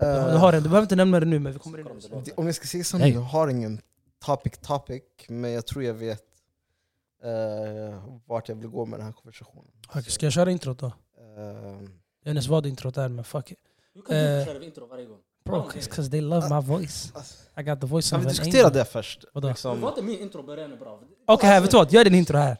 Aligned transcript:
Du, 0.00 0.06
du 0.06 0.36
har 0.36 0.52
en, 0.52 0.62
du 0.62 0.68
behöver 0.68 0.82
inte 0.84 0.96
nämna 0.96 1.20
det 1.20 1.26
nu 1.26 1.38
men 1.38 1.52
vi 1.52 1.58
kommer 1.58 1.78
in 1.80 1.86
Om 2.36 2.46
jag 2.46 2.54
ska 2.54 2.66
säga 2.66 2.98
nu, 3.04 3.08
jag 3.08 3.20
har 3.20 3.48
ingen 3.48 3.80
topic 4.24 4.52
topic, 4.58 5.02
men 5.28 5.50
jag 5.52 5.66
tror 5.66 5.84
jag 5.84 5.94
vet 5.94 6.22
eh, 7.24 7.98
vart 8.26 8.48
jag 8.48 8.56
vill 8.56 8.68
gå 8.68 8.86
med 8.86 8.98
den 8.98 9.06
här 9.06 9.12
konversationen. 9.12 9.70
Okej, 9.88 10.02
Ska 10.02 10.26
jag 10.26 10.32
köra 10.32 10.50
introt 10.50 10.78
då? 10.78 10.86
Eh, 10.86 10.92
Jag 12.24 12.34
vet 12.34 12.36
inte 12.36 12.50
vad 12.50 12.66
introt 12.66 12.96
är 12.96 13.08
men 13.08 13.24
fuck 13.24 13.50
it. 13.52 13.58
Hur 13.94 14.02
kan 14.02 14.16
Eh, 14.16 14.38
du 14.38 14.44
köra 14.44 14.64
intro 14.64 14.86
varje 14.86 15.06
gång? 15.06 15.18
Bro, 15.44 15.62
cause 15.90 16.10
they 16.10 16.20
love 16.20 16.48
my 16.60 16.66
voice. 16.66 17.12
alltså, 17.14 17.34
I 17.60 17.62
got 17.62 17.80
the 17.80 17.86
voice 17.86 18.12
of 18.12 18.18
vi 18.24 18.28
an 18.28 18.34
angel. 18.42 18.72
det 18.72 18.84
först? 18.84 19.24
Vadå? 19.34 19.48
Liksom, 19.48 19.80
Var 19.80 19.88
inte 19.88 20.02
min 20.02 20.20
intro 20.20 20.42
början 20.42 20.78
bra? 20.78 21.00
Okej, 21.26 21.48
här, 21.50 21.60
vet 21.60 21.70
du 21.70 21.76
vad? 21.76 21.92
Gör 21.92 22.04
din 22.04 22.14
intro 22.14 22.36
här. 22.36 22.56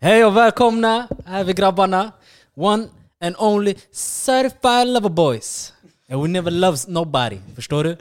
Hej 0.00 0.24
och 0.24 0.36
välkomna, 0.36 1.08
här 1.26 1.40
är 1.40 1.44
vi 1.44 1.52
grabbarna. 1.52 2.12
One 2.54 2.88
and 3.20 3.36
only 3.38 3.74
certified 3.92 4.86
lover 4.88 5.08
boys. 5.08 5.72
And 6.08 6.22
we 6.22 6.28
never 6.28 6.50
loves 6.50 6.88
nobody, 6.88 7.38
förstår 7.54 7.84
du? 7.84 7.96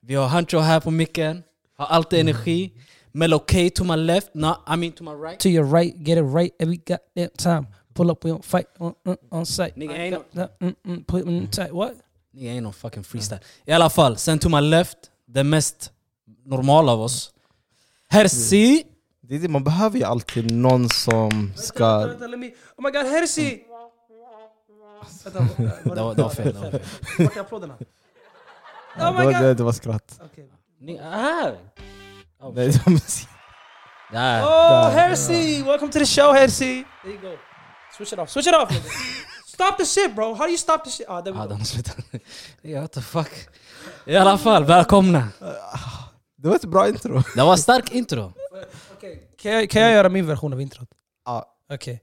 Vi 0.00 0.14
har 0.14 0.28
Hancho 0.28 0.58
här 0.58 0.80
på 0.80 0.90
micken, 0.90 1.42
har 1.76 1.86
alltid 1.86 2.20
energi. 2.20 2.72
Mellow 3.12 3.38
K 3.38 3.70
to 3.74 3.84
my 3.84 3.96
left, 3.96 4.34
no, 4.34 4.56
I 4.66 4.76
mean 4.76 4.92
to 4.92 5.04
my 5.04 5.10
right. 5.10 5.40
To 5.40 5.48
your 5.48 5.64
right, 5.64 5.94
get 5.96 6.18
it 6.18 6.24
right 6.24 6.52
every 6.58 6.76
goddamn 6.76 7.30
time. 7.38 7.66
Pull 7.94 8.10
up, 8.10 8.24
we 8.24 8.30
don't 8.30 8.44
fight 8.44 8.66
on, 8.78 8.94
on, 9.06 9.16
on 9.30 9.46
sight. 9.46 9.76
Nigga 9.76 9.98
ain't 9.98 10.34
no, 10.34 10.48
Mm, 10.60 10.76
mm, 10.86 11.06
put 11.06 11.24
mm, 11.24 11.50
tight. 11.50 11.72
What? 11.72 11.94
nigga 12.34 12.50
ain't 12.50 12.62
no 12.62 12.72
fucking 12.72 13.04
freestyle. 13.04 13.40
I 13.66 13.72
alla 13.72 13.90
fall, 13.90 14.16
sen 14.16 14.38
to 14.38 14.48
my 14.48 14.60
left, 14.60 14.98
den 15.26 15.50
mest 15.50 15.92
normala 16.44 16.92
av 16.92 17.00
oss. 17.00 17.32
Herzi! 18.08 18.84
det 19.28 19.34
är 19.34 19.38
det, 19.38 19.48
man 19.48 19.64
behöver 19.64 19.98
ju 19.98 20.04
alltid 20.04 20.50
någon 20.52 20.88
som 20.88 21.52
ska... 21.56 22.06
Vänta, 22.06 22.26
let 22.26 22.40
me... 22.40 22.46
Oh 22.76 22.84
my 22.84 22.90
god, 22.90 23.06
Vänta, 25.24 26.14
Det 26.14 26.22
var, 26.22 26.30
fel. 26.30 26.54
Det 26.54 26.60
var 26.60 26.70
fel. 26.70 26.80
Vart 27.18 27.36
är 27.36 27.40
applåderna? 27.40 27.74
Oh 28.98 29.18
my 29.18 29.24
god! 29.24 29.34
det, 29.42 29.54
det 29.54 29.62
var 29.62 29.72
skratt. 29.72 30.20
Nigga, 30.80 31.02
här! 31.10 31.56
Oh, 32.40 32.54
Nej, 32.54 32.68
det 32.68 32.86
var 32.86 32.92
musik. 32.92 33.28
Där. 34.12 34.42
Oh, 34.42 34.88
Herzi! 34.90 35.62
Welcome 35.62 35.92
to 35.92 35.98
the 35.98 36.06
show, 36.06 36.34
Herzi! 36.34 36.84
There 37.02 37.12
you 37.14 37.20
go. 37.20 37.36
Switch 37.96 38.12
it 38.12 38.18
off. 38.18 38.30
Switch 38.30 38.46
it 38.46 38.54
off! 38.54 38.70
stop 39.46 39.76
the 39.78 39.84
shit 39.86 40.14
bro! 40.14 40.34
How 40.34 40.44
do 40.44 40.48
you 40.50 40.58
stop 40.58 40.84
the 40.84 40.90
shit? 40.90 41.06
Ah, 41.08 41.22
there 41.22 41.32
we 41.32 41.38
Ja, 41.38 41.46
go. 41.46 41.54
de 41.54 41.64
slutar. 41.64 41.94
Ja, 42.62 42.80
what 42.82 42.92
the 42.92 43.00
fuck. 43.00 43.30
I 44.06 44.16
alla 44.16 44.38
fall, 44.38 44.64
välkomna. 44.64 45.28
Det 46.36 46.48
var 46.48 46.56
ett 46.56 46.64
bra 46.64 46.88
intro. 46.88 47.22
Det 47.34 47.42
var 47.42 47.56
stark 47.56 47.92
intro. 47.92 48.32
Okej, 48.96 49.30
Kan, 49.42 49.52
jag, 49.52 49.70
kan 49.70 49.82
jag 49.82 49.92
göra 49.92 50.08
min 50.08 50.26
version 50.26 50.52
av 50.52 50.60
introt? 50.60 50.88
Ja. 51.24 51.46
Okej. 51.72 52.02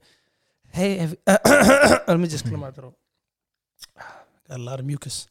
Hej... 0.72 0.98
ev- 0.98 1.16
Let 2.06 2.20
me 2.20 2.26
just 2.26 2.44
clear 2.44 2.56
my 2.58 2.72
throat. 2.72 2.94
Got 4.48 4.54
a 4.54 4.58
lot 4.58 4.80
of 4.80 4.86
mucus. 4.86 5.28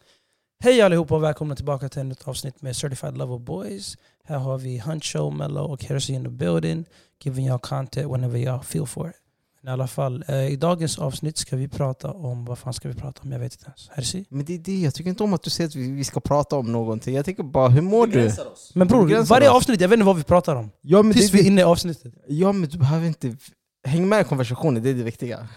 Hej 0.64 0.82
allihopa 0.82 1.16
och 1.16 1.24
välkomna 1.24 1.56
tillbaka 1.56 1.90
till 1.90 2.02
ett 2.02 2.08
nytt 2.08 2.28
avsnitt 2.28 2.62
med 2.62 2.76
Certified 2.76 3.18
Lover 3.18 3.38
Boys. 3.40 3.98
Här 4.24 4.38
har 4.38 4.58
vi 4.58 4.80
Huncho, 4.80 5.30
Mello 5.30 5.62
och 5.62 5.84
Hersey 5.84 6.16
in 6.16 6.24
the 6.24 6.30
building. 6.30 6.86
Giving 7.24 7.50
y'all 7.50 7.60
content 7.60 8.12
whenever 8.14 8.38
y'all 8.40 8.62
feel 8.64 8.86
for 8.86 9.10
it. 9.10 9.16
Men 9.64 9.72
I 9.72 9.74
alla 9.74 9.88
fall, 9.88 10.24
eh, 10.28 10.48
i 10.48 10.56
dagens 10.56 11.00
avsnitt 11.00 11.38
ska 11.38 11.56
vi 11.56 11.68
prata 11.68 12.12
om... 12.12 12.46
Vad 12.46 12.58
fan 12.60 12.74
ska 12.74 12.88
vi 12.88 12.94
prata 12.96 13.22
om? 13.24 13.32
Jag 13.32 13.40
vet 13.40 13.54
inte 13.54 13.66
ens. 13.66 13.90
Hersey? 13.90 14.26
Men 14.30 14.46
det 14.46 14.54
är 14.54 14.58
det, 14.60 14.80
jag 14.82 14.94
tycker 14.94 15.10
inte 15.10 15.24
om 15.24 15.34
att 15.34 15.44
du 15.44 15.50
säger 15.50 15.68
att 15.68 15.76
vi, 15.76 15.92
vi 15.92 16.04
ska 16.04 16.20
prata 16.20 16.56
om 16.56 16.72
någonting. 16.72 17.16
Jag 17.16 17.26
tänker 17.26 17.44
bara, 17.44 17.68
hur 17.70 17.82
mår 17.82 18.08
du? 18.08 18.32
Men 18.74 18.88
bror, 18.88 19.06
begränsar 19.06 19.36
varje 19.36 19.50
oss. 19.50 19.56
avsnitt, 19.56 19.82
jag 19.82 19.88
vet 19.90 19.98
inte 19.98 20.06
vad 20.06 20.16
vi 20.18 20.24
pratar 20.24 20.56
om. 20.56 20.72
Ja 20.82 21.02
men, 21.04 21.14
Tills 21.14 21.32
det, 21.32 21.38
vi 21.38 21.44
är 21.44 21.48
inne 21.48 21.62
i 21.62 21.64
avsnittet. 21.64 22.14
ja 22.28 22.52
men 22.52 22.70
du 22.70 22.78
behöver 22.78 23.08
inte... 23.08 23.36
Häng 23.84 24.10
med 24.10 24.22
i 24.22 24.24
konversationen, 24.24 24.84
det 24.84 24.90
är 24.90 24.94
det 24.94 25.04
viktiga. 25.04 25.48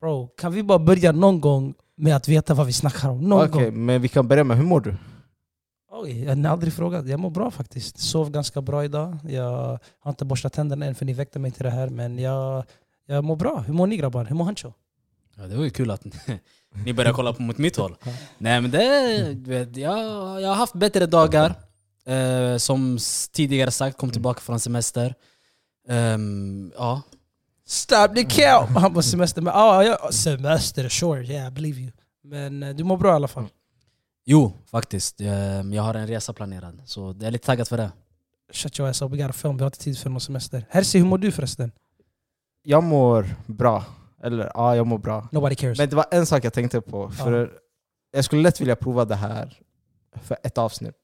Bro, 0.00 0.28
kan 0.36 0.52
vi 0.52 0.62
bara 0.62 0.78
börja 0.78 1.12
någon 1.12 1.40
gång 1.40 1.74
med 1.96 2.16
att 2.16 2.28
veta 2.28 2.54
vad 2.54 2.66
vi 2.66 2.72
snackar 2.72 3.08
om? 3.10 3.20
Någon 3.20 3.48
Okej, 3.48 3.64
gång. 3.64 3.86
men 3.86 4.02
vi 4.02 4.08
kan 4.08 4.28
börja 4.28 4.44
med, 4.44 4.56
hur 4.56 4.64
mår 4.64 4.80
du? 4.80 4.94
Oj, 5.90 6.24
jag 6.24 6.36
har 6.36 6.46
aldrig 6.46 6.72
frågat. 6.72 7.08
Jag 7.08 7.20
mår 7.20 7.30
bra 7.30 7.50
faktiskt. 7.50 7.98
Sov 7.98 8.30
ganska 8.30 8.62
bra 8.62 8.84
idag. 8.84 9.18
Jag 9.28 9.78
har 10.00 10.10
inte 10.10 10.24
borstat 10.24 10.52
tänderna 10.52 10.86
än 10.86 10.94
för 10.94 11.04
ni 11.04 11.12
väckte 11.12 11.38
mig 11.38 11.50
till 11.50 11.64
det 11.64 11.70
här. 11.70 11.88
Men 11.88 12.18
jag, 12.18 12.64
jag 13.06 13.24
mår 13.24 13.36
bra. 13.36 13.58
Hur 13.66 13.74
mår 13.74 13.86
ni 13.86 13.96
grabbar? 13.96 14.24
Hur 14.24 14.36
mår 14.36 14.44
Hancho? 14.44 14.72
Ja, 15.36 15.42
det 15.42 15.56
var 15.56 15.64
ju 15.64 15.70
kul 15.70 15.90
att 15.90 16.04
ni, 16.84 16.92
började 16.94 17.14
kolla 17.14 17.32
på 17.32 17.42
mot 17.42 17.58
mitt 17.58 17.76
håll. 17.76 17.96
Nej 18.38 18.60
men 18.60 18.70
det, 18.70 19.34
vet, 19.34 19.76
jag, 19.76 19.98
jag 20.42 20.48
har 20.48 20.54
haft 20.54 20.74
bättre 20.74 21.06
dagar. 21.06 21.54
Eh, 22.06 22.56
som 22.56 22.98
tidigare 23.32 23.70
sagt, 23.70 23.96
kom 23.98 24.10
tillbaka 24.10 24.40
från 24.40 24.60
semester. 24.60 25.14
Ehm, 25.88 26.72
ja, 26.76 27.02
Stop 27.66 28.08
the 28.14 28.24
cow! 28.24 28.66
Han 28.80 28.94
på 28.94 29.02
semester. 29.02 29.42
Men, 29.42 29.52
ah, 29.56 29.82
ja, 29.82 30.12
semester, 30.12 30.88
sure. 30.88 31.24
Yeah, 31.24 31.48
I 31.48 31.50
believe 31.50 31.80
you. 31.80 31.92
Men 32.24 32.62
eh, 32.62 32.74
du 32.74 32.84
mår 32.84 32.96
bra 32.96 33.12
i 33.12 33.14
alla 33.14 33.28
fall. 33.28 33.46
jo 34.26 34.52
faktiskt. 34.70 35.20
Ehm, 35.20 35.72
jag 35.72 35.82
har 35.82 35.94
en 35.94 36.06
resa 36.06 36.32
planerad. 36.32 36.82
Så 36.84 37.00
jag 37.00 37.22
är 37.22 37.30
lite 37.30 37.46
taggad 37.46 37.68
för 37.68 37.76
det. 37.76 37.92
Shut 38.52 38.78
your 38.78 38.90
ass 38.90 39.02
up, 39.02 39.12
we 39.12 39.16
got 39.16 39.30
a 39.30 39.32
film. 39.32 39.56
Vi 39.56 39.62
har 39.62 39.66
inte 39.66 39.78
tid 39.78 39.98
för 39.98 40.10
någon 40.10 40.20
semester. 40.20 40.66
Herzi, 40.70 40.98
hur 40.98 41.06
mår 41.06 41.18
du 41.18 41.32
förresten? 41.32 41.72
Jag 42.62 42.82
mår 42.82 43.34
bra. 43.46 43.84
Eller 44.22 44.50
ja, 44.54 44.76
jag 44.76 44.86
mår 44.86 44.98
bra. 44.98 45.28
Nobody 45.32 45.54
cares. 45.54 45.78
Men 45.78 45.88
det 45.88 45.96
var 45.96 46.06
en 46.10 46.26
sak 46.26 46.44
jag 46.44 46.52
tänkte 46.52 46.80
på. 46.80 47.10
För 47.10 47.52
Jag 48.10 48.24
skulle 48.24 48.42
lätt 48.42 48.60
vilja 48.60 48.76
prova 48.76 49.04
det 49.04 49.14
här 49.16 49.58
för 50.22 50.36
ett 50.42 50.58
avsnitt. 50.58 50.94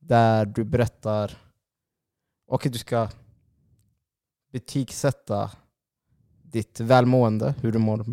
Där 0.00 0.46
du 0.46 0.64
berättar... 0.64 1.32
Okej, 2.48 2.72
du 2.72 2.78
ska 2.78 3.08
betygsätta 4.52 5.50
ditt 6.56 6.80
välmående, 6.80 7.54
hur 7.62 7.72
du 7.72 7.78
mår 7.78 8.04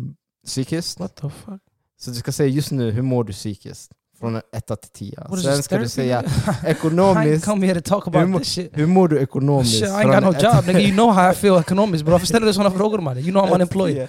psykiskt. 0.46 1.00
What 1.00 1.16
the 1.16 1.30
fuck? 1.30 1.60
Så 2.00 2.10
du 2.10 2.16
ska 2.16 2.32
säga 2.32 2.48
just 2.48 2.70
nu, 2.72 2.90
hur 2.90 3.02
mår 3.02 3.24
du 3.24 3.32
psykiskt? 3.32 3.92
Från 4.18 4.36
1 4.36 4.42
till 4.66 4.76
10. 4.92 5.16
What 5.28 5.38
is 5.38 5.44
Sen 5.44 5.62
ska 5.62 5.78
du 5.78 5.88
säga 5.88 6.22
ekonomiskt. 6.66 7.48
Hur 7.48 7.56
mår-. 7.56 8.76
Hur 8.76 8.86
mår 8.86 9.08
du 9.08 9.20
ekonomiskt? 9.20 9.72
Shit, 9.78 9.88
I 9.88 9.92
ain't 9.92 10.14
got 10.14 10.42
no 10.42 10.48
job 10.48 10.66
nigga. 10.66 10.80
You 10.80 10.92
know 10.92 11.10
how 11.12 11.30
I 11.30 11.34
feel 11.34 11.60
ekonomiskt 11.60 12.04
bro. 12.04 12.12
Varför 12.12 12.26
ställer 12.26 12.46
du 12.46 12.52
sådana 12.52 12.70
frågor 12.70 12.98
man? 12.98 13.18
You 13.18 13.30
know 13.30 13.46
I'm 13.46 13.54
unemployed. 13.54 14.08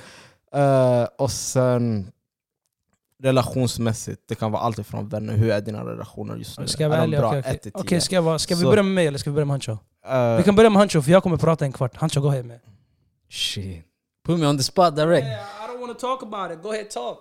Uh, 0.56 1.08
och 1.18 1.32
sen 1.32 2.12
relationsmässigt, 3.24 4.22
det 4.28 4.36
kan 4.36 4.52
vara 4.52 4.62
allt 4.62 4.80
ifrån 4.80 5.10
vänner, 5.10 5.34
hur 5.34 5.50
är 5.50 5.62
dina 5.62 5.86
relationer 5.86 6.36
just 6.36 6.60
nu? 6.60 6.68
Ska 6.68 6.84
jag 6.84 7.10
bra? 7.10 7.28
Okej, 7.28 7.40
1 7.40 7.46
okej. 7.46 7.60
till 7.60 7.72
Okej, 7.76 7.90
10? 7.90 8.02
ska, 8.02 8.16
jag 8.16 8.42
ska 8.42 8.56
vi 8.56 8.64
börja 8.64 8.84
med 8.84 8.94
mig 8.94 9.08
eller 9.08 9.18
ska 9.18 9.30
vi 9.30 9.34
börja 9.34 9.46
med 9.46 9.54
Hancho? 9.54 9.72
Eh, 10.08 10.38
Vi 10.38 10.44
kan 10.44 10.56
börja 10.56 10.70
med 10.70 10.80
Hancho 10.80 11.02
för 11.02 11.12
jag 11.12 11.24
kommer 11.24 11.38
prata 11.38 11.66
en 11.66 11.72
kvart. 11.72 11.98
Hancho, 11.98 12.28
ahead 12.28 12.44
man. 12.44 12.58
Shit. 13.30 13.86
Put 14.26 14.40
me 14.40 14.48
on 14.48 14.58
the 14.58 14.64
spot 14.64 14.96
direct. 14.96 15.28
I 15.28 15.68
don't 15.68 15.80
want 15.80 16.00
to 16.00 16.08
talk 16.08 16.24
about 16.24 16.52
it. 16.58 16.64
Go 16.64 16.70
ahead 16.72 16.86
talk. 16.90 17.20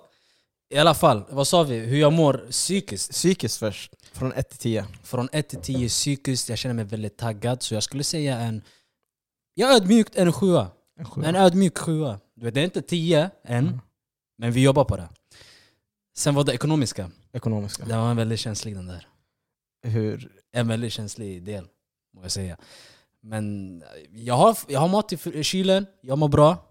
I 0.70 0.78
alla 0.78 0.94
fall, 0.94 1.24
vad 1.30 1.48
sa 1.48 1.62
vi? 1.62 1.78
Hur 1.78 1.98
jag 1.98 2.12
mår 2.12 2.46
psykiskt? 2.50 3.10
Psykiskt 3.12 3.56
först, 3.58 3.92
från 4.12 4.32
1 4.32 4.48
till 4.50 4.58
10. 4.58 4.86
Från 5.02 5.28
1 5.32 5.48
till 5.48 5.60
10 5.60 5.88
psykiskt, 5.88 6.48
jag 6.48 6.58
känner 6.58 6.74
mig 6.74 6.84
väldigt 6.84 7.16
taggad. 7.16 7.62
Så 7.62 7.74
jag 7.74 7.82
skulle 7.82 8.04
säga 8.04 8.38
en... 8.38 8.62
Jag 9.54 9.70
är 9.70 9.76
ödmjukt 9.76 10.16
en 10.16 10.32
sjua. 10.32 10.70
En 10.98 11.04
sjua. 11.04 11.26
En 11.26 11.36
ödmjuk 11.36 11.78
sjua. 11.78 12.20
Du 12.36 12.44
vet, 12.44 12.54
det 12.54 12.60
är 12.60 12.64
inte 12.64 12.82
10 12.82 13.30
än, 13.44 13.66
Mm. 13.66 13.80
men 14.38 14.52
vi 14.52 14.62
jobbar 14.62 14.84
på 14.84 14.96
det. 14.96 15.08
Sen 16.16 16.34
var 16.34 16.44
det 16.44 16.52
ekonomiska. 16.54 17.10
Ekonomiska. 17.32 17.84
Den 17.84 17.98
var 18.00 18.10
en 18.10 18.16
väldigt 18.16 18.40
känslig 18.40 18.74
den 18.76 18.86
där. 18.86 19.08
Hur? 19.82 20.32
En 20.52 20.68
väldigt 20.68 20.92
känslig 20.92 21.42
del, 21.42 21.64
må 22.14 22.22
jag 22.22 22.30
säga. 22.30 22.56
Men 23.22 23.82
jag 24.12 24.34
har, 24.34 24.58
jag 24.68 24.80
har 24.80 24.88
mat 24.88 25.12
i 25.12 25.42
kylen, 25.44 25.86
jag 26.00 26.18
mår 26.18 26.28
bra. 26.28 26.70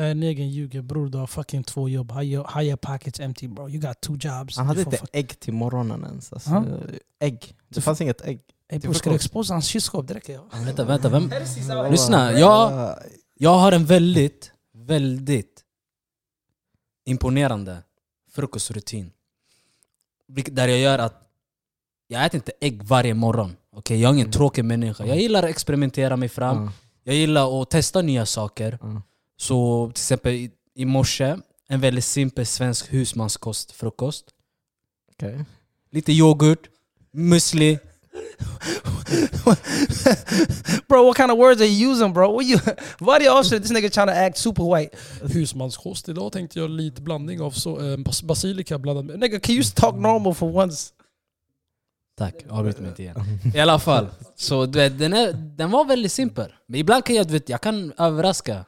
Det 0.00 0.06
här 0.06 0.14
negern 0.14 0.48
ljuger 0.48 0.82
bror. 0.82 1.08
Du 1.08 1.18
har 1.18 1.26
fucking 1.26 1.62
två 1.64 1.88
jobb. 1.88 2.10
How 2.12 2.22
your, 2.22 2.44
how 2.44 2.62
your 2.62 2.76
pockets 2.76 3.20
empty 3.20 3.48
bro. 3.48 3.68
You 3.68 3.80
got 3.80 4.00
two 4.00 4.12
jobs. 4.20 4.56
Han 4.56 4.66
hade 4.66 4.80
inte 4.80 4.96
fuck- 4.96 5.08
ägg 5.12 5.40
till 5.40 5.52
morgonen 5.54 6.04
ens. 6.04 6.32
Alltså, 6.32 6.50
Ja. 6.50 6.64
Ägg. 7.20 7.54
Det 7.68 7.80
fanns 7.80 8.00
inget 8.00 8.20
ägg. 8.20 8.40
Ey 8.68 8.78
bror, 8.78 8.92
ska 8.92 9.10
du 9.10 9.16
exposa 9.16 9.54
hans 9.54 9.66
kylskåp? 9.66 10.08
Det 10.08 10.14
räcker 10.14 10.32
ja. 10.32 10.44
Vänta, 10.64 10.84
vänta, 10.84 11.08
vem? 11.08 11.30
Lyssna, 11.90 12.32
jag, 12.32 12.94
jag 13.38 13.58
har 13.58 13.72
en 13.72 13.84
väldigt, 13.84 14.52
väldigt 14.74 15.64
imponerande 17.06 17.82
frukostrutin. 18.32 19.10
Vilket- 20.28 20.56
Där 20.56 20.68
jag 20.68 20.78
gör 20.78 20.98
att 20.98 21.30
jag 22.08 22.24
äter 22.26 22.36
inte 22.38 22.52
ägg 22.60 22.82
varje 22.82 23.14
morgon. 23.14 23.56
Okej, 23.76 24.00
Jag 24.00 24.08
är 24.08 24.12
ingen 24.14 24.26
Mm. 24.26 24.32
tråkig 24.32 24.64
människa. 24.64 25.06
Jag 25.06 25.16
gillar 25.18 25.42
att 25.42 25.50
experimentera 25.50 26.16
mig 26.16 26.28
fram. 26.28 26.64
Ja, 26.64 26.72
Jag 27.02 27.14
gillar 27.14 27.62
att 27.62 27.70
testa 27.70 28.02
nya 28.02 28.26
saker. 28.26 28.78
ja. 28.82 29.02
Så 29.40 29.90
till 29.94 30.02
exempel 30.02 30.32
i, 30.32 30.50
i 30.74 30.84
morse, 30.84 31.36
en 31.68 31.80
väldigt 31.80 32.04
simpel 32.04 32.46
svensk 32.46 32.92
husmanskost 32.92 33.72
frukost. 33.72 34.24
Okej. 35.12 35.44
Lite 35.92 36.12
yoghurt, 36.12 36.68
müsli. 37.12 37.78
bro, 40.88 41.04
what 41.04 41.16
kind 41.16 41.30
of 41.30 41.38
words 41.38 41.60
are 41.60 41.68
you 41.68 41.92
using 41.92 42.12
bro? 42.12 42.32
What 42.32 42.46
you, 42.46 42.58
varje 43.00 43.30
avsnitt 43.30 43.62
this 43.62 43.72
nigga 43.72 43.90
trying 43.90 44.06
to 44.06 44.12
act 44.12 44.38
super 44.38 44.64
white. 44.76 44.96
Husmanskost. 45.34 46.08
Idag 46.08 46.32
tänkte 46.32 46.58
jag 46.58 46.70
lite 46.70 47.02
blandning 47.02 47.40
av 47.40 47.50
så, 47.50 47.90
eh, 47.90 47.96
bas 47.96 48.22
basilika 48.22 48.78
blandad 48.78 49.04
med... 49.04 49.18
Nigga, 49.18 49.40
can 49.40 49.52
you 49.52 49.58
just 49.58 49.76
talk 49.76 49.94
normal 49.94 50.34
for 50.34 50.56
once? 50.56 50.92
Tack, 52.18 52.34
avbryt 52.48 52.78
mig 52.78 52.88
inte 52.88 53.02
igen. 53.02 53.16
I 53.54 53.60
alla 53.60 53.78
fall, 53.78 54.06
så 54.36 54.66
du 54.66 54.78
vet, 54.78 54.98
den, 54.98 55.12
är, 55.12 55.32
den 55.32 55.70
var 55.70 55.84
väldigt 55.84 56.12
simpel. 56.12 56.52
Men 56.66 56.80
ibland 56.80 57.04
kan 57.04 57.16
jag, 57.16 57.26
du 57.26 57.32
vet, 57.32 57.48
jag 57.48 57.60
kan 57.60 57.92
överraska. 57.98 58.64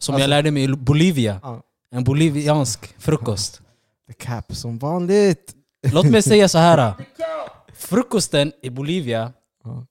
Som 0.00 0.14
Alltså- 0.14 0.22
jag 0.22 0.28
lärde 0.30 0.50
mig 0.50 0.62
i 0.64 0.68
Bolivia. 0.68 1.40
Ja. 1.42 1.62
En 1.90 2.04
boliviansk 2.04 2.94
frukost. 2.98 3.60
The 4.06 4.12
cap 4.12 4.54
som 4.56 4.78
vanligt. 4.78 5.54
Låt 5.92 6.06
mig 6.10 6.22
säga 6.22 6.48
så 6.48 6.58
här. 6.58 6.94
Frukosten 7.74 8.52
i 8.62 8.70
Bolivia, 8.70 9.32
Ja. 9.64 9.86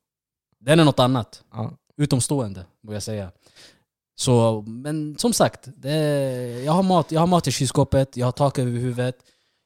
den 0.59 0.79
är 0.79 0.85
något 0.85 0.99
annat. 0.99 1.43
Ja. 1.53 1.71
Utomstående, 1.97 2.65
får 2.85 2.93
jag 2.93 3.03
säga. 3.03 3.31
Så, 4.15 4.61
men 4.67 5.17
som 5.17 5.33
sagt, 5.33 5.67
det, 5.75 5.93
jag, 6.65 6.71
har 6.73 6.83
mat, 6.83 7.11
jag 7.11 7.19
har 7.19 7.27
mat 7.27 7.47
i 7.47 7.51
kylskåpet, 7.51 8.17
jag 8.17 8.27
har 8.27 8.31
tak 8.31 8.59
över 8.59 8.71
huvudet, 8.71 9.15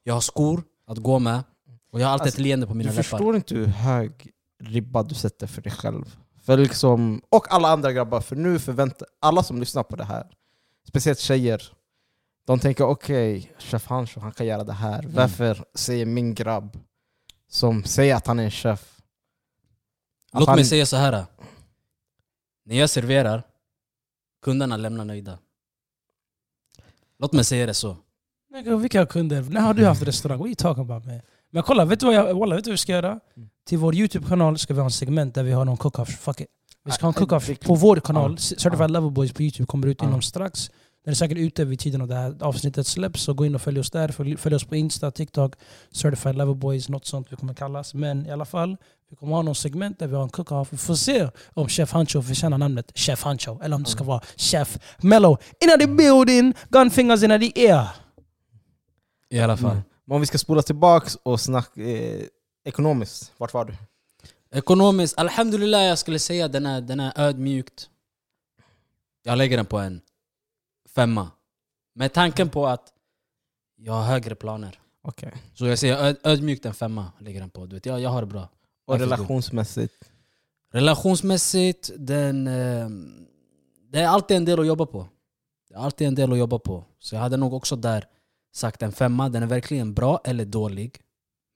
jag 0.04 0.14
har 0.14 0.22
skor 0.22 0.64
att 0.88 0.98
gå 0.98 1.20
med 1.20 1.44
och 1.92 2.00
jag 2.00 2.06
har 2.08 2.14
alltid 2.14 2.24
Alltså, 2.26 2.38
ett 2.40 2.44
leende 2.44 2.68
på 2.68 2.74
mina 2.74 2.90
Du 2.92 2.96
läppar. 2.98 3.04
förstår 3.04 3.36
inte 3.36 3.56
hur 3.56 3.66
hög 3.66 4.12
ribba 4.64 5.04
du 5.04 5.16
sätter 5.16 5.48
för 5.48 5.62
dig 5.62 5.72
själv. 5.72 6.16
För 6.44 6.58
liksom, 6.58 7.22
och 7.30 7.54
alla 7.54 7.68
andra 7.68 7.92
grabbar, 7.92 8.22
för 8.22 8.36
nu 8.36 8.60
förväntar 8.60 9.08
alla 9.20 9.44
som 9.44 9.60
lyssnar 9.60 9.84
på 9.84 9.96
det 9.96 10.04
här, 10.04 10.28
speciellt 10.88 11.20
tjejer, 11.20 11.64
de 12.46 12.60
tänker 12.60 12.84
okej, 12.84 13.52
chef 13.60 13.86
Hancho 13.88 14.20
han 14.20 14.32
kan 14.32 14.46
göra 14.46 14.64
det 14.64 14.74
här. 14.74 15.00
Mm. 15.00 15.14
Varför 15.14 15.66
säger 15.74 16.06
min 16.06 16.34
grabb, 16.36 16.80
som 17.48 17.84
säger 17.84 18.16
att 18.16 18.28
han 18.28 18.40
är 18.40 18.44
en 18.44 18.52
chef, 18.52 19.00
Låt 20.34 20.48
han- 20.48 20.56
mig 20.56 20.66
säga 20.66 20.86
så 20.86 20.96
här. 20.98 21.26
När 22.66 22.76
jag 22.76 22.90
serverar, 22.90 23.44
kunderna 24.42 24.78
lämnar 24.78 25.06
nöjda. 25.06 25.40
Låt 27.20 27.34
mig 27.34 27.44
säga 27.44 27.66
det 27.66 27.74
så. 27.74 27.98
Vilka 28.82 29.06
kunder? 29.06 29.42
När 29.42 29.62
har 29.62 29.74
du 29.74 29.86
haft 29.86 30.02
restaurang? 30.02 30.38
What 30.38 30.46
are 30.46 30.50
you 30.50 30.56
talking 30.56 30.84
about 30.84 31.06
man? 31.06 31.22
Men 31.50 31.64
kolla, 31.64 31.86
vet 31.86 32.00
du 32.00 32.06
vad, 32.06 32.16
jag, 32.16 32.40
walla, 32.40 32.56
vet 32.56 32.64
du 32.64 32.70
vad 32.70 32.74
vi 32.74 32.78
ska 32.78 32.92
göra? 32.92 33.20
Mm. 33.64 33.70
Till 33.70 33.78
vår 33.78 33.96
YouTube-kanal 33.96 34.58
ska 34.58 34.74
vi 34.74 34.80
ha 34.80 34.86
en 34.86 34.92
segment 34.92 35.36
där 35.36 35.44
vi 35.44 35.52
har 35.52 35.66
någon 35.66 35.78
cook-off. 35.78 36.10
Fuck 36.10 36.42
it. 36.42 36.48
Vi 36.86 36.92
ska 36.92 37.06
ha 37.06 37.10
en 37.10 37.16
Ah, 37.16 37.20
cook-off 37.20 37.60
på 37.60 37.76
vår 37.76 37.96
kanal. 37.98 38.38
Certified 38.38 38.92
Lover 38.92 39.10
Boys 39.10 39.34
på 39.34 39.42
YouTube 39.42 39.66
kommer 39.66 39.88
ut 39.88 40.02
inom 40.04 40.22
strax. 40.22 40.72
Den 41.06 41.12
är 41.12 41.16
säkert 41.16 41.38
ute 41.38 41.66
vid 41.66 41.80
tiden 41.80 42.02
av 42.02 42.08
det 42.08 42.16
här 42.16 42.36
avsnittet 42.40 42.88
släpps. 42.88 43.22
Så 43.24 43.34
gå 43.34 43.46
in 43.46 43.56
och 43.56 43.62
följ 43.62 43.80
oss 43.80 43.92
där. 43.92 44.08
Följ, 44.08 44.38
följ 44.38 44.56
oss 44.56 44.64
på 44.66 44.76
Insta, 44.76 45.12
TikTok, 45.12 45.56
Certified 45.92 46.36
Lover 46.36 46.54
Boys, 46.54 46.90
något 46.90 47.06
sånt 47.06 47.28
vi 47.32 47.36
kommer 47.36 47.54
kallas. 47.54 47.94
Men 47.94 48.26
i 48.26 48.32
alla 48.32 48.46
fall, 48.46 48.78
vi 49.10 49.16
kommer 49.16 49.36
ha 49.36 49.42
någon 49.42 49.56
segment 49.56 50.00
där 50.00 50.08
vi 50.08 50.16
har 50.16 50.24
en 50.24 50.30
cook-off. 50.30 50.68
Vi 50.72 50.78
får 50.78 50.96
se 50.96 51.30
om 51.54 51.68
Chef 51.70 51.92
Hancho 51.92 52.22
förtjänar 52.22 52.58
namnet 52.58 52.92
Chef 52.96 53.24
Hancho. 53.24 53.60
Eller 53.64 53.76
om 53.76 53.84
det 53.84 53.90
ska 53.90 54.04
vara 54.04 54.22
Chef 54.38 54.78
Mellow. 55.02 55.38
In 55.62 55.80
the 55.80 55.88
building, 55.88 56.54
gun 56.70 56.92
fingers 56.92 57.24
in 57.24 57.30
the 57.30 57.70
air. 57.70 57.88
I 59.30 59.40
alla 59.40 59.58
fall. 59.58 59.72
Mm. 59.72 59.84
Men 60.06 60.16
om 60.16 60.22
vi 60.22 60.28
ska 60.28 60.38
spola 60.38 60.62
tillbaks 60.62 61.16
och 61.24 61.40
snacka 61.40 61.82
eh, 61.82 62.22
ekonomiskt, 62.64 63.34
vart 63.38 63.54
var 63.54 63.66
du? 63.66 63.76
Ekonomiskt, 64.52 65.18
alhamdulillah 65.18 65.84
jag 65.84 65.98
skulle 65.98 66.20
säga 66.20 66.48
den 66.48 66.66
är, 66.66 66.82
den 66.82 67.00
är 67.00 67.14
ödmjukt. 67.16 67.90
Jag 69.24 69.38
lägger 69.38 69.58
den 69.58 69.66
på 69.66 69.78
en 69.78 70.02
femma. 70.96 71.32
Med 71.96 72.14
tanken 72.14 72.50
på 72.50 72.68
att 72.68 72.94
jag 73.76 73.94
har 73.94 74.04
högre 74.04 74.36
planer. 74.36 74.80
Okej. 75.02 75.34
Så 75.54 75.66
jag 75.66 75.80
säger 75.80 75.98
öd, 75.98 76.18
ödmjukt 76.24 76.66
en 76.66 76.74
femma. 76.74 77.12
Lägger 77.20 77.40
den 77.40 77.50
på. 77.50 77.66
Du 77.66 77.76
vet, 77.76 77.86
jag, 77.86 78.00
jag 78.00 78.10
har 78.10 78.22
det 78.22 78.28
bra. 78.28 78.50
Och 78.86 79.00
relationsmässigt? 79.00 79.94
Relationsmässigt, 80.72 81.92
den, 81.98 82.48
eh, 82.48 82.90
det 83.90 84.00
är 84.00 84.08
alltid 84.08 84.38
en 84.38 84.46
del 84.46 84.60
att 84.60 84.68
jobba 84.68 84.86
på. 84.86 85.08
Det 85.70 85.76
är 85.76 85.80
alltid 85.80 86.08
en 86.08 86.16
del 86.16 86.32
att 86.32 86.38
jobba 86.38 86.60
på. 86.60 86.84
Så 87.00 87.16
jag 87.16 87.22
hade 87.22 87.38
nog 87.38 87.54
också 87.54 87.76
där 87.76 88.08
sagt 88.54 88.82
en 88.82 88.92
femma. 88.92 89.30
Den 89.30 89.44
är 89.44 89.48
verkligen 89.48 89.94
bra 89.94 90.22
eller 90.24 90.46
dålig. 90.46 91.02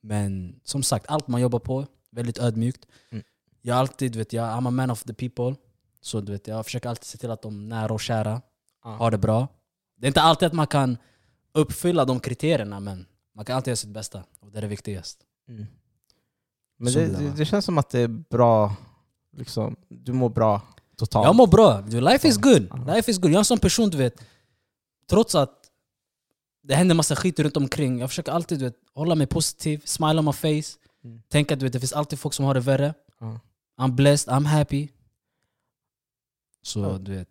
Men 0.00 0.60
som 0.64 0.82
sagt, 0.82 1.06
allt 1.08 1.28
man 1.28 1.40
jobbar 1.40 1.58
på, 1.58 1.86
väldigt 2.10 2.38
ödmjukt. 2.38 2.86
Mm. 3.10 3.24
Jag 3.62 3.74
är 3.74 3.80
alltid, 3.80 4.16
vet 4.16 4.32
jag, 4.32 4.44
I'm 4.44 4.68
a 4.68 4.70
man 4.70 4.90
of 4.90 5.04
the 5.04 5.14
people. 5.14 5.54
Så 6.00 6.20
du 6.20 6.32
vet, 6.32 6.46
jag 6.46 6.64
försöker 6.64 6.88
alltid 6.88 7.04
se 7.04 7.18
till 7.18 7.30
att 7.30 7.42
de 7.42 7.68
nära 7.68 7.92
och 7.92 8.00
kära 8.00 8.42
Ja. 8.84 8.90
har 8.90 9.10
det 9.10 9.18
bra. 9.18 9.48
Det 9.96 10.06
är 10.06 10.08
inte 10.08 10.22
alltid 10.22 10.46
att 10.46 10.52
man 10.52 10.66
kan 10.66 10.98
uppfylla 11.52 12.04
de 12.04 12.20
kriterierna, 12.20 12.80
men 12.80 13.06
man 13.34 13.44
kan 13.44 13.56
alltid 13.56 13.68
göra 13.70 13.76
sitt 13.76 13.90
bästa. 13.90 14.22
Och 14.40 14.52
det 14.52 14.58
är 14.58 14.62
det 14.62 14.68
viktigaste. 14.68 15.24
Mm. 15.48 15.66
Men 16.78 16.92
det, 16.92 17.06
det 17.06 17.30
det, 17.36 17.44
känns 17.44 17.64
som 17.64 17.78
att 17.78 17.90
det 17.90 18.00
är 18.00 18.08
bra, 18.08 18.76
liksom, 19.36 19.76
du 19.88 20.12
mår 20.12 20.28
bra 20.28 20.62
totalt. 20.96 21.26
Jag 21.26 21.36
mår 21.36 21.46
bra. 21.46 21.80
Life 21.80 22.28
is 22.28 22.36
good. 22.36 22.86
Life 22.86 23.10
is 23.10 23.18
good. 23.18 23.30
Jag 23.30 23.34
är 23.34 23.38
en 23.38 23.44
sån 23.44 23.58
person, 23.58 23.90
du 23.90 23.98
vet. 23.98 24.20
Trots 25.10 25.34
att 25.34 25.57
det 26.68 26.74
händer 26.74 26.94
massa 26.94 27.16
skit 27.16 27.40
runt 27.40 27.56
omkring. 27.56 27.98
Jag 27.98 28.08
försöker 28.08 28.32
alltid 28.32 28.58
du 28.58 28.64
vet, 28.64 28.76
hålla 28.94 29.14
mig 29.14 29.26
positiv, 29.26 29.82
smile 29.84 30.18
on 30.18 30.24
my 30.24 30.32
face. 30.32 30.78
Mm. 31.04 31.22
Tänka 31.28 31.54
att 31.54 31.60
det 31.60 31.80
finns 31.80 31.92
alltid 31.92 32.18
folk 32.18 32.34
som 32.34 32.44
har 32.44 32.54
det 32.54 32.60
värre. 32.60 32.94
Ja. 33.20 33.40
I'm 33.76 33.92
blessed, 33.92 34.34
I'm 34.34 34.44
happy. 34.44 34.88
Så 36.62 36.80
Ja. 36.80 36.98
du 36.98 37.14
vet. 37.14 37.28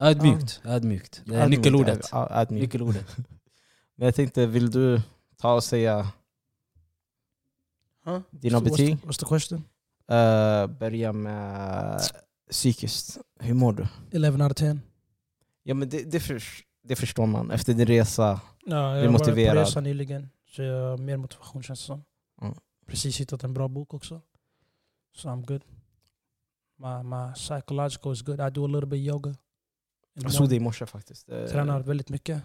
Ödmjukt. 0.00 0.60
Ödmjukt. 0.64 1.22
Det 1.24 1.36
är 1.36 1.48
nyckelordet. 1.48 2.08
ja, 2.12 2.28
ödmjuk. 2.30 2.62
Nyckelordet. 2.62 3.16
Men 3.96 4.04
jag 4.06 4.14
tänkte, 4.14 4.46
vill 4.46 4.70
du 4.70 5.02
ta 5.36 5.54
och 5.54 5.64
säga 5.64 6.12
Huh? 8.04 8.20
dina 8.30 8.58
So 8.58 8.64
betyg? 8.64 8.94
What's 8.94 9.00
the, 9.00 9.06
what's 9.06 9.18
the 9.18 9.26
question? 9.26 9.58
Uh, 10.10 10.66
börja 10.78 11.12
med 11.12 12.00
psykiskt. 12.50 13.18
Hur 13.40 13.54
mår 13.54 13.72
du? 13.72 13.86
11 14.10 14.44
out 14.44 14.52
of 14.52 14.56
10. 14.56 14.78
Ja, 15.62 15.74
men 15.74 15.88
det, 15.88 16.02
det, 16.02 16.20
för, 16.20 16.42
det 16.82 16.96
förstår 16.96 17.26
man 17.26 17.50
efter 17.50 17.74
din 17.74 17.86
resa. 17.86 18.40
Ja, 18.66 18.76
är 18.76 18.96
jag 18.96 19.02
var 19.02 19.06
på 19.06 19.12
motiverad. 19.12 19.56
resa 19.56 19.80
nyligen. 19.80 20.28
Så 20.46 20.62
jag 20.62 20.90
har 20.90 20.98
mer 20.98 21.16
motivation 21.16 21.62
känns 21.62 21.80
det 21.80 21.86
som. 21.86 22.04
Mm. 22.42 22.54
Precis 22.86 23.20
hittat 23.20 23.44
en 23.44 23.54
bra 23.54 23.68
bok 23.68 23.94
också. 23.94 24.20
So 25.16 25.28
I'm 25.28 25.46
good. 25.46 25.62
My, 26.76 27.02
my 27.02 27.34
psychological 27.34 28.12
is 28.12 28.22
good. 28.22 28.40
I 28.40 28.50
do 28.50 28.64
a 28.64 28.68
little 28.68 28.86
bit 28.86 29.00
yoga. 29.08 29.34
Jag 30.14 30.32
såg 30.32 30.48
det 30.48 30.56
i 30.56 30.60
morse 30.60 30.86
faktiskt. 30.86 31.28
Eh, 31.28 31.46
Tränar 31.46 31.80
väldigt 31.80 32.08
mycket. 32.08 32.42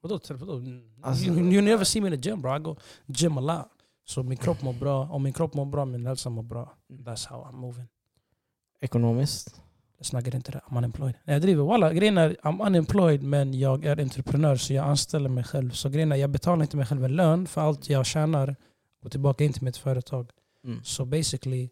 Vadå? 0.00 0.20
vadå? 0.30 0.62
Alltså- 1.02 1.24
you, 1.24 1.52
you 1.52 1.62
never 1.62 1.84
see 1.84 2.00
me 2.00 2.08
in 2.14 2.22
the 2.22 2.28
gym 2.28 2.42
bro. 2.42 2.56
I 2.56 2.58
go 2.58 2.76
gym 3.06 3.38
a 3.38 3.40
lot. 3.40 3.68
Så 4.04 4.22
min 4.22 4.36
kropp 4.38 4.62
mår 4.62 4.72
bra. 4.72 5.08
Om 5.10 5.22
min 5.22 5.32
kropp 5.32 5.54
mår 5.54 5.64
bra, 5.66 5.84
min 5.84 6.06
hälsa 6.06 6.30
mår 6.30 6.42
bra. 6.42 6.76
That's 6.88 7.28
how 7.28 7.44
I'm 7.44 7.52
moving. 7.56 7.86
Ekonomiskt? 8.80 9.62
Not 10.12 10.24
get 10.24 10.34
into 10.34 10.52
that. 10.52 10.62
I'm 10.70 10.76
unemployed. 10.78 11.14
Jag 11.24 11.42
driver. 11.42 11.62
Walla, 11.64 11.92
grejen 11.92 12.18
är 12.18 12.36
I'm 12.42 12.66
unemployed 12.66 13.22
men 13.22 13.54
jag 13.58 13.84
är 13.84 14.00
entreprenör 14.00 14.56
så 14.56 14.72
jag 14.74 14.84
anställer 14.86 15.28
mig 15.28 15.44
själv. 15.44 15.70
Så 15.70 15.88
grejen 15.88 16.12
är 16.12 16.16
jag 16.16 16.30
betalar 16.30 16.62
inte 16.62 16.76
mig 16.76 16.86
själv 16.86 17.04
en 17.04 17.16
lön 17.16 17.46
för 17.46 17.60
allt 17.60 17.88
jag 17.90 18.06
tjänar 18.06 18.56
går 19.02 19.10
tillbaka 19.10 19.44
in 19.44 19.52
till 19.52 19.62
mitt 19.62 19.76
företag. 19.76 20.30
Mm. 20.64 20.80
So 20.84 21.04
basically 21.04 21.70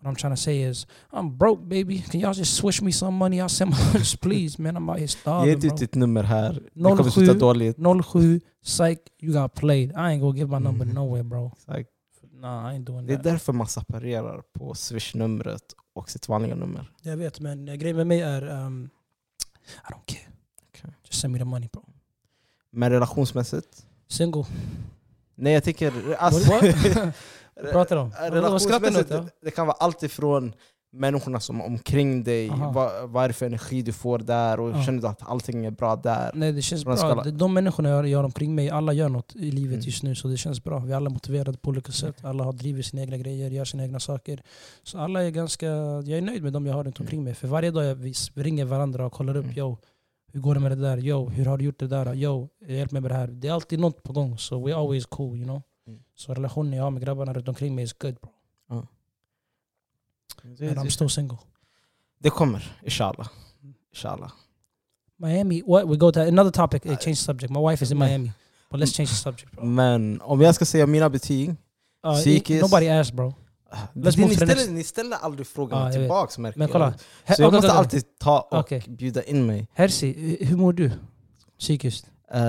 what 0.00 0.12
I'm 0.12 0.20
trying 0.20 0.32
to 0.32 0.40
say 0.42 0.62
is 0.70 0.86
I'm 1.12 1.36
broke 1.36 1.62
baby. 1.62 1.98
Can 2.10 2.20
y'all 2.20 2.34
just 2.38 2.56
swish 2.56 2.82
me 2.82 2.92
some 2.92 3.16
money? 3.16 3.36
I'll 3.40 3.48
send 3.48 3.70
my 3.70 3.76
lunch 3.94 4.20
please 4.20 4.62
man. 4.62 4.76
I'm 4.76 4.90
out 4.90 4.96
here 4.98 5.04
Ge 5.06 5.08
starving 5.08 5.52
inte 5.54 5.66
ut 5.66 5.76
ditt 5.76 5.94
nummer 5.94 6.22
här. 6.22 6.52
Det 6.52 6.82
07. 6.84 6.96
kommer 6.96 7.10
sluta 7.10 7.34
dåligt. 7.34 7.76
07 8.12 8.40
psych 8.64 8.98
you 9.22 9.32
got 9.42 9.54
played. 9.54 9.90
I 9.90 9.94
ain't 9.94 10.20
gonna 10.20 10.36
give 10.38 10.50
my 10.58 10.64
number 10.64 10.84
Mm. 10.84 10.94
nowhere 10.94 11.22
bro. 11.22 11.52
Exakt. 11.58 11.88
Nah 12.32 12.72
I 12.72 12.76
ain't 12.76 12.84
doing 12.84 13.06
Det 13.06 13.12
är 13.12 13.16
that. 13.16 13.24
därför 13.24 13.52
man 13.52 13.66
separerar 13.66 14.42
på 14.58 14.74
swish-numret 14.74 15.62
och 15.94 16.10
sitt 16.10 16.28
vanliga 16.28 16.54
nummer. 16.54 16.92
Jag 17.02 17.16
vet 17.16 17.40
men 17.40 17.68
eh, 17.68 17.74
grejen 17.74 17.96
med 17.96 18.06
mig 18.06 18.20
är 18.20 18.48
um, 18.48 18.90
I 19.64 19.92
don't 19.92 20.04
care. 20.04 20.28
Okej. 20.68 20.90
Just 21.04 21.20
send 21.20 21.32
me 21.32 21.38
the 21.38 21.44
money 21.44 21.68
bro. 21.72 21.84
Men 22.70 22.90
relationsmässigt? 22.90 23.86
Single. 24.08 24.44
Nej 25.34 25.52
jag 25.52 25.64
tänker... 25.64 26.14
Alltså, 26.18 26.50
pratar 27.72 27.96
du 27.96 28.02
om? 28.02 28.12
Relationsmässigt, 28.20 29.12
det 29.42 29.50
kan 29.50 29.66
vara 29.66 29.76
allt 29.80 30.02
ifrån 30.02 30.54
människorna 30.94 31.40
som 31.40 31.60
är 31.60 31.66
omkring 31.66 32.24
dig, 32.24 32.50
Aha. 32.50 32.72
vad, 32.72 33.10
vad 33.10 33.24
är 33.24 33.28
det 33.28 33.34
för 33.34 33.46
energi 33.46 33.82
du 33.82 33.92
får 33.92 34.18
där 34.18 34.60
och 34.60 34.70
Ja. 34.70 34.82
känner 34.82 35.00
du 35.02 35.08
att 35.08 35.22
allting 35.30 35.64
är 35.66 35.70
bra 35.70 35.96
där? 35.96 36.30
Nej 36.34 36.52
det 36.52 36.62
känns 36.62 36.84
bra. 36.84 36.96
ska- 36.96 37.14
De- 37.14 37.30
De 37.30 37.54
människorna 37.54 38.08
jag 38.08 38.18
har 38.18 38.24
omkring 38.24 38.54
mig, 38.54 38.70
alla 38.70 38.92
gör 38.92 39.08
något 39.08 39.36
i 39.36 39.50
livet 39.50 39.74
Mm. 39.74 39.84
just 39.86 40.02
nu. 40.02 40.14
Så 40.14 40.28
det 40.28 40.36
känns 40.36 40.64
bra. 40.64 40.78
Vi 40.78 40.92
är 40.92 40.96
alla 40.96 41.10
motiverade 41.10 41.58
på 41.58 41.70
olika 41.70 41.92
sätt. 41.92 42.24
Alla 42.24 42.44
har 42.44 42.52
drivit 42.52 42.86
sina 42.86 43.02
egna 43.02 43.16
grejer, 43.16 43.50
gör 43.50 43.64
sina 43.64 43.82
egna 43.84 44.00
saker. 44.00 44.42
Så 44.82 44.98
alla 44.98 45.22
är 45.24 45.30
ganska... 45.30 45.66
Jag 45.66 46.08
är 46.08 46.22
nöjd 46.22 46.42
med 46.42 46.52
dem 46.52 46.66
jag 46.66 46.74
har 46.74 46.84
runt 46.84 47.00
omkring 47.00 47.24
mig. 47.24 47.34
För 47.34 47.48
varje 47.48 47.70
dag 47.70 47.94
vi 47.94 48.14
ringer 48.34 48.64
varandra 48.64 49.06
och 49.06 49.12
kollar 49.12 49.36
upp. 49.36 49.44
Mm. 49.44 49.58
Yo, 49.58 49.76
hur 50.32 50.40
går 50.40 50.54
det 50.54 50.60
med 50.60 50.70
det 50.70 50.76
där? 50.82 50.98
Yo, 50.98 51.28
hur 51.28 51.44
har 51.46 51.58
du 51.58 51.64
gjort 51.64 51.78
det 51.78 51.86
där? 51.88 52.14
Yo, 52.14 52.48
hjälp 52.68 52.90
mig 52.92 53.02
med 53.02 53.10
det 53.10 53.14
här. 53.14 53.26
Det 53.28 53.48
är 53.48 53.52
alltid 53.52 53.78
något 53.80 54.02
på 54.02 54.12
gång. 54.12 54.38
Så 54.38 54.66
we 54.66 54.74
always 54.76 55.06
cool, 55.06 55.36
you 55.36 55.44
know. 55.44 55.62
Mm. 55.86 56.00
Så 56.16 56.34
relationen 56.34 56.72
jag 56.72 56.84
har 56.84 56.90
med 56.90 57.02
grabbarna 57.02 57.32
runt 57.32 57.48
omkring 57.48 57.74
mig 57.74 57.84
is 57.84 57.92
good 57.92 58.14
bro. 58.22 58.30
Det, 58.68 58.86
And 60.44 60.78
I'm 60.78 60.90
still 60.90 61.08
single. 61.08 61.38
det 62.18 62.30
kommer, 62.30 62.76
inshallah. 62.82 63.28
inshallah. 63.92 64.30
Miami, 65.18 65.62
what? 65.66 65.88
We 65.88 65.96
go 65.96 66.12
to 66.12 66.20
another 66.20 66.50
topic. 66.50 66.86
Uh, 66.86 66.96
change 66.96 67.16
subject. 67.16 67.50
My 67.52 67.60
wife 67.60 67.84
is 67.84 67.90
in 67.90 67.98
Miami. 67.98 68.32
But 68.70 68.80
let's 68.80 68.92
change 68.96 69.08
the 69.08 69.14
subject 69.16 69.52
bro. 69.52 69.64
Men 69.64 70.20
om 70.20 70.40
jag 70.40 70.54
ska 70.54 70.64
säga 70.64 70.86
mina 70.86 71.10
betyg, 71.10 71.54
Uh, 72.06 72.12
Psykiskt- 72.14 72.60
Nobody 72.62 72.88
asked 72.88 73.16
bro. 73.16 73.34
ni, 73.94 74.02
move 74.16 74.26
ni, 74.28 74.34
ställer, 74.34 74.72
ni 74.72 74.84
ställer 74.84 75.16
aldrig 75.16 75.46
frågan 75.46 75.78
Ja, 75.78 75.84
jag 75.84 75.92
vet. 75.92 76.00
tillbaks 76.02 76.38
märker 76.38 76.58
Men 76.58 76.68
jag. 76.68 76.72
kolla. 76.72 76.94
He- 77.26 77.34
Så 77.34 77.42
jag 77.42 77.52
måste 77.52 77.72
alltid 77.72 78.18
ta 78.18 78.40
och 78.40 78.58
Okej. 78.58 78.84
bjuda 78.88 79.22
in 79.22 79.46
mig. 79.46 79.68
Herzi, 79.74 80.14
hu- 80.14 80.44
hur 80.44 80.56
mår 80.56 80.72
du? 80.72 80.90
Psykiskt? 81.58 82.06
Uh, 82.34 82.40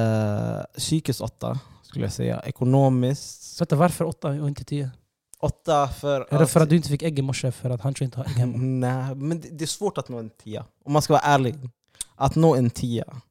psykiskt 0.77 1.21
åtta, 1.21 1.59
skulle 1.83 2.05
jag 2.05 2.13
säga. 2.13 2.39
Ekonomiskt 2.45 3.61
Vänta, 3.61 3.75
varför 3.75 4.05
åtta 4.05 4.27
och 4.27 4.47
inte 4.47 4.63
tio? 4.63 4.91
Åtta 5.45 5.87
för 5.87 6.27
Är 6.33 6.39
det 6.39 6.47
för 6.47 6.59
att 6.59 6.69
du 6.69 6.75
inte 6.75 6.89
fick 6.89 7.03
ägg 7.03 7.19
i 7.19 7.21
morse 7.21 7.51
för 7.51 7.69
att 7.69 7.81
han 7.81 7.93
tror 7.93 8.05
inte 8.05 8.17
har 8.17 8.25
ägg 8.25 8.31
hemma? 8.31 8.57
Nej, 8.57 9.15
men 9.15 9.41
det, 9.41 9.49
det 9.49 9.63
är 9.63 9.67
svårt 9.67 9.97
att 9.97 10.09
nå 10.09 10.17
en 10.19 10.29
tia. 10.29 10.65
Om 10.85 10.93
man 10.93 11.01
ska 11.01 11.13
vara 11.13 11.23
ärlig. 11.23 11.55
Att 12.15 12.35
nå 12.35 12.55
en 12.55 12.69
tia. 12.69 13.21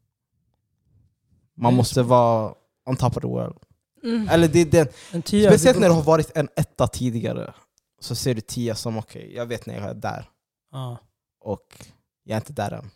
Man 1.56 1.72
Det 1.72 1.76
måste 1.76 2.02
vara 2.02 2.54
on 2.86 2.96
top 2.96 3.16
of 3.16 3.20
the 3.22 3.26
world. 3.28 3.56
Mm. 4.02 4.28
Eller 4.28 4.48
det 4.48 4.60
är 4.60 4.64
den, 4.66 4.86
En 5.12 5.22
tia, 5.22 5.50
speciellt 5.50 5.76
det- 5.76 5.80
när 5.80 5.88
du 5.88 5.94
har 5.94 6.02
varit 6.02 6.36
en 6.36 6.48
etta 6.56 6.86
tidigare, 6.86 7.54
så 8.00 8.14
ser 8.14 8.34
du 8.34 8.40
tia 8.40 8.74
som 8.74 8.98
okej, 8.98 9.32
jag 9.34 9.46
vet 9.46 9.66
när 9.66 9.74
jag 9.74 9.84
är 9.84 9.94
där. 9.94 10.30
Ja. 10.72 10.98
Och 11.40 11.86
jag 12.24 12.36
är 12.36 12.40
inte 12.40 12.52
där 12.52 12.70
än. 12.72 12.90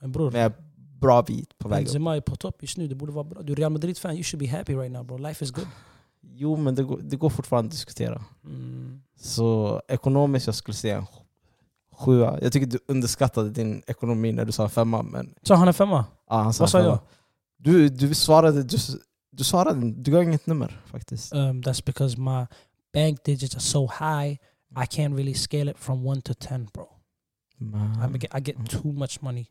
Men 0.00 0.12
bror, 0.12 0.30
Men 0.30 0.40
jag 0.40 0.52
är 0.52 0.56
bra 1.00 1.22
bit 1.22 1.58
på 1.58 1.68
väg 1.68 1.78
upp. 1.80 1.84
Benzema 1.84 2.16
är 2.16 2.20
på 2.20 2.36
topp 2.36 2.56
just 2.60 2.76
nu. 2.76 2.88
Det 2.88 2.94
borde 2.94 3.12
vara 3.12 3.24
bra. 3.24 3.42
Du 3.42 3.52
är 3.52 3.56
Real 3.56 3.72
Madrid-fan, 3.72 4.14
you 4.14 4.22
should 4.22 4.40
be 4.40 4.56
happy 4.58 4.74
right 4.74 4.92
now 4.92 5.04
bro. 5.04 5.18
Life 5.18 5.44
is 5.44 5.50
good. 5.50 5.66
Jo, 6.32 6.56
men 6.56 6.74
det 6.74 6.82
går, 6.82 7.00
det 7.02 7.16
går 7.16 7.30
fortfarande 7.30 7.66
att 7.68 7.72
diskutera. 7.72 8.24
Mm. 8.44 9.00
Så 9.16 9.80
ekonomiskt, 9.88 10.46
jag 10.46 10.54
skulle 10.54 10.74
säga 10.74 10.96
en 10.98 11.06
sjua. 11.92 12.38
Jag 12.42 12.52
tycker 12.52 12.66
du 12.66 12.78
underskattade 12.88 13.50
din 13.50 13.82
ekonomi 13.86 14.32
när 14.32 14.44
du 14.44 14.52
sa 14.52 14.64
en 14.64 14.70
femma. 14.70 15.02
Men, 15.02 15.34
Så 15.42 15.54
han 15.54 15.68
är 15.68 15.72
femma? 15.72 16.04
ja, 16.30 16.36
han 16.42 16.52
sa 16.54 16.62
Vad 16.62 16.70
sa 16.70 16.80
jag? 16.80 16.98
Du, 17.56 17.88
du 17.88 18.14
svarade, 18.14 18.62
du, 18.62 18.78
du 19.30 19.44
svarade, 19.44 19.92
du 19.92 20.10
gav 20.10 20.22
inget 20.22 20.46
nummer 20.46 20.82
faktiskt. 20.86 21.34
Um, 21.34 21.62
that's 21.62 21.86
because 21.86 22.18
my 22.20 22.46
bank 22.92 23.24
digits 23.24 23.54
are 23.54 23.60
so 23.60 23.86
high 23.86 24.38
I 24.76 24.86
can't 24.86 25.14
really 25.14 25.34
scale 25.34 25.70
it 25.70 25.78
from 25.78 26.06
one 26.06 26.20
to 26.22 26.34
ten 26.34 26.68
bro. 26.72 26.88
I, 27.60 27.64
Men, 27.64 28.12
get, 28.12 28.34
I 28.34 28.40
get 28.40 28.70
too 28.70 28.92
much 28.92 29.22
money. 29.22 29.46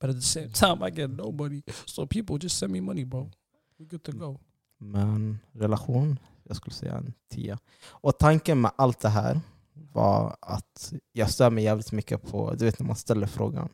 But 0.00 0.10
at 0.10 0.16
the 0.16 0.22
same 0.22 0.48
time 0.48 0.82
I 0.82 0.90
get 0.90 1.10
no 1.10 1.32
money. 1.32 1.62
So 1.86 2.06
people 2.06 2.38
just 2.38 2.58
send 2.58 2.72
me 2.72 2.80
money 2.80 3.04
bro. 3.04 3.30
We're 3.78 3.86
good 3.86 4.04
to 4.04 4.12
go. 4.12 4.40
Men 4.78 5.38
relation, 5.52 6.18
jag 6.42 6.56
skulle 6.56 6.74
säga 6.74 6.96
en 6.96 7.12
tia. 7.30 7.58
Och 7.88 8.18
tanken 8.18 8.60
med 8.60 8.70
allt 8.76 9.00
det 9.00 9.08
här 9.08 9.40
var 9.92 10.36
att 10.40 10.92
jag 11.12 11.30
stör 11.30 11.50
mig 11.50 11.64
jävligt 11.64 11.92
mycket 11.92 12.22
på, 12.30 12.54
du 12.54 12.64
vet 12.64 12.78
när 12.78 12.86
man 12.86 12.96
ställer 12.96 13.26
frågan, 13.26 13.68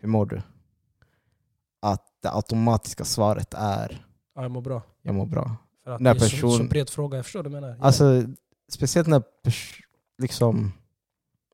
hur 0.00 0.08
mår 0.08 0.26
du? 0.26 0.42
Att 1.82 2.06
det 2.22 2.30
automatiska 2.34 3.04
svaret 3.04 3.54
är, 3.54 4.06
Ja, 4.34 4.42
jag 4.42 4.50
mår 4.50 4.60
bra. 4.60 4.82
jag 5.02 5.14
mår 5.14 5.26
bra. 5.26 5.56
För 5.84 5.90
att 5.90 6.00
När 6.00 6.14
det 6.14 6.20
är 6.20 6.28
så, 6.28 6.36
person- 6.36 6.58
så 6.58 6.64
bred 6.64 6.90
fråga. 6.90 7.16
Jag 7.18 7.24
förstår 7.24 7.42
du 7.42 7.50
menar. 7.50 7.76
Alltså, 7.80 8.22
speciellt 8.68 9.08
när 9.08 9.22
pers- 9.44 9.80
liksom, 10.18 10.72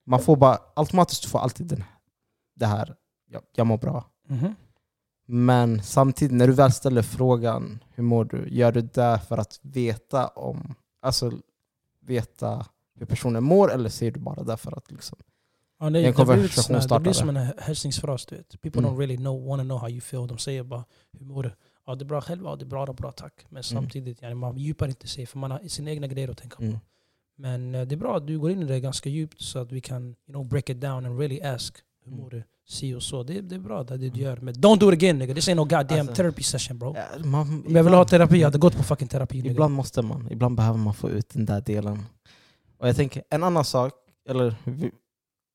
man 0.05 0.21
får 0.21 0.37
bara 0.37 0.59
automatiskt 0.77 1.25
får 1.25 1.39
alltid 1.39 1.67
den, 1.67 1.85
det 2.55 2.67
här, 2.67 2.97
jag, 3.31 3.43
jag 3.55 3.67
mår 3.67 3.79
bra. 3.79 4.05
Mhm. 4.29 4.55
Men 5.27 5.83
samtidigt 5.83 6.35
när 6.37 6.47
du 6.47 6.53
väl 6.53 6.73
ställer 6.73 7.03
frågan 7.03 7.79
hur 7.95 8.03
mår 8.03 8.25
du? 8.25 8.49
Gör 8.49 8.73
du 8.73 8.81
det 8.81 9.21
för 9.29 9.39
att 9.39 9.61
veta 9.63 10.29
om, 10.29 10.75
alltså 11.03 11.33
veta 12.01 12.67
hur 12.95 13.07
personen 13.07 13.45
mår 13.45 13.73
eller 13.73 13.89
ser 13.89 14.11
du 14.11 14.21
bara 14.21 14.43
det 14.43 14.57
för 14.57 14.79
att 14.79 14.91
liksom 14.91 15.19
Ja, 15.79 15.87
En 15.87 15.93
det, 15.93 16.01
lite 16.01 16.13
konversation 16.13 16.77
här- 16.77 16.89
det 16.89 17.01
blir 17.01 17.13
som 17.13 17.29
en 17.29 17.37
hälsningsfras. 17.59 18.27
People 18.27 18.81
Mm. 18.81 18.85
don't 18.85 18.99
really 18.99 19.17
know, 19.17 19.45
wanna 19.47 19.63
know 19.63 19.79
how 19.79 19.89
you 19.91 20.01
feel. 20.01 20.27
De 20.27 20.39
säger 20.39 20.63
bara 20.63 20.85
hur 21.13 21.27
mår 21.27 21.43
du? 21.43 21.53
Ja 21.87 21.95
det 21.95 22.03
är 22.03 22.07
bra 22.07 22.21
själv, 22.21 22.43
ja 22.45 22.57
det 22.57 22.65
är 22.65 22.67
bra, 22.67 22.87
det 22.87 22.93
är 22.93 22.95
bra 22.95 23.13
tack. 23.13 23.47
Men 23.49 23.63
samtidigt, 23.63 24.23
yani, 24.23 24.35
man 24.35 24.57
djupar 24.59 24.89
inte 24.89 25.07
sig 25.09 25.27
för 25.27 25.39
man 25.39 25.51
har 25.51 25.59
sina 25.69 25.91
egna 25.91 26.07
grejer 26.07 26.29
att 26.31 26.39
tänka 26.39 26.57
på. 26.57 26.63
mm. 26.63 26.79
Men 27.39 27.75
eh, 27.75 27.87
det 27.87 27.95
är 27.95 27.97
bra 27.97 28.17
att 28.17 28.27
du 28.27 28.39
går 28.39 28.51
in 28.51 28.63
i 28.63 28.65
det 28.65 28.81
ganska 28.81 29.09
djupt 29.09 29.41
så 29.41 29.59
att 29.59 29.73
vi 29.73 29.81
kan 29.81 30.07
you 30.07 30.15
know, 30.27 30.49
break 30.49 30.71
it 30.71 30.81
down 30.81 31.07
and 31.07 31.19
really 31.19 31.41
ask 31.43 31.77
hur 32.05 32.13
Mm. 32.13 32.23
mår 32.25 32.31
du? 32.31 32.43
Si 32.69 32.95
och 32.95 33.03
så. 33.03 33.23
Det, 33.23 33.41
det 33.41 33.55
är 33.55 33.59
bra 33.59 33.85
det, 33.85 33.97
du 33.97 34.21
gör. 34.21 34.37
Men 34.37 34.55
don't 34.55 34.79
do 34.79 34.93
it 34.93 34.99
again 34.99 35.19
nigga. 35.19 35.35
This 35.35 35.49
ain't 35.49 35.55
no 35.55 35.65
goddamn 35.65 36.01
Alltså- 36.01 36.15
therapy 36.15 36.43
session 36.43 36.79
bro. 36.79 36.95
Ja, 36.97 37.25
man, 37.25 37.65
Om 37.67 37.77
jag 37.77 37.85
vill 37.85 37.95
ha 37.95 38.05
terapi, 38.05 38.37
jag 38.39 38.47
hade 38.47 38.59
gått 38.59 38.77
på 38.77 38.83
fucking 38.83 39.09
terapi. 39.09 39.37
nigga. 39.37 39.51
Ibland 39.51 39.75
måste 39.75 40.03
man, 40.03 40.29
ibland 40.31 40.57
behöver 40.57 40.79
man 40.79 40.95
få 40.95 41.11
ut 41.11 41.29
den 41.29 41.47
där 41.47 41.61
delen. 41.61 42.07
Och 42.79 42.89
jag 42.89 42.97
tänker, 42.97 43.23
en 43.31 43.43
annan 43.45 43.65
sak, 43.65 43.93
eller 44.29 44.57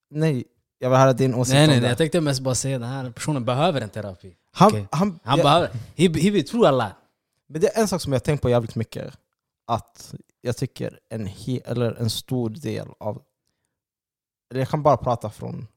nej, 0.09 0.43
jag 0.79 0.89
vill 0.89 0.99
höra 0.99 1.13
din 1.13 1.35
åsikt 1.35 1.53
Nej 1.53 1.63
om 1.63 1.67
nej, 1.67 1.75
det. 1.75 1.81
nej, 1.81 1.89
jag 1.89 1.97
tänkte 1.97 2.21
mest 2.21 2.41
bara 2.41 2.55
säga 2.55 2.79
den 2.79 2.89
här 2.89 3.11
personen 3.11 3.45
behöver 3.45 3.81
en 3.81 3.89
terapi. 3.89 4.33
han, 4.53 4.67
okej. 4.71 4.87
han, 4.91 5.19
Han 5.23 5.37
jag- 5.37 5.45
behöver, 5.45 5.67
he, 5.95 6.19
he 6.21 6.29
vill 6.31 6.47
tro 6.47 6.65
alla. 6.65 6.95
Men 7.49 7.61
det 7.61 7.67
är 7.77 7.81
en 7.81 7.87
sak 7.87 8.01
som 8.01 8.13
jag 8.13 8.19
har 8.19 8.23
tänkt 8.23 8.41
på 8.41 8.49
jävligt 8.49 8.75
mycket. 8.75 9.13
Att 9.67 10.15
jag 10.41 10.57
tycker 10.57 10.99
en, 11.09 11.25
he, 11.25 11.59
eller 11.65 11.91
en 11.93 12.09
stor 12.09 12.49
del 12.49 12.87
av... 12.99 13.21
Eller 14.51 14.61
jag 14.61 14.69
kan 14.69 14.83
bara 14.83 14.97
prata 14.97 15.29
från... 15.29 15.67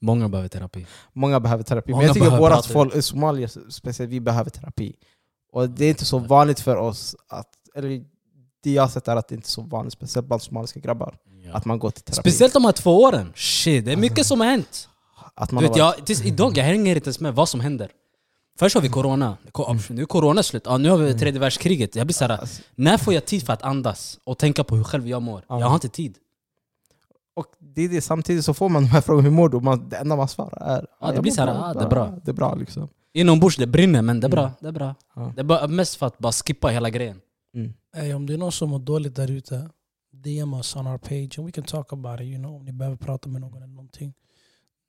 Många 0.00 0.28
behöver 0.28 0.48
terapi. 0.48 0.86
Många 1.12 1.40
behöver 1.40 1.64
terapi. 1.64 1.90
Många 1.92 2.00
men 2.00 2.06
jag 2.06 2.14
tycker 2.14 2.36
prata. 2.38 2.68
folk, 2.68 2.94
i 2.94 3.02
Somalia 3.02 3.48
speciellt, 3.70 4.10
vi 4.12 4.20
behöver 4.20 4.50
terapi. 4.50 4.94
Och 5.52 5.70
det 5.70 5.84
är 5.84 5.88
inte 5.88 6.04
så 6.04 6.18
vanligt 6.18 6.60
för 6.60 6.76
oss 6.76 7.16
att... 7.28 7.48
Eller 7.74 8.04
det 8.62 8.72
jag 8.72 8.82
har 8.82 8.88
sett 8.88 9.08
är 9.08 9.16
att 9.16 9.28
det 9.28 9.34
inte 9.34 9.46
är 9.46 9.50
så 9.50 9.62
vanligt, 9.62 9.92
speciellt 9.92 10.26
bland 10.26 10.42
somaliska 10.42 10.80
grabbar, 10.80 11.16
att 11.52 11.64
man 11.64 11.78
går 11.78 11.90
till 11.90 12.02
terapi. 12.02 12.20
Speciellt 12.30 12.52
de 12.52 12.64
här 12.64 12.72
två 12.72 13.02
åren. 13.02 13.32
Shit, 13.36 13.84
det 13.84 13.92
är 13.92 13.96
mycket 13.96 14.26
som 14.26 14.40
har 14.40 14.46
hänt. 14.46 14.88
att 15.34 15.48
Du 15.48 15.54
man 15.54 15.64
vet, 15.64 15.72
har 15.72 15.78
varit, 15.78 15.98
jag, 15.98 16.06
tills 16.06 16.24
idag 16.24 16.58
jag 16.58 16.64
hänger 16.64 16.96
inte 16.96 17.08
ens 17.08 17.20
med 17.20 17.34
vad 17.34 17.48
som 17.48 17.60
händer. 17.60 17.90
Först 18.58 18.74
har 18.74 18.82
vi 18.82 18.88
corona, 18.88 19.36
Ko- 19.52 19.76
nu 19.88 20.02
är 20.02 20.06
corona 20.06 20.42
slut, 20.42 20.62
ja, 20.66 20.76
nu 20.78 20.90
har 20.90 20.96
vi 20.98 21.18
tredje 21.18 21.40
världskriget. 21.40 21.96
Jag 21.96 22.06
blir 22.06 22.14
såhär, 22.14 22.38
alltså, 22.38 22.62
när 22.74 22.98
får 22.98 23.14
jag 23.14 23.24
tid 23.26 23.46
för 23.46 23.52
att 23.52 23.62
andas 23.62 24.18
och 24.24 24.38
tänka 24.38 24.64
på 24.64 24.76
hur 24.76 24.84
själv 24.84 25.08
jag 25.08 25.22
mår? 25.22 25.44
Ja. 25.48 25.60
Jag 25.60 25.66
har 25.66 25.74
inte 25.74 25.88
tid. 25.88 26.18
Och 27.34 27.46
det 27.58 27.82
är 27.82 27.88
det, 27.88 28.00
samtidigt 28.00 28.44
så 28.44 28.54
får 28.54 28.68
man 28.68 28.82
de 28.84 28.88
här 28.88 29.00
frågorna, 29.00 29.28
hur 29.28 29.36
mår 29.36 29.48
du? 29.48 29.56
Och 29.56 29.64
Man, 29.64 29.88
det 29.88 29.96
enda 29.96 30.16
man 30.16 30.28
svarar 30.28 30.62
är 30.62 30.86
Ja, 31.00 31.12
det 31.12 31.22
blir 31.22 31.32
så 31.32 31.42
här, 31.42 31.70
ah, 31.70 31.74
det 31.74 31.84
är 31.84 31.88
bra. 31.88 32.14
Det 32.24 32.30
är 32.30 32.34
bra 32.34 32.54
liksom. 32.54 32.88
Inombords 33.12 33.56
det 33.56 33.66
brinner 33.66 34.02
men 34.02 34.20
det 34.20 34.26
är 34.26 34.30
bra. 34.30 34.42
Mm. 34.42 34.54
Det 34.60 34.68
är, 34.68 34.72
bra. 34.72 34.94
Ja. 35.14 35.32
Det 35.34 35.40
är 35.40 35.44
bara, 35.44 35.66
mest 35.66 35.96
för 35.96 36.06
att 36.06 36.18
bara 36.18 36.32
skippa 36.32 36.68
hela 36.68 36.90
grejen. 36.90 37.20
Mm. 37.54 37.72
Hey, 37.96 38.14
om 38.14 38.26
det 38.26 38.34
är 38.34 38.38
någon 38.38 38.52
som 38.52 38.70
mår 38.70 38.78
dåligt 38.78 39.16
där 39.16 39.30
ute, 39.30 39.70
DM 40.12 40.54
us 40.54 40.76
on 40.76 40.86
our 40.86 40.98
page 40.98 41.38
and 41.38 41.46
we 41.46 41.52
can 41.52 41.64
talk 41.64 41.92
about 41.92 42.20
it. 42.20 42.26
You 42.26 42.38
know, 42.38 42.56
om 42.56 42.64
ni 42.64 42.72
behöver 42.72 42.96
prata 42.96 43.28
med 43.28 43.40
någon 43.40 43.56
eller 43.56 43.66
någonting. 43.66 44.14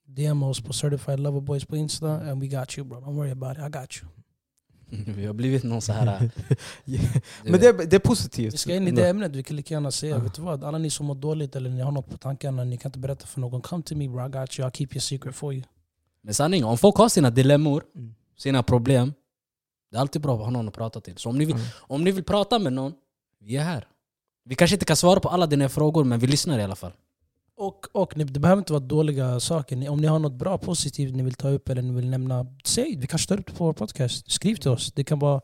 DM 0.08 0.44
oss 0.44 0.62
på 0.62 0.74
Certified 0.74 1.20
Lover 1.20 1.42
Boys 1.42 1.66
på 1.66 1.76
Insta 1.76 2.12
and 2.12 2.42
we 2.42 2.48
got 2.48 2.78
you 2.78 2.88
bro. 2.88 3.00
Don't 3.00 3.16
worry 3.16 3.32
about 3.32 3.58
it, 3.58 3.64
I 3.64 3.70
got 3.80 3.98
you. 4.02 4.21
Vi 5.16 5.26
har 5.26 5.34
blivit 5.34 5.64
någon 5.64 5.82
så 5.82 5.94
här... 5.94 6.32
du 6.86 7.00
Men 7.44 7.60
det, 7.60 7.68
är- 7.68 7.86
det 7.86 7.96
är 7.96 8.00
positivt. 8.00 8.54
Vi 8.54 8.58
ska 8.58 8.76
in 8.76 8.88
i 8.88 8.92
det 8.92 9.10
ämnet, 9.10 9.36
vi 9.36 9.44
kan 9.44 9.56
lika 9.58 9.74
gärna 9.74 9.92
säga, 9.92 10.18
vet 10.18 10.34
du 10.34 10.42
vad? 10.42 10.64
Alla 10.64 10.78
ni 10.78 10.90
som 10.90 11.06
mår 11.06 11.16
dåligt 11.16 11.56
eller 11.56 11.70
ni 11.70 11.82
har 11.82 11.92
något 11.92 12.10
på 12.10 12.18
tankarna, 12.18 12.64
ni 12.64 12.78
kan 12.78 12.90
inte 12.90 13.00
berätta 13.00 13.26
för 13.28 13.40
någon. 13.40 13.62
Come 13.62 13.84
to 13.84 13.96
me 13.96 14.08
bro, 14.10 14.26
I 14.26 14.30
got 14.30 14.60
you, 14.60 14.68
I'll 14.70 14.72
keep 14.78 14.88
your 14.92 15.00
secret 15.02 15.36
for 15.36 15.54
you. 15.54 15.64
Men 16.22 16.34
sanningen, 16.34 16.66
om 16.68 16.78
folk 16.78 16.96
har 16.96 17.10
sina 17.10 17.30
dilemmor, 17.30 17.84
Mm. 17.96 18.16
sina 18.38 18.64
problem, 18.64 19.14
det 19.92 19.98
är 19.98 20.02
alltid 20.02 20.22
bra 20.22 20.36
att 20.38 20.44
ha 20.44 20.50
någon 20.50 20.68
att 20.68 20.74
prata 20.74 21.02
till. 21.02 21.18
Så 21.18 21.30
om 21.30 21.38
ni 21.38 21.46
vill, 21.46 21.56
Mm. 21.56 21.68
om 21.78 22.04
ni 22.04 22.12
vill 22.12 22.24
prata 22.24 22.60
med 22.60 22.74
någon, 22.74 22.94
vi 23.40 23.56
är 23.58 23.64
här. 23.64 23.88
Vi 24.46 24.56
kanske 24.56 24.76
inte 24.76 24.86
kan 24.86 24.96
svara 24.96 25.20
på 25.20 25.30
alla 25.30 25.48
dina 25.48 25.70
frågor, 25.70 26.04
men 26.04 26.20
vi 26.20 26.28
lyssnar 26.28 26.60
i 26.60 26.64
alla 26.64 26.76
fall. 26.76 26.92
Och, 27.62 27.88
och 27.92 28.18
ni, 28.18 28.24
det 28.24 28.40
behöver 28.40 28.60
inte 28.60 28.74
vara 28.74 28.84
dåliga 28.84 29.40
saker. 29.40 29.76
Ni, 29.76 29.90
om 29.90 30.00
ni 30.00 30.08
har 30.08 30.20
något 30.20 30.34
bra 30.34 30.58
positivt 30.58 31.16
ni 31.16 31.24
vill 31.24 31.34
ta 31.34 31.50
upp 31.50 31.70
eller 31.70 31.82
ni 31.82 31.94
vill 31.94 32.10
nämna, 32.10 32.46
säg 32.64 32.98
Vi 32.98 33.08
kanske 33.08 33.28
tar 33.28 33.40
upp 33.40 33.46
det 33.48 33.54
på 33.54 33.66
vår 33.66 33.74
podcast. 33.74 34.32
Skriv 34.32 34.56
till 34.56 34.72
oss. 34.72 34.92
Det 34.92 35.04
kan 35.04 35.20
vara... 35.20 35.42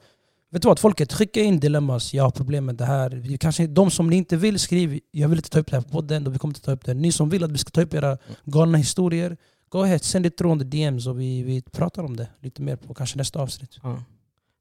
Vet 0.51 0.62
du 0.62 0.67
vad? 0.67 0.79
Folket, 0.79 1.13
skicka 1.13 1.41
in 1.41 1.59
dilemmas. 1.59 2.13
Jag 2.13 2.24
har 2.24 2.31
problem 2.31 2.65
med 2.65 2.75
det 2.75 2.86
här. 2.86 3.09
Vi 3.09 3.38
kanske, 3.38 3.67
de 3.67 3.91
som 3.91 4.09
ni 4.09 4.15
inte 4.15 4.38
vill, 4.38 4.59
skriv. 4.59 5.00
Jag 5.12 5.27
vill 5.27 5.39
inte 5.39 5.50
ta 5.50 5.59
upp 5.59 5.67
det 5.67 5.75
här 5.75 5.83
på 5.83 5.89
podden 5.89 6.27
och 6.27 6.33
vi 6.33 6.39
kommer 6.39 6.50
inte 6.50 6.62
ta 6.62 6.71
upp 6.71 6.86
det. 6.86 6.93
Ni 6.93 7.12
som 7.12 7.29
vill 7.29 7.43
att 7.43 7.51
vi 7.51 7.57
ska 7.57 7.69
ta 7.69 7.81
upp 7.81 7.93
era 7.93 8.17
galna 8.43 8.77
historier, 8.77 9.38
go 9.69 9.81
ahead, 9.81 10.00
Sänd 10.00 10.25
ditt 10.25 10.38
troende 10.38 10.65
DM 10.65 11.00
så 11.00 11.03
DMs 11.03 11.07
och 11.07 11.19
vi, 11.19 11.43
vi 11.43 11.62
pratar 11.62 12.03
om 12.03 12.17
det 12.17 12.29
lite 12.39 12.62
mer 12.62 12.75
på 12.75 12.93
kanske 12.93 13.17
nästa 13.17 13.39
avsnitt. 13.39 13.79
Mm. 13.83 14.01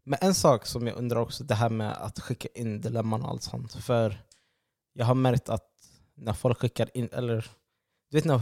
Men 0.04 0.18
en 0.22 0.34
sak 0.34 0.66
som 0.66 0.86
jag 0.86 0.96
undrar 0.96 1.20
också, 1.20 1.44
det 1.44 1.54
här 1.54 1.70
med 1.70 1.92
att 1.92 2.20
skicka 2.20 2.48
in 2.54 2.80
dilemman 2.80 3.22
och 3.22 3.28
allt 3.30 3.42
sånt. 3.42 3.74
För 3.74 4.20
jag 4.92 5.06
har 5.06 5.14
märkt 5.14 5.48
att 5.48 5.75
när 6.16 6.32
folk 6.32 6.58
skickar 6.58 6.90
in, 6.96 7.08
eller 7.12 7.50
du 8.10 8.16
vet 8.16 8.24
när 8.24 8.40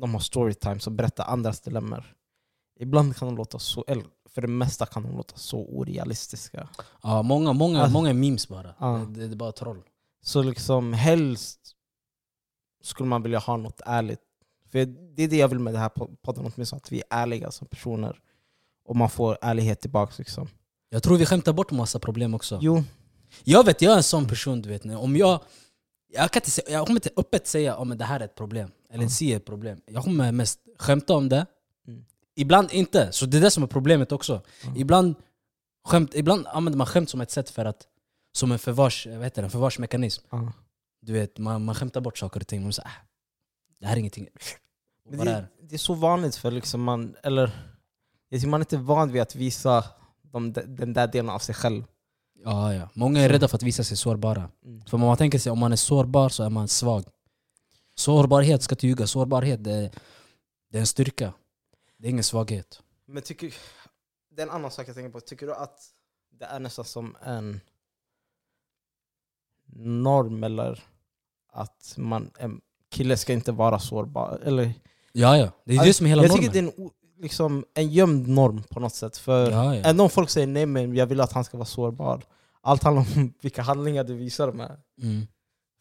de 0.00 0.12
har 0.14 0.20
storytime 0.20 0.80
så 0.80 0.90
berättar 0.90 1.24
andras 1.24 1.60
dilemmor. 1.60 2.14
Ibland 2.80 3.16
kan 3.16 3.28
de 3.28 3.36
låta 3.36 3.58
så, 3.58 3.84
eller 3.88 4.04
för 4.28 4.40
det 4.42 4.48
mesta 4.48 4.86
kan 4.86 5.02
de 5.02 5.16
låta 5.16 5.36
så 5.36 5.58
orealistiska. 5.58 6.68
Ja, 7.02 7.22
många, 7.22 7.52
många, 7.52 7.80
Alltså- 7.82 7.92
många 7.92 8.12
memes 8.14 8.48
bara. 8.48 8.74
Ja. 8.78 9.06
Det, 9.08 9.26
det, 9.26 9.32
är 9.34 9.36
bara 9.36 9.52
troll. 9.52 9.82
Så 10.22 10.42
liksom 10.42 10.92
helst 10.92 11.60
skulle 12.82 13.08
man 13.08 13.22
vilja 13.22 13.38
ha 13.38 13.56
något 13.56 13.80
ärligt. 13.86 14.20
För 14.70 14.84
det 15.16 15.22
är 15.22 15.28
det 15.28 15.36
jag 15.36 15.48
vill 15.48 15.58
med 15.58 15.74
det 15.74 15.78
här 15.78 15.88
po- 15.88 16.16
podden, 16.22 16.52
åtminstone 16.54 16.76
att 16.84 16.92
vi 16.92 16.98
är 16.98 17.04
ärliga 17.10 17.50
som 17.50 17.66
personer. 17.66 18.20
Och 18.84 18.96
man 18.96 19.10
får 19.10 19.38
ärlighet 19.42 19.80
tillbaka. 19.80 20.14
Liksom. 20.18 20.48
Jag 20.88 21.02
tror 21.02 21.16
vi 21.16 21.26
skämtar 21.26 21.52
bort 21.52 21.70
massa 21.70 21.98
problem 21.98 22.34
också. 22.34 22.58
Jo, 22.62 22.82
Jag 23.44 23.64
vet, 23.66 23.82
jag 23.82 23.92
är 23.92 23.96
en 23.96 24.02
sån 24.02 24.28
person 24.28 24.62
du 24.62 24.68
vet. 24.68 24.84
Om 24.84 25.16
jag, 25.16 25.40
jag, 26.12 26.30
kan 26.30 26.40
inte, 26.40 26.50
säga- 26.50 26.70
jag 26.70 26.86
kommer 26.86 26.96
inte 26.96 27.10
öppet 27.16 27.46
säga 27.46 27.76
om 27.76 27.98
det 27.98 28.04
här 28.04 28.20
är 28.20 28.24
ett 28.24 28.34
problem, 28.34 28.70
eller 28.90 29.04
Ja. 29.04 29.10
si 29.10 29.32
är 29.32 29.36
ett 29.36 29.44
problem. 29.46 29.80
Jag 29.86 30.04
kommer 30.04 30.32
mest 30.32 30.60
skämta 30.78 31.14
om 31.14 31.28
det. 31.28 31.46
Mm. 31.86 32.04
Ibland 32.36 32.72
inte, 32.72 33.12
så 33.12 33.26
det 33.26 33.36
är 33.36 33.40
det 33.40 33.50
som 33.50 33.62
är 33.62 33.66
problemet 33.66 34.12
också. 34.12 34.42
Ja. 34.64 34.72
Ibland, 34.76 35.14
skämt, 35.84 36.14
ibland 36.14 36.46
använder 36.46 36.78
man 36.78 36.86
skämt 36.86 37.10
som 37.10 37.20
ett 37.20 37.30
sätt 37.30 37.50
för 37.50 37.64
att 37.64 37.86
som 38.32 38.52
en 38.52 38.58
förvars, 38.58 39.06
vad 39.06 39.22
heter 39.24 39.42
det, 39.42 39.46
en 39.46 39.50
förvarsmekanism. 39.50 40.24
ja. 40.30 40.52
Du 41.02 41.12
vet, 41.12 41.38
man, 41.38 41.64
man 41.64 41.74
skämtar 41.74 42.00
bort 42.00 42.18
saker 42.18 42.40
och 42.40 42.46
ting. 42.46 42.62
Man 42.62 42.72
säger 42.72 42.88
äh, 42.88 42.92
det 43.80 43.86
här 43.86 43.94
är 43.94 43.98
ingenting. 43.98 44.28
Vad 45.08 45.20
är 45.20 45.24
det, 45.24 45.30
det? 45.30 45.46
det 45.68 45.74
är 45.74 45.78
så 45.78 45.94
vanligt 45.94 46.36
för 46.36 46.50
liksom 46.50 46.82
man, 46.82 47.16
eller 47.22 47.50
jag 48.28 48.40
tycker 48.40 48.50
man 48.50 48.60
är 48.60 48.62
inte 48.62 48.76
van 48.76 49.12
vid 49.12 49.22
att 49.22 49.34
visa 49.34 49.84
de, 50.22 50.52
den 50.52 50.92
där 50.92 51.06
delen 51.06 51.30
av 51.30 51.38
sig 51.38 51.54
själv. 51.54 51.84
Ja, 52.44 52.74
ja. 52.74 52.88
Många 52.94 53.20
är 53.20 53.28
rädda 53.28 53.48
för 53.48 53.56
att 53.56 53.62
visa 53.62 53.84
sig 53.84 53.96
sårbara. 53.96 54.50
Mm. 54.64 54.84
För 54.84 54.98
man 54.98 55.16
tänker 55.16 55.38
sig 55.38 55.52
om 55.52 55.58
man 55.58 55.72
är 55.72 55.76
sårbar 55.76 56.28
så 56.28 56.42
är 56.42 56.50
man 56.50 56.68
svag. 56.68 57.04
Sårbarhet 57.94 58.62
ska 58.62 58.74
inte 58.74 58.86
ljuga. 58.86 59.06
Sårbarhet 59.06 59.64
det 59.64 59.72
är, 59.72 59.90
det 60.70 60.78
är 60.78 60.80
en 60.80 60.86
styrka. 60.86 61.32
Det 61.98 62.06
är 62.06 62.10
ingen 62.10 62.24
svaghet. 62.24 62.82
Men 63.06 63.22
tycker, 63.22 63.54
det 64.30 64.42
är 64.42 64.46
en 64.46 64.52
annan 64.52 64.70
sak 64.70 64.88
jag 64.88 64.94
tänker 64.94 65.10
på. 65.10 65.20
Tycker 65.20 65.46
du 65.46 65.54
att 65.54 65.78
det 66.38 66.44
är 66.44 66.60
nästan 66.60 66.84
som 66.84 67.16
en... 67.22 67.60
norm 70.02 70.44
eller 70.44 70.84
att 71.52 71.94
man, 71.96 72.30
en 72.38 72.60
kille 72.90 73.16
ska 73.16 73.32
inte 73.32 73.52
vara 73.52 73.78
sårbar. 73.78 74.40
Eller, 74.44 74.72
Ja, 75.12 75.36
ja. 75.36 75.50
Det 75.64 75.76
är 75.76 75.84
det 75.84 75.94
som 75.94 76.06
är 76.06 76.10
hela 76.10 76.22
jag 76.22 76.28
normen. 76.28 76.52
tycker 76.52 76.62
det 76.62 76.68
är 76.68 76.84
en, 76.84 76.90
liksom, 77.20 77.64
en 77.74 77.88
gömd 77.88 78.28
norm 78.28 78.62
på 78.70 78.80
något 78.80 78.94
sätt. 78.94 79.16
För 79.16 79.50
ja, 79.50 79.76
ja. 79.76 79.82
Även 79.84 80.00
om 80.00 80.10
folk 80.10 80.30
säger 80.30 80.46
nej 80.46 80.66
men 80.66 80.94
jag 80.94 81.06
vill 81.06 81.20
att 81.20 81.32
han 81.32 81.44
ska 81.44 81.56
vara 81.56 81.66
sårbar. 81.66 82.22
Allt 82.60 82.82
handlar 82.82 83.02
om 83.02 83.32
vilka 83.40 83.62
handlingar 83.62 84.04
du 84.04 84.14
visar 84.14 84.52
med. 84.52 84.80
Mm. 85.02 85.26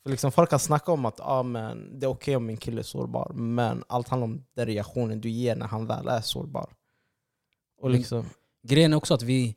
För 0.04 0.10
liksom 0.10 0.32
folk 0.32 0.50
kan 0.50 0.60
snacka 0.60 0.92
om 0.92 1.06
att 1.06 1.20
ah, 1.20 1.44
men 1.44 2.00
det 2.00 2.06
är 2.06 2.10
okej 2.10 2.36
om 2.36 2.46
min 2.46 2.58
kille 2.58 2.82
är 2.82 2.84
sårbar, 2.84 3.32
men 3.34 3.84
allt 3.88 4.08
handlar 4.08 4.26
om 4.26 4.46
den 4.56 4.66
reaktionen 4.66 5.22
du 5.22 5.30
ger 5.30 5.56
när 5.56 5.68
han 5.68 5.88
väl 5.88 6.08
är 6.08 6.22
sårbar. 6.22 6.70
Och 7.82 7.90
liksom, 7.90 8.26
Grejen 8.68 8.94
är 8.94 8.98
också 8.98 9.14
att 9.14 9.22
vi, 9.22 9.56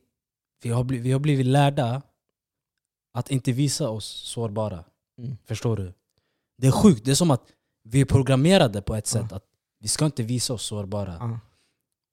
vi, 0.63 0.69
har 0.69 0.83
blivit, 0.83 1.05
vi 1.05 1.11
har 1.11 1.19
blivit 1.19 1.45
lärda 1.45 2.01
att 3.13 3.31
inte 3.31 3.51
visa 3.51 3.89
oss 3.89 4.05
sårbara. 4.05 4.83
Mm. 5.17 5.37
Förstår 5.45 5.77
du? 5.77 5.93
Det 6.57 6.67
är 6.67 6.71
sjukt. 6.71 7.05
Det 7.05 7.11
är 7.11 7.15
som 7.15 7.31
att 7.31 7.43
vi 7.83 8.01
är 8.01 8.05
programmerade 8.05 8.81
på 8.81 8.95
ett 8.95 9.07
sätt 9.07 9.31
att 9.31 9.43
vi 9.79 9.87
ska 9.87 10.05
inte 10.05 10.23
visa 10.23 10.53
oss 10.53 10.63
sårbara. 10.63 11.39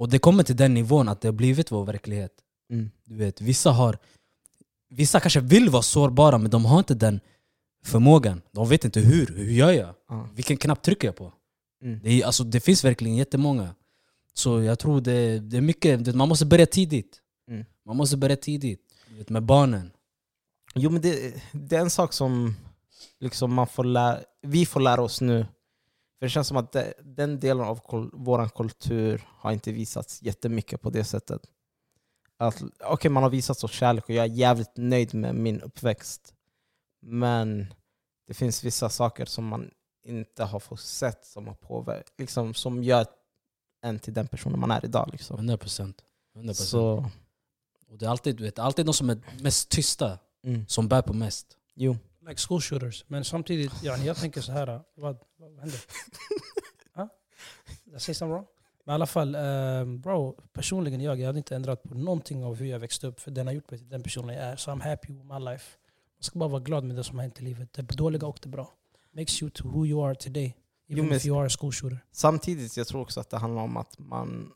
Och 0.00 0.08
det 0.08 0.18
kommer 0.18 0.42
till 0.42 0.56
den 0.56 0.74
nivån 0.74 1.08
att 1.08 1.20
det 1.20 1.28
har 1.28 1.32
blivit 1.32 1.70
vår 1.72 1.84
verklighet. 1.84 2.32
mm, 2.70 2.90
Du 3.04 3.14
vet, 3.16 3.40
vissa, 3.40 3.70
har, 3.70 3.98
vissa 4.90 5.20
kanske 5.20 5.40
vill 5.40 5.68
vara 5.70 5.82
sårbara 5.82 6.38
men 6.38 6.50
de 6.50 6.64
har 6.64 6.78
inte 6.78 6.94
den 6.94 7.20
förmågan. 7.84 8.42
De 8.52 8.68
vet 8.68 8.84
inte 8.84 9.00
hur. 9.00 9.26
Hur 9.26 9.50
gör 9.50 9.72
jag? 9.72 9.94
ah, 10.08 10.26
Vilken 10.34 10.56
knapp 10.56 10.82
trycker 10.82 11.08
jag 11.08 11.16
på? 11.16 11.32
mm. 11.82 12.00
Det, 12.02 12.10
är, 12.22 12.26
alltså, 12.26 12.44
det 12.44 12.60
finns 12.60 12.84
verkligen 12.84 13.16
jättemånga. 13.16 13.74
Så 14.34 14.62
jag 14.62 14.78
tror 14.78 15.00
det, 15.00 15.38
det 15.38 15.56
är 15.56 15.60
mycket, 15.60 16.04
det- 16.04 16.12
man 16.14 16.28
måste 16.28 16.46
börja 16.46 16.66
tidigt. 16.66 17.20
Mm. 17.50 17.64
Man 17.86 17.96
måste 17.96 18.16
börja 18.16 18.36
tidigt. 18.36 18.80
Vet, 19.18 19.28
med 19.28 19.42
barnen. 19.42 19.90
Jo 20.74 20.90
men 20.90 21.02
det, 21.02 21.34
det 21.52 21.76
är 21.76 21.80
en 21.80 21.90
sak 21.90 22.12
som 22.12 22.54
liksom 23.20 23.54
man 23.54 23.66
får 23.66 23.84
lära, 23.84 24.18
vi 24.42 24.66
får 24.66 24.80
lära 24.80 25.02
oss 25.02 25.20
nu. 25.20 25.46
För 26.20 26.26
det 26.26 26.30
känns 26.30 26.48
som 26.48 26.56
att 26.56 26.72
det, 26.72 26.94
den 27.02 27.40
delen 27.40 27.64
av 27.64 27.80
kul, 27.88 28.10
vår 28.12 28.48
kultur 28.48 29.28
har 29.28 29.52
inte 29.52 29.72
visats 29.72 30.22
jättemycket 30.22 30.80
på 30.80 30.90
det 30.90 31.04
sättet. 31.04 31.42
Att, 32.36 32.62
Okej, 32.84 33.10
man 33.10 33.22
har 33.22 33.30
visat 33.30 33.64
oss 33.64 33.72
kärlek 33.72 34.04
och 34.04 34.10
jag 34.10 34.24
är 34.24 34.30
jävligt 34.30 34.76
nöjd 34.76 35.14
med 35.14 35.34
min 35.34 35.60
uppväxt. 35.60 36.34
Men 37.02 37.74
det 38.26 38.34
finns 38.34 38.64
vissa 38.64 38.88
saker 38.88 39.24
som 39.26 39.46
man 39.46 39.70
inte 40.04 40.44
har 40.44 40.60
fått 40.60 40.80
sett 40.80 41.24
som 41.24 41.46
har 41.46 41.54
påverkat, 41.54 42.14
liksom, 42.18 42.54
som 42.54 42.82
gör 42.82 43.06
en 43.82 43.98
till 43.98 44.14
den 44.14 44.26
personen 44.26 44.60
man 44.60 44.70
är 44.70 44.84
idag. 44.84 45.08
Liksom. 45.12 45.36
100 45.36 45.56
procent. 45.56 46.02
100%. 46.36 46.52
Så, 46.52 47.10
Och 47.88 47.98
det 47.98 48.06
är 48.06 48.10
alltid, 48.10 48.36
du 48.36 48.44
vet, 48.44 48.58
alltid 48.58 48.86
de 48.86 48.94
som 48.94 49.10
är 49.10 49.20
mest 49.42 49.68
tysta 49.68 50.18
mm. 50.44 50.66
som 50.68 50.88
bär 50.88 51.02
på 51.02 51.12
mest. 51.12 51.56
Jo. 51.74 51.96
Like 52.28 52.40
school 52.48 52.60
shooters. 52.60 53.04
Men 53.08 53.24
samtidigt, 53.24 53.82
yani, 53.82 54.04
jag 54.06 54.16
tänker 54.16 54.40
så 54.40 54.52
här. 54.52 54.66
Vad, 54.94 55.18
vad 55.36 55.58
händer? 55.60 55.80
huh? 56.94 57.06
Did 57.84 57.94
I 57.96 58.00
say 58.00 58.14
something 58.14 58.32
wrong? 58.34 58.46
Men 58.84 58.92
i 58.92 58.94
alla 58.94 59.06
fall, 59.06 59.34
ehm, 59.34 60.00
bro, 60.00 60.36
personligen 60.52 61.00
jag, 61.00 61.20
jag 61.20 61.26
hade 61.26 61.38
inte 61.38 61.56
ändrat 61.56 61.82
på 61.82 61.94
någonting 61.94 62.44
av 62.44 62.54
hur 62.56 62.66
jag 62.66 62.78
växte 62.78 63.06
upp. 63.06 63.20
För 63.20 63.30
den 63.30 63.46
har 63.46 63.54
gjort 63.54 63.70
mig 63.70 63.78
till 63.78 63.88
den 63.88 64.02
personen 64.02 64.34
jag 64.36 64.44
är. 64.44 64.56
Så 64.56 64.70
I'm 64.70 64.82
happy 64.90 65.12
with 65.12 65.24
my 65.24 65.38
life. 65.38 65.76
Man 66.18 66.22
ska 66.22 66.38
bara 66.38 66.48
vara 66.48 66.60
glad 66.62 66.84
med 66.84 66.96
det 66.96 67.04
som 67.04 67.16
har 67.18 67.22
hänt 67.22 67.40
i 67.40 67.44
livet. 67.44 67.72
Det 67.72 67.82
dåliga 67.82 68.26
och 68.26 68.38
det 68.42 68.48
bra. 68.48 68.72
Makes 69.16 69.42
you 69.42 69.50
to 69.50 69.68
who 69.68 69.86
you 69.86 70.06
are 70.08 70.14
today. 70.14 70.56
Even 70.88 71.06
men- 71.06 71.16
if 71.16 71.26
you 71.26 71.38
are 71.40 71.46
a 71.46 71.50
school 71.60 71.72
shooter. 71.72 72.04
Samtidigt 72.12 72.76
jag 72.76 72.86
tror 72.86 73.00
också 73.00 73.20
att 73.20 73.30
det 73.30 73.36
handlar 73.38 73.62
om 73.62 73.76
att 73.76 73.98
man 73.98 74.52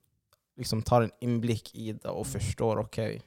liksom 0.57 0.83
tar 0.83 1.03
en 1.03 1.11
inblick 1.21 1.75
i 1.75 1.93
det 1.93 2.05
Mm. 2.05 2.17
och 2.17 2.27
förstår 2.27 2.77
okej, 2.79 3.23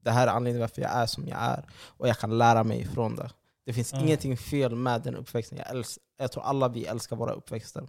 det 0.00 0.10
här 0.10 0.26
är 0.26 0.30
anledningen 0.30 0.60
varför 0.60 0.82
jag 0.82 0.90
är 0.90 1.06
som 1.06 1.28
jag 1.28 1.38
är. 1.42 1.64
Och 1.86 2.08
jag 2.08 2.18
kan 2.18 2.38
lära 2.38 2.64
mig 2.64 2.80
ifrån 2.80 3.16
det. 3.16 3.30
Det 3.66 3.72
finns 3.72 3.92
Ja. 3.92 4.00
ingenting 4.00 4.36
fel 4.36 4.74
med 4.74 5.02
den 5.02 5.16
uppväxten. 5.16 5.58
Jag, 5.58 5.66
äls- 5.66 5.98
jag 6.18 6.32
tror 6.32 6.42
alla 6.42 6.68
vi 6.68 6.84
älskar 6.86 7.16
våra 7.16 7.32
uppväxter. 7.32 7.88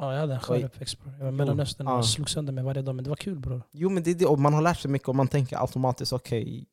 Ja, 0.00 0.12
jag 0.12 0.20
hade 0.20 0.34
en 0.34 0.40
skön 0.40 0.64
uppväxt 0.64 1.00
bror. 1.00 1.12
Jag 1.12 1.20
var 1.24 1.28
i 1.28 1.32
Mellanöstern 1.32 1.86
och 1.88 1.92
Ja. 1.98 2.02
slog 2.02 2.30
sönder 2.30 2.52
mig 2.52 2.64
varje 2.64 2.82
dag. 2.82 2.94
Men 2.94 3.04
det 3.04 3.10
var 3.10 3.16
kul 3.16 3.38
bror. 3.40 3.62
Jo 3.72 3.88
men 3.90 4.02
det 4.02 4.10
är 4.10 4.14
det, 4.14 4.26
och 4.26 4.38
man 4.38 4.54
har 4.54 4.62
lärt 4.62 4.78
sig 4.80 4.90
mycket 4.90 5.08
och 5.08 5.14
man 5.14 5.28
tänker 5.28 5.60
automatiskt 5.60 6.12
okej, 6.12 6.66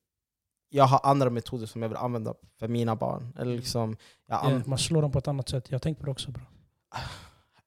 jag 0.70 0.84
har 0.86 1.00
andra 1.04 1.30
metoder 1.30 1.66
som 1.66 1.82
jag 1.82 1.90
vill 1.90 1.98
använda 1.98 2.34
för 2.60 2.68
mina 2.68 2.96
barn. 2.96 3.34
Eller 3.40 3.56
liksom, 3.56 3.98
jag 4.28 4.36
Ja, 4.44 4.52
an- 4.52 4.64
man 4.66 4.78
slår 4.78 5.02
dem 5.02 5.12
på 5.12 5.20
ett 5.20 5.28
annat 5.28 5.50
sätt. 5.50 5.66
Jag 5.70 5.76
har 5.76 5.80
tänkt 5.80 6.00
på 6.00 6.06
det 6.06 6.12
också 6.12 6.32
bror. 6.32 6.46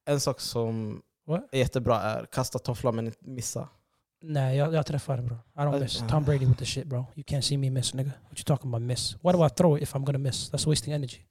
En 0.05 0.19
sak 0.19 0.39
som 0.39 1.01
What? 1.27 1.49
är 1.51 1.57
jättebra 1.59 2.01
är 2.01 2.25
kasta 2.25 2.59
tofflan 2.59 2.95
men 2.95 3.05
inte 3.05 3.29
missa. 3.29 3.69
Nej, 4.21 4.57
jag, 4.57 4.73
jag 4.73 4.85
träffar 4.85 5.17
det 5.17 5.23
bro. 5.23 5.35
I 5.55 5.59
don't 5.59 5.73
Uh, 5.75 5.79
miss. 5.81 6.01
uh. 6.01 6.07
Tom 6.07 6.23
Brady 6.23 6.45
with 6.45 6.59
the 6.59 6.65
shit 6.65 6.85
bro. 6.87 7.05
You 7.15 7.23
can't 7.23 7.41
see 7.41 7.57
me 7.57 7.69
miss 7.69 7.93
nigga. 7.93 8.11
What 8.29 8.37
you 8.39 8.43
talking 8.45 8.69
about 8.69 8.81
miss? 8.81 9.15
Why 9.21 9.31
do 9.31 9.45
I 9.45 9.49
throw 9.49 9.77
it 9.77 9.83
if 9.83 9.95
I'm 9.95 10.03
gonna 10.05 10.17
miss? 10.17 10.49
That's 10.49 10.67
wasting 10.67 10.93
energy. 10.93 11.25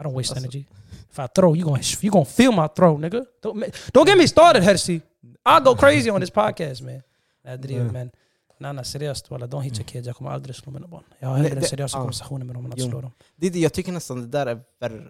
I 0.00 0.02
don't 0.02 0.12
waste 0.14 0.34
Alltså- 0.34 0.44
energy. 0.44 0.66
If 1.10 1.18
I 1.18 1.26
throw, 1.34 1.56
you 1.56 1.64
gonna 1.64 1.82
you 2.02 2.10
gonna 2.12 2.24
feel 2.24 2.52
my 2.52 2.68
throw, 2.76 2.96
nigga. 2.98 3.24
Don't, 3.42 3.74
don't 3.92 4.06
get 4.06 4.18
me 4.18 4.26
started, 4.28 4.62
Hersey. 4.62 5.00
I'll 5.48 5.64
go 5.64 5.74
crazy 5.76 6.10
on 6.10 6.20
this 6.20 6.30
podcast, 6.30 6.82
man. 6.82 7.02
Jag 7.42 7.60
driver, 7.60 7.90
men 7.90 8.10
nej, 8.58 8.72
nej, 8.72 8.84
seriöst 8.84 9.30
walla, 9.30 9.46
don't 9.46 9.60
hit 9.62 9.72
your 9.72 9.80
Mm. 9.82 9.86
kids. 9.92 10.06
Jag 10.06 10.16
kommer 10.16 10.30
aldrig 10.30 10.56
slå 10.56 10.72
mina 10.72 10.86
barn. 10.88 11.04
Jag 11.18 11.28
har 11.28 11.38
hellre 11.38 11.62
seriösa 11.62 11.98
konversationer 11.98 12.44
med 12.44 12.56
dem 12.56 12.64
än 12.66 12.72
att 12.72 12.80
slå 12.82 13.00
dem. 13.00 13.12
Det, 13.36 13.48
jag 13.58 13.72
tycker 13.72 13.92
nästan 13.92 14.20
det 14.20 14.26
där 14.26 14.46
är 14.46 14.60
värre. 14.80 15.02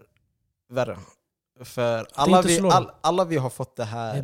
värre. 0.69 0.97
För 1.61 2.07
alla 2.15 2.43
vi, 2.43 2.61
all, 2.61 2.91
alla 3.01 3.25
vi 3.25 3.37
har 3.37 3.51
fått 3.51 3.77
det 3.77 3.85
här. 3.85 4.23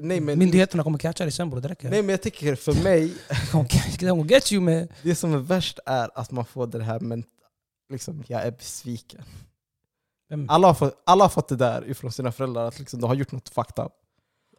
Nej 0.00 0.20
men, 0.20 0.38
Myndigheterna 0.38 0.82
kommer 0.82 0.98
catcha 0.98 1.24
dig 1.24 1.32
sen 1.32 1.50
bror, 1.50 1.60
det 1.60 1.68
räcker. 1.68 1.90
nej 1.90 2.02
men 2.02 2.08
jag 2.10 2.22
tycker 2.22 2.54
för 2.54 2.82
mig, 2.82 3.12
get 4.30 4.52
you 4.52 4.62
man. 4.62 4.88
det 5.02 5.14
som 5.14 5.34
är 5.34 5.38
värst 5.38 5.78
är 5.86 6.10
att 6.14 6.30
man 6.30 6.44
får 6.44 6.66
det 6.66 6.82
här 6.82 7.00
men 7.00 7.24
liksom, 7.92 8.24
jag 8.26 8.42
är 8.42 8.50
besviken. 8.50 9.22
Vem- 10.30 10.50
Alla 10.50 10.66
har 10.66 10.74
fått, 10.74 11.02
alla 11.06 11.24
har 11.24 11.28
fått 11.28 11.48
det 11.48 11.56
där 11.56 11.90
ifrån 11.90 12.12
sina 12.12 12.32
föräldrar, 12.32 12.68
att 12.68 12.78
liksom, 12.78 13.00
de 13.00 13.06
har 13.06 13.14
gjort 13.14 13.32
något 13.32 13.48
fucked 13.48 13.84
up. 13.84 13.92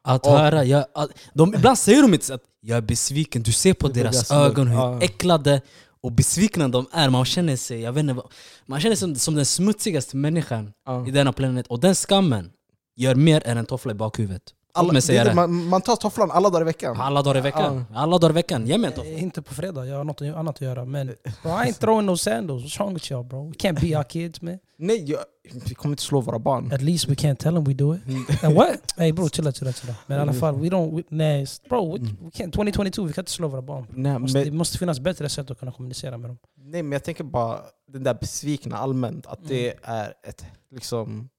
Att 0.03 0.25
Och- 0.25 0.31
höra, 0.31 0.63
jag, 0.63 0.85
att, 0.93 1.09
de, 1.33 1.55
ibland 1.55 1.77
säger 1.77 2.01
de 2.01 2.13
inte 2.13 2.25
så 2.25 2.33
att 2.33 2.43
jag 2.59 2.77
är 2.77 2.81
besviken, 2.81 3.43
du 3.43 3.51
ser 3.51 3.73
på 3.73 3.87
deras 3.87 4.31
ögon 4.31 4.67
hur 4.67 4.75
ja. 4.77 5.01
äcklade 5.01 5.61
och 6.03 6.11
besvikna 6.11 6.67
de 6.67 6.85
är. 6.91 7.09
Man 7.09 7.25
känner 7.25 7.55
sig, 7.55 7.81
jag 7.81 7.93
vet 7.93 8.01
inte, 8.01 8.21
man 8.65 8.79
känner 8.79 8.95
sig 8.95 8.99
som, 8.99 9.15
som 9.15 9.35
den 9.35 9.45
smutsigaste 9.45 10.17
människan 10.17 10.73
Ja. 10.85 11.07
i 11.07 11.11
denna 11.11 11.33
planet. 11.33 11.67
Och 11.67 11.79
den 11.79 11.95
skammen 11.95 12.51
gör 12.95 13.15
mer 13.15 13.47
än 13.47 13.57
en 13.57 13.65
toffla 13.65 13.91
i 13.91 13.95
bakhuvudet. 13.95 14.43
Alla, 14.73 14.93
det 14.93 15.07
det, 15.07 15.23
det. 15.23 15.33
man, 15.33 15.65
man 15.69 15.81
tar 15.81 15.95
tofflan 15.95 16.31
alla 16.31 16.49
dagar 16.49 16.61
i 16.61 16.65
veckan. 16.65 16.97
Alla 17.01 17.21
dagar 17.21 17.37
i 17.37 17.41
veckan. 17.41 17.85
Alla 17.93 18.17
dagar 18.17 18.29
i 18.29 18.33
veckan. 18.33 18.67
Ge 18.67 18.77
mig 18.77 18.87
en 18.87 18.93
toffla. 18.93 19.11
Eh, 19.11 19.23
Inte 19.23 19.41
på 19.41 19.53
fredag, 19.53 19.85
jag 19.85 19.97
har 19.97 20.03
något 20.03 20.21
annat 20.21 20.55
att 20.55 20.61
göra. 20.61 20.85
Men 20.85 21.07
bro, 21.07 21.51
I 21.51 21.53
ain't 21.53 21.79
throwing 21.79 22.05
no 22.05 22.17
sandals. 22.17 22.63
What's 22.63 22.79
wrong 22.79 22.93
with 22.93 23.11
y'all 23.11 23.23
bro? 23.23 23.47
We 23.47 23.53
can't 23.53 23.81
be 23.81 23.97
our 23.97 24.03
kids 24.03 24.41
man. 24.41 24.59
Nej, 24.77 25.03
jag, 25.11 25.19
vi 25.65 25.75
kommer 25.75 25.93
inte 25.93 26.03
slå 26.03 26.21
våra 26.21 26.39
barn. 26.39 26.71
At 26.73 26.81
least 26.81 27.07
we 27.09 27.13
can't 27.13 27.35
tell 27.35 27.53
them 27.55 27.63
we 27.63 27.73
do 27.73 27.95
it. 27.95 28.01
And 28.43 28.55
what? 28.55 28.93
Hey 28.97 29.11
bro, 29.11 29.29
chilla 29.29 29.51
chilla 29.51 29.73
chilla. 29.73 29.95
Men 30.07 30.17
i 30.17 30.21
alla 30.21 30.33
fall, 30.33 30.55
we 30.55 30.67
don't... 30.69 30.95
We, 30.95 31.03
nej, 31.09 31.47
bro, 31.69 31.91
we, 31.97 31.99
we 31.99 32.29
can't, 32.29 32.51
2022, 32.51 33.03
vi 33.03 33.13
kan 33.13 33.21
inte 33.21 33.31
slå 33.31 33.47
våra 33.47 33.61
barn. 33.61 33.85
Nej, 33.95 34.19
Måste, 34.19 34.39
det 34.39 34.45
men, 34.45 34.57
måste 34.57 34.77
finnas 34.77 34.99
bättre 34.99 35.29
sätt 35.29 35.51
att 35.51 35.59
kunna 35.59 35.71
kommunicera 35.71 36.17
med 36.17 36.29
dem. 36.29 36.37
nej 36.57 36.83
men 36.83 36.91
jag 36.91 37.03
tänker 37.03 37.23
bara 37.23 37.59
den 37.87 38.03
där 38.03 38.13
besvikna 38.13 38.77
allmänt, 38.77 39.27
att 39.27 39.47
det 39.47 39.67
Mm. 39.71 39.79
är 39.83 40.13
ett 40.27 40.45
liksom... 40.71 41.29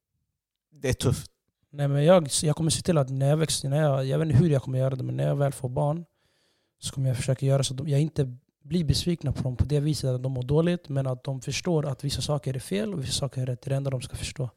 Det 0.82 0.88
är 0.88 0.92
tufft. 0.92 1.30
Nej, 1.72 1.88
men 1.88 2.04
jag, 2.04 2.28
jag 2.42 2.56
kommer 2.56 2.70
se 2.70 2.82
till 2.82 2.98
att 2.98 3.10
när 3.10 3.28
jag 3.28 3.36
växer, 3.36 3.68
när 3.68 3.82
jag, 3.82 4.06
jag 4.06 4.18
vet 4.18 4.26
inte 4.26 4.38
hur 4.38 4.50
jag 4.50 4.62
kommer 4.62 4.78
göra 4.78 4.96
det, 4.96 5.04
men 5.04 5.16
när 5.16 5.26
jag 5.26 5.36
väl 5.36 5.52
får 5.52 5.68
barn 5.68 6.04
så 6.78 6.94
kommer 6.94 7.08
jag 7.08 7.16
försöka 7.16 7.46
göra 7.46 7.64
så 7.64 7.74
att 7.74 7.78
de, 7.78 7.88
jag 7.88 8.00
inte 8.00 8.36
blir 8.62 8.84
besvikna 8.84 9.32
på 9.32 9.42
dem 9.42 9.56
på 9.56 9.64
det 9.64 9.80
viset 9.80 10.10
att 10.10 10.22
de 10.22 10.32
mår 10.32 10.42
dåligt, 10.42 10.88
men 10.88 11.06
att 11.06 11.24
de 11.24 11.40
förstår 11.40 11.86
att 11.86 12.04
vissa 12.04 12.22
saker 12.22 12.54
är 12.54 12.58
fel 12.58 12.94
och 12.94 13.02
vissa 13.02 13.12
saker 13.12 13.42
är 13.42 13.46
rätt. 13.46 13.62
Det 13.62 13.68
är 13.68 13.70
det 13.70 13.76
enda 13.76 13.90
de 13.90 14.00
ska 14.00 14.16
förstå. 14.16 14.50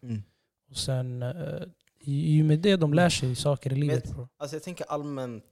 Och 0.70 0.78
sen, 0.78 1.24
eh, 1.24 1.64
i, 2.00 2.42
och 2.42 2.46
med 2.46 2.60
det 2.60 2.76
de 2.76 2.94
lär 2.94 3.10
sig 3.10 3.36
saker 3.36 3.74
i 3.74 3.76
livet. 3.76 4.12
bro. 4.12 4.28
Alltså 4.38 4.56
jag 4.56 4.64
tänker 4.64 4.86
allmänt, 4.90 5.44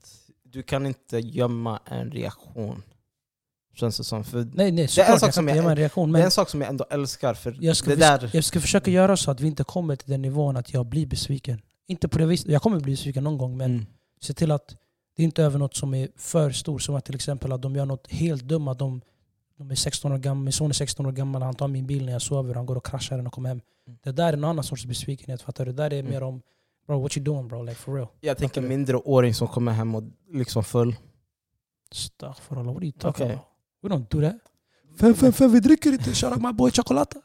du 0.42 0.62
kan 0.62 0.86
inte 0.86 1.18
gömma 1.18 1.80
en 1.84 2.10
reaktion. 2.10 2.82
Känns 3.74 3.96
det 3.96 4.04
som. 4.04 4.24
För 4.24 4.38
Nej, 4.52 4.72
nej, 4.72 4.82
är 4.82 4.82
en 4.82 4.88
sak 4.88 5.28
Jag 5.28 5.34
som 5.34 5.48
jag- 5.48 5.56
mig 5.64 5.70
en 5.70 5.76
reaktion. 5.76 6.12
Det 6.12 6.20
är 6.20 6.24
en 6.24 6.30
sak 6.30 6.48
som 6.50 6.60
jag 6.60 6.70
ändå 6.70 6.84
älskar, 6.90 7.34
för 7.34 7.56
jag 7.60 7.76
ska, 7.76 7.90
det 7.90 7.96
där... 7.96 8.30
jag 8.32 8.44
ska 8.44 8.60
försöka 8.60 8.90
göra 8.90 9.16
så 9.16 9.30
att 9.30 9.40
vi 9.40 9.46
inte 9.46 9.64
kommer 9.64 9.96
till 9.96 10.10
den 10.10 10.22
nivån 10.22 10.56
att 10.56 10.72
jag 10.74 10.86
blir 10.86 11.06
besviken. 11.06 11.62
Inte 11.86 12.08
på 12.08 12.18
det 12.18 12.26
viset. 12.26 12.50
Jag 12.50 12.62
kommer 12.62 12.80
bli 12.80 12.92
besviken 12.92 13.24
någon 13.24 13.38
gång, 13.38 13.56
men 13.56 13.70
Mm. 13.70 13.86
se 14.20 14.34
till 14.34 14.50
att 14.50 14.76
det 15.16 15.22
inte 15.22 15.42
är 15.42 15.46
över 15.46 15.58
något 15.58 15.74
som 15.76 15.94
är 15.94 16.08
för 16.16 16.50
stort. 16.50 16.82
Som 16.82 16.94
att 16.94 17.04
till 17.04 17.14
exempel 17.14 17.52
att 17.52 17.62
de 17.62 17.76
gör 17.76 17.86
något 17.86 18.06
helt 18.10 18.42
dumt. 18.42 18.68
Att 18.68 18.78
de, 18.78 19.00
de 19.58 19.70
är 19.70 19.74
16 19.74 20.12
år 20.12 20.18
gamla, 20.18 20.44
min 20.44 20.52
son 20.52 20.70
är 20.70 20.74
16 20.74 21.06
år 21.06 21.12
gammal, 21.12 21.42
han 21.42 21.54
tar 21.54 21.68
min 21.68 21.86
bil 21.86 22.04
när 22.04 22.12
jag 22.12 22.22
sover, 22.22 22.54
han 22.54 22.66
går 22.66 22.76
och 22.76 22.86
kraschar 22.86 23.16
den 23.16 23.26
och 23.26 23.32
kommer 23.32 23.48
hem. 23.48 23.60
Mm. 23.86 23.98
Det 24.02 24.12
där 24.12 24.28
är 24.28 24.32
en 24.32 24.44
annan 24.44 24.64
sorts 24.64 24.86
besvikenhet, 24.86 25.42
fattar 25.42 25.64
du? 25.66 25.72
Det 25.72 25.82
där 25.82 25.92
är 25.92 25.98
Mm. 26.00 26.12
mer 26.12 26.22
om 26.22 26.42
Bro, 26.86 27.00
what 27.02 27.16
you 27.16 27.24
doing 27.24 27.48
bro? 27.48 27.62
Like 27.62 27.74
for 27.76 27.94
real. 27.94 28.08
Jag 28.20 28.36
tänker 28.38 28.48
Fattar 28.54 28.62
du? 28.62 28.68
mindreåring 28.68 29.34
som 29.34 29.48
kommer 29.48 29.72
hem 29.72 29.94
och 29.94 30.02
liksom 30.32 30.64
full. 30.64 30.96
Astaghfirullah, 31.90 32.66
what 32.74 32.76
are 32.76 32.84
you 32.86 32.92
talking 32.92 33.24
Okay. 33.26 33.34
about? 33.36 33.46
We 33.84 33.90
don't 33.90 34.06
do 34.08 34.20
that. 34.20 34.36
Fem, 35.00 35.14
fem, 35.14 35.32
fem, 35.32 35.52
vi 35.52 35.60
dricker 35.60 35.92
inte. 35.92 36.14
Shout 36.14 36.32
out 36.32 36.42
my 36.42 36.52
boy 36.52 36.70
Chocolata. 36.70 37.20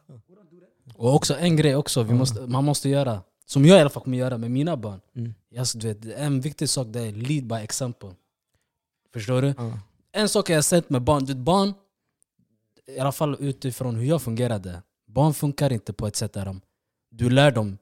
Och 0.95 1.15
också 1.15 1.35
en 1.35 1.55
grej 1.55 1.75
också 1.75 2.03
vi 2.03 2.13
måste, 2.13 2.47
man 2.47 2.65
måste 2.65 2.89
göra, 2.89 3.21
som 3.45 3.65
jag 3.65 3.77
i 3.77 3.81
alla 3.81 3.89
fall 3.89 4.03
kommer 4.03 4.17
göra 4.17 4.37
med 4.37 4.51
mina 4.51 4.77
barn. 4.77 5.01
Mm. 5.15 5.33
Alltså, 5.57 5.77
du 5.77 5.87
vet, 5.87 6.05
en 6.05 6.41
viktig 6.41 6.69
sak 6.69 6.87
det 6.89 7.01
är 7.01 7.11
lead 7.11 7.47
by 7.47 7.55
example. 7.55 8.09
Förstår 9.13 9.41
du? 9.41 9.53
Ja. 9.57 9.79
En 10.11 10.29
sak 10.29 10.49
jag 10.49 10.57
har 10.57 10.61
sett 10.61 10.89
med 10.89 11.01
barn, 11.01 11.25
du 11.25 11.33
vet, 11.33 11.43
barn 11.43 11.73
i 12.87 12.99
alla 12.99 13.11
fall 13.11 13.37
utifrån 13.39 13.95
hur 13.95 14.05
jag 14.05 14.21
fungerade. 14.21 14.81
Barn 15.07 15.33
funkar 15.33 15.73
inte 15.73 15.93
på 15.93 16.07
ett 16.07 16.15
sätt 16.15 16.33
där 16.33 16.45
de, 16.45 16.61
du 17.11 17.29
lär 17.29 17.51
dem 17.51 17.77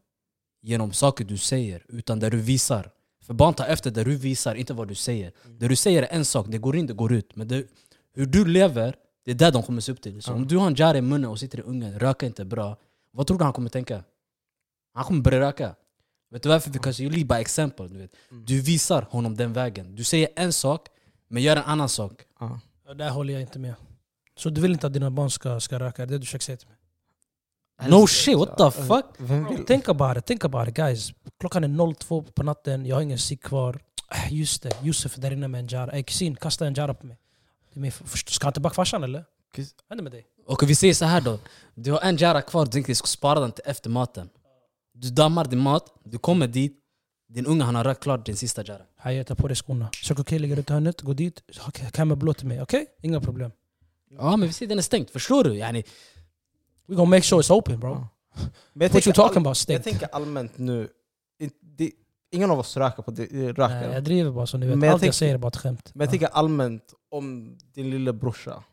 genom 0.62 0.94
saker 0.94 1.26
du 1.26 1.38
säger, 1.38 1.86
utan 1.88 2.20
där 2.20 2.32
du 2.32 2.38
visar. 2.38 2.92
För 3.22 3.34
barn 3.34 3.54
tar 3.54 3.66
efter 3.66 3.92
det 3.92 4.04
du 4.04 4.16
visar, 4.16 4.56
inte 4.56 4.74
vad 4.74 4.88
du 4.88 4.96
säger. 4.96 5.32
Det 5.46 5.68
du 5.68 5.76
säger 5.76 6.04
är 6.04 6.08
en 6.08 6.26
sak, 6.26 6.46
det 6.50 6.58
går 6.58 6.76
in, 6.76 6.88
det 6.88 6.94
går 6.94 7.14
ut. 7.14 7.36
Men 7.36 7.48
det, 7.48 7.68
hur 8.20 8.26
du 8.26 8.46
lever, 8.46 8.96
det 9.26 9.32
är 9.32 9.36
det 9.36 9.52
de 9.52 9.64
kommer 9.64 9.82
se 9.82 9.92
upp 9.92 10.02
till. 10.02 10.22
Så 10.22 10.34
om 10.34 10.48
du 10.48 10.58
har 10.58 10.68
en 10.68 10.76
jar 10.76 10.96
i 10.96 11.02
munnen 11.02 11.30
och 11.30 11.40
sitter 11.40 11.60
i 11.60 11.62
ungen, 11.62 12.00
röka 12.00 12.26
inte 12.26 12.46
bra. 12.46 12.78
Vad 13.12 13.28
tror 13.28 13.38
du 13.38 13.44
han 13.44 13.54
kommer 13.54 13.70
tänka? 13.70 14.04
Han 14.94 15.04
kommer 15.04 15.22
börja 15.22 15.40
röka. 15.40 15.76
Vet 16.32 16.44
du 16.44 16.50
varför? 16.50 16.72
Because 16.72 17.04
you 17.04 17.12
lead 17.12 17.28
by 17.28 17.36
example. 17.36 17.88
Du, 17.88 17.98
vet. 17.98 18.12
du 18.46 18.62
visar 18.62 19.02
honom 19.02 19.38
den 19.38 19.54
vägen. 19.54 19.96
Du 19.96 20.04
säger 20.04 20.30
en 20.36 20.54
sak, 20.54 20.88
men 21.28 21.44
gör 21.44 21.56
en 21.56 21.64
annan 21.64 21.90
sak. 21.90 22.22
Ja. 22.40 22.60
Där 22.96 23.10
håller 23.10 23.34
jag 23.34 23.42
inte 23.42 23.60
med. 23.60 23.76
Så 24.38 24.50
du 24.50 24.62
vill 24.62 24.72
inte 24.72 24.88
att 24.88 24.94
dina 24.94 25.12
barn 25.12 25.32
ska, 25.32 25.60
ska 25.60 25.80
röka? 25.80 26.06
Det 26.06 26.10
är 26.10 26.12
det 26.12 26.18
du 26.18 26.26
försöker 26.26 26.44
säga 26.44 26.58
till 26.58 26.68
mig? 26.68 26.78
No 27.90 28.08
shit, 28.08 28.38
what 28.38 28.58
the 28.58 28.72
fuck? 28.72 29.06
Vem 29.18 29.50
vill? 29.50 29.66
Think 29.66 29.90
about 29.90 30.18
it, 30.18 30.26
think 30.26 30.46
about 30.46 30.68
it 30.68 30.76
guys. 30.76 31.14
Klockan 31.40 31.64
är 31.64 31.94
02 31.94 32.22
på 32.22 32.44
natten, 32.44 32.86
jag 32.86 32.96
har 32.96 33.02
ingen 33.02 33.18
cigg 33.18 33.42
kvar. 33.42 33.80
Just 34.30 34.64
det, 34.64 34.72
Josef 34.82 35.18
är 35.18 35.22
där 35.22 35.32
inne 35.32 35.48
med 35.48 35.60
en 35.60 35.68
jar. 35.68 35.90
Ey 35.94 36.04
kusin, 36.04 36.36
kasta 36.36 36.68
en 36.68 36.74
jar 36.74 36.94
på 36.94 37.08
mig. 37.08 37.18
Min, 37.78 37.92
ska 38.28 38.46
han 38.46 38.54
tillbaka 38.54 38.74
farsan 38.74 39.04
eller? 39.04 39.26
Vad 39.56 39.66
händer 39.90 40.04
med 40.04 40.12
dig? 40.12 40.26
Och 40.46 40.70
vi 40.70 40.76
säger 40.76 40.94
så 40.94 41.06
här 41.06 41.22
då. 41.22 41.40
Du 41.76 41.92
har 41.92 42.02
en 42.02 42.18
jara 42.18 42.42
kvar, 42.42 42.66
du 42.66 42.72
tänker 42.72 42.88
du 42.88 42.96
ska 42.96 43.08
spara 43.08 43.40
den 43.40 43.52
till 43.52 43.64
efter 43.66 43.90
maten. 43.90 44.30
Du 44.94 45.10
dammar 45.10 45.46
din 45.46 45.60
mat, 45.60 45.94
du 46.04 46.18
kommer 46.18 46.48
dit. 46.48 46.84
Din 47.30 47.46
unge 47.46 47.64
han 47.64 47.76
har 47.76 47.84
rökt 47.84 48.04
klart 48.04 48.26
din 48.26 48.36
sista 48.36 48.64
jara. 48.64 48.82
Hej, 48.98 49.24
ta 49.24 49.36
på 49.36 49.48
dig 49.48 49.58
skorna. 49.58 49.90
Circle 50.04 50.24
K 50.24 50.38
ligger 50.38 50.56
runt 50.56 50.70
hörnet, 50.70 51.02
gå 51.02 51.14
dit. 51.14 51.42
Okej, 51.68 51.90
Kan 51.94 52.08
med 52.08 52.18
blå 52.18 52.34
till 52.34 52.48
mig, 52.48 52.62
okej? 52.62 52.86
Inga 53.02 53.22
problem. 53.22 53.52
Ja 54.12 54.38
men 54.38 54.48
vi 54.48 54.54
säger 54.54 54.70
den 54.70 54.78
är 54.78 54.82
stängt, 54.82 55.12
förstår 55.12 55.44
du? 55.44 55.54
Yani, 55.58 55.84
We 56.88 56.96
gonna 56.96 57.10
make 57.10 57.22
sure 57.22 57.42
it's 57.42 57.52
open 57.52 57.80
bro. 57.80 57.90
Ja. 57.90 58.08
Men 58.74 58.90
What 58.92 59.08
you 59.08 59.14
talking 59.14 59.42
about 59.42 59.58
stängt? 59.58 59.86
Jag 59.86 59.94
tänker 59.94 60.16
allmänt 60.16 60.58
nu, 60.58 60.90
ingen 62.32 62.52
av 62.52 62.60
oss 62.60 62.78
röker 62.78 63.04
på 63.04 63.12
det, 63.12 63.24
röker. 63.52 63.68
Nej, 63.68 63.94
jag 63.94 64.04
driver 64.04 64.32
bara 64.32 64.46
så 64.48 64.58
ni 64.58 64.66
vet. 64.68 64.78
Men 64.78 64.88
jag 64.88 64.94
Allt 64.94 65.02
jag 65.02 65.02
tänker- 65.02 65.14
säger 65.14 65.34
är 65.34 65.38
bara 65.38 65.48
ett 65.48 65.58
skämt. 65.58 65.92
Men 65.94 66.06
jag 66.06 66.10
tänker 66.12 66.28
allmänt 66.28 66.94
om 67.12 67.58
din 67.74 67.90
lillebrorsa. 67.90 68.64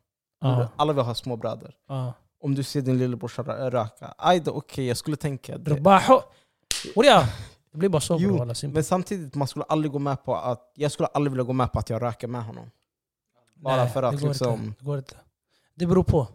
Ja, 0.40 0.69
Alla 0.77 0.93
vi 0.93 1.01
har 1.01 1.14
små 1.14 1.37
bröder. 1.37 1.75
ja. 1.88 2.12
Om 2.40 2.55
du 2.55 2.62
ser 2.62 2.81
din 2.83 2.99
lillebrorsa 2.99 3.43
rö- 3.43 3.71
röka, 3.71 4.14
aj 4.19 4.40
då 4.40 4.51
okej, 4.51 4.87
jag 4.87 4.97
skulle 4.97 5.17
tänka 5.17 5.59
det. 5.59 5.75
Det 7.73 7.79
blir 7.79 7.88
bara 7.88 8.01
så 8.01 8.17
Jo. 8.21 8.45
Men 8.75 8.85
samtidigt, 8.85 9.35
man 9.35 9.49
skulle 9.49 9.64
aldrig 9.64 9.93
gå 9.93 9.99
med 9.99 10.25
på 10.25 10.37
att, 10.37 10.73
jag 10.75 10.93
skulle 10.93 11.07
aldrig 11.07 11.33
vilja 11.33 11.45
gå 11.45 11.53
med 11.53 11.73
på 11.73 11.79
att 11.79 11.90
jag 11.90 12.03
röker 12.03 12.29
med 12.29 12.45
honom. 12.45 12.71
Bara 13.55 13.77
Nej, 13.77 13.88
för 13.88 14.03
att 14.03 14.12
det 14.12 14.21
går 14.21 14.29
liksom... 14.29 14.64
Inte. 14.64 14.79
Det 14.79 14.85
går 14.85 14.99
inte. 14.99 15.17
Det 15.75 15.87
beror 15.87 16.03
på. 16.05 16.27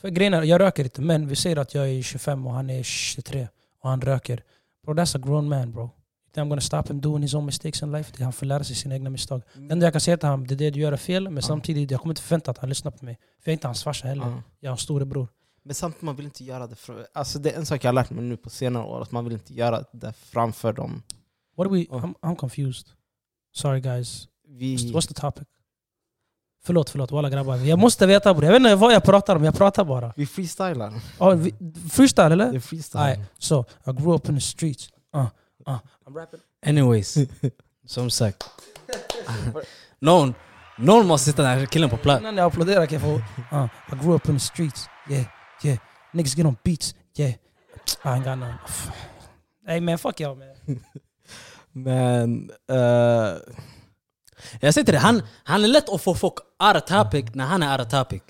För 0.00 0.08
grejen 0.08 0.34
är, 0.34 0.42
jag 0.42 0.60
röker 0.60 0.84
inte, 0.84 1.00
men 1.00 1.28
vi 1.28 1.36
säger 1.36 1.56
att 1.56 1.74
jag 1.74 1.88
är 1.88 2.02
25 2.02 2.46
och 2.46 2.52
han 2.52 2.70
är 2.70 2.82
23 2.82 3.48
och 3.82 3.90
han 3.90 4.00
röker. 4.00 4.42
Bro, 4.86 4.94
that's 4.94 5.16
a 5.16 5.20
grown 5.24 5.48
man 5.48 5.72
bro. 5.72 5.90
I'm 6.40 6.48
gonna 6.48 6.60
stop 6.60 6.82
him 6.88 7.00
doing 7.00 7.22
his 7.22 7.34
own 7.34 7.46
mistakes 7.46 7.82
in 7.82 7.92
life. 7.92 8.24
Han 8.24 8.32
får 8.32 8.46
lära 8.46 8.64
sig 8.64 8.76
sina 8.76 8.94
egna 8.94 9.10
misstag. 9.10 9.42
Det 9.54 9.72
enda 9.72 9.86
jag 9.86 9.92
kan 9.94 10.00
säga 10.00 10.16
till 10.16 10.28
honom, 10.28 10.46
det 10.46 10.54
är 10.54 10.56
det 10.56 10.70
du 10.70 10.80
gör 10.80 10.92
är 10.92 10.96
fel, 10.96 11.24
men 11.24 11.34
Ja. 11.36 11.42
samtidigt, 11.42 11.90
jag 11.90 12.00
kommer 12.00 12.12
inte 12.12 12.22
förvänta 12.22 12.50
att 12.50 12.58
han 12.58 12.68
lyssnar 12.68 12.90
på 12.90 13.04
mig. 13.04 13.14
För 13.14 13.50
jag 13.50 13.52
är 13.52 13.56
inte 13.56 13.68
hans 13.68 13.82
farsa 13.84 14.08
heller. 14.08 14.26
Ja. 14.26 14.42
Jag 14.60 14.68
är 14.68 14.70
hans 14.70 14.80
storebror. 14.80 15.28
Men 15.62 15.74
samtidigt, 15.74 16.02
man 16.02 16.16
vill 16.16 16.24
inte 16.24 16.44
göra 16.44 16.66
det 16.66 16.76
för, 16.76 17.06
alltså 17.12 17.38
det 17.38 17.50
är 17.50 17.58
en 17.58 17.66
sak 17.66 17.84
jag 17.84 17.88
har 17.88 17.92
lärt 17.94 18.10
mig 18.10 18.24
nu 18.24 18.36
på 18.36 18.50
senare 18.50 18.84
år, 18.84 19.02
att 19.02 19.12
man 19.12 19.24
vill 19.24 19.32
inte 19.32 19.54
göra 19.54 19.84
det 19.92 20.12
framför 20.12 20.72
dem. 20.72 21.02
What 21.56 21.66
are 21.66 21.74
we... 21.76 21.84
I'm, 21.84 22.14
I'm 22.22 22.36
confused. 22.36 22.86
Sorry 23.54 23.80
guys. 23.80 24.28
Vi, 24.48 24.76
What's 24.76 25.08
the 25.08 25.14
topic? 25.14 25.48
Förlåt, 26.64 26.90
förlåt. 26.90 27.10
Walla 27.10 27.30
grabbar. 27.30 27.56
Jag 27.56 27.78
måste 27.78 28.06
veta 28.06 28.34
bror. 28.34 28.44
Jag 28.44 28.52
vet 28.52 28.60
inte 28.60 28.74
vad 28.74 28.92
jag 28.92 29.04
pratar 29.04 29.36
om, 29.36 29.44
jag 29.44 29.54
pratar 29.54 29.84
bara. 29.84 30.12
vi 30.16 30.26
freestylar. 30.26 30.92
Oh, 31.18 31.34
vi, 31.34 31.54
freestyle 31.90 32.32
eller? 32.32 32.50
Det 32.50 32.56
är 32.56 32.60
freestyle. 32.60 33.00
Alright, 33.02 33.20
so 33.38 33.64
I 33.86 33.92
grew 33.92 34.14
up 34.14 34.28
in 34.28 34.34
the 34.34 34.40
streets. 34.40 34.88
Uh, 35.16 35.26
uh, 35.68 35.78
I'm 36.06 36.14
rapping. 36.16 36.40
anyways. 36.66 37.18
som 37.86 38.10
sagt. 38.10 38.44
Någon, 40.00 40.34
någon 40.78 41.06
måste 41.06 41.30
sätta 41.30 41.42
den 41.42 41.58
här 41.58 41.66
killen 41.66 41.90
på 41.90 41.96
plats. 41.96 42.20
Innan 42.20 42.36
jag 42.36 42.46
applåderar 42.46 42.86
kan 42.86 43.00
jag 43.00 43.02
få... 43.02 43.14
Uh, 43.56 43.64
I 43.92 43.96
grew 44.04 44.14
up 44.14 44.28
in 44.28 44.34
the 44.34 44.40
streets. 44.40 44.88
Yeah, 45.10 45.24
yeah. 45.64 45.78
Niggas 46.12 46.36
get 46.36 46.46
on 46.46 46.56
beats. 46.64 46.94
Yeah. 47.16 47.30
I 47.32 48.08
ain't 48.08 48.24
got 48.24 48.38
none. 48.38 48.58
Hey 49.66 49.80
man, 49.80 49.98
fuck 49.98 50.20
y'all 50.20 50.34
man. 50.36 50.80
Men... 51.72 52.50
eh, 52.68 53.36
Jag 54.60 54.74
säger 54.74 54.84
till 54.84 54.94
dig, 54.94 55.00
han, 55.02 55.22
han 55.44 55.64
är 55.64 55.68
lätt 55.68 55.88
att 55.88 56.02
få 56.02 56.14
folk 56.14 56.34
out 56.58 56.76
of 56.76 56.84
topic 56.84 57.24
när 57.34 57.44
han 57.46 57.62
är 57.62 57.72
out 57.78 57.86
of 57.86 57.92
topic. 57.92 58.22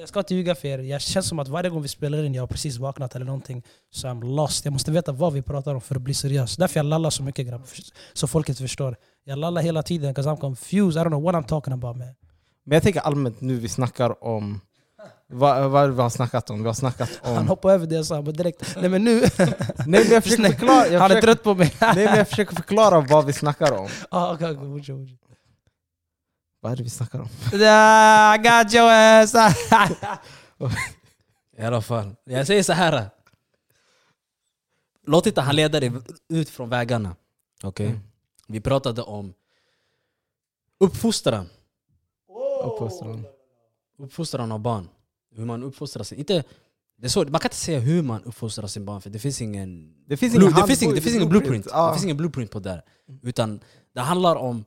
Jag, 0.00 0.08
ska, 0.08 0.18
inte 0.18 0.34
ljuga 0.34 0.54
för 0.54 0.68
er. 0.68 0.78
Jag 0.78 1.00
känns 1.00 1.26
som 1.28 1.38
att 1.38 1.48
varje 1.48 1.70
gång 1.70 1.82
vi 1.82 1.88
spelar 1.88 2.24
in, 2.24 2.34
jag 2.34 2.42
har 2.42 2.46
precis 2.46 2.76
vaknat 2.78 3.14
eller 3.14 3.26
någonting, 3.26 3.62
så 3.90 4.08
I'm 4.08 4.34
lost. 4.36 4.64
Jag 4.64 4.72
måste 4.72 4.90
veta 4.90 5.12
vad 5.12 5.32
vi 5.32 5.42
pratar 5.42 5.74
om 5.74 5.80
för 5.80 5.94
att 5.94 6.02
bli 6.02 6.14
seriös. 6.14 6.56
Därför 6.56 6.78
jag 6.78 6.86
lallar 6.86 7.10
så 7.10 7.22
mycket 7.22 7.46
grabbar, 7.46 7.68
så 8.12 8.26
folket 8.26 8.58
förstår. 8.58 8.96
Jag 9.24 9.38
lallar 9.38 9.62
hela 9.62 9.82
tiden, 9.82 10.10
because 10.10 10.28
I'm 10.30 10.40
confused. 10.40 11.02
I 11.02 11.04
don't 11.04 11.08
know 11.08 11.22
what 11.22 11.34
I'm 11.34 11.46
talking 11.46 11.72
about 11.72 11.96
man. 11.96 12.14
men 12.64 12.76
jag 12.76 12.82
tänker 12.82 13.00
allmänt 13.00 13.40
nu 13.40 13.56
vi 13.58 13.68
snackar 13.68 14.24
om... 14.24 14.60
Vad, 15.32 15.70
vad 15.70 15.94
vi 15.94 16.02
har 16.02 16.10
snackat 16.10 16.50
om? 16.50 16.62
Vi 16.62 16.66
har 16.66 16.74
snackat 16.74 17.10
Han 17.22 17.36
om... 17.38 17.48
hoppar 17.48 17.70
över 17.70 17.86
det 17.86 17.94
jag 17.94 18.06
sa, 18.06 18.22
men 18.22 18.32
direkt. 18.32 18.76
Nej 18.80 18.90
men 18.90 19.04
nu, 19.04 19.20
Nej 19.38 19.54
men 19.86 20.10
jag 20.10 20.22
försöker 20.22 20.44
förklara, 20.44 20.86
jag 20.86 21.00
han 21.00 21.10
är 21.10 21.14
försöker, 21.14 21.26
trött 21.26 21.42
på 21.42 21.54
mig. 21.54 21.74
nej, 21.80 21.94
men 22.06 22.18
jag 22.18 22.28
försöker 22.28 22.54
förklara 22.54 23.00
vad 23.00 23.26
vi 23.26 23.32
snackar 23.32 23.72
om. 23.72 23.88
Ah, 24.10 24.34
okay, 24.34 24.56
okay. 24.56 25.06
Vad 26.60 26.72
är 26.72 26.76
det 26.76 26.82
vi 26.82 26.90
snackar 26.90 27.20
om? 27.20 27.26
I 27.52 28.38
got 28.38 28.74
your 28.74 28.90
ass! 28.90 29.34
I 31.58 31.62
alla 31.62 31.82
fall. 31.82 32.16
Jag 32.24 32.46
säger 32.46 32.62
så 32.62 32.72
här. 32.72 33.10
Låt 35.06 35.26
inte 35.26 35.40
han 35.40 35.56
leda 35.56 35.80
dig 35.80 35.92
ut 36.28 36.48
från 36.48 36.68
vägarna. 36.68 37.16
Okej? 37.62 37.86
Mm. 37.86 38.00
Vi 38.46 38.60
pratade 38.60 39.02
om 39.02 39.34
uppfostran. 40.78 41.48
Uppfostran. 42.64 43.26
Uppfostran 43.98 44.52
av 44.52 44.58
barn. 44.58 44.88
Hur 45.34 45.44
man 45.44 45.62
uppfostrar 45.62 46.04
sin... 46.04 46.18
Inte, 46.18 46.44
det 46.96 47.06
är 47.06 47.08
så, 47.08 47.20
man 47.24 47.40
kan 47.40 47.48
inte 47.48 47.56
säga 47.56 47.80
hur 47.80 48.02
man 48.02 48.24
uppfostrar 48.24 48.66
sin 48.66 48.84
barn 48.84 49.00
för 49.00 49.10
det 49.10 49.18
finns 49.18 49.40
ingen... 49.40 49.94
Det 50.06 50.16
finns 50.16 50.34
Blue, 50.34 50.48
ingen 50.48 50.60
det, 50.60 50.66
finns 50.66 50.82
ingen, 50.82 50.94
det 50.94 51.00
finns 51.00 51.16
ingen 51.16 51.28
blueprint. 51.28 51.66
Ja. 51.70 51.86
Det 51.86 51.94
finns 51.94 52.04
ingen 52.04 52.16
blueprint 52.16 52.50
på 52.50 52.60
det. 52.60 52.70
där. 52.70 52.82
Utan 53.22 53.60
det 53.94 54.00
handlar 54.00 54.36
om 54.36 54.64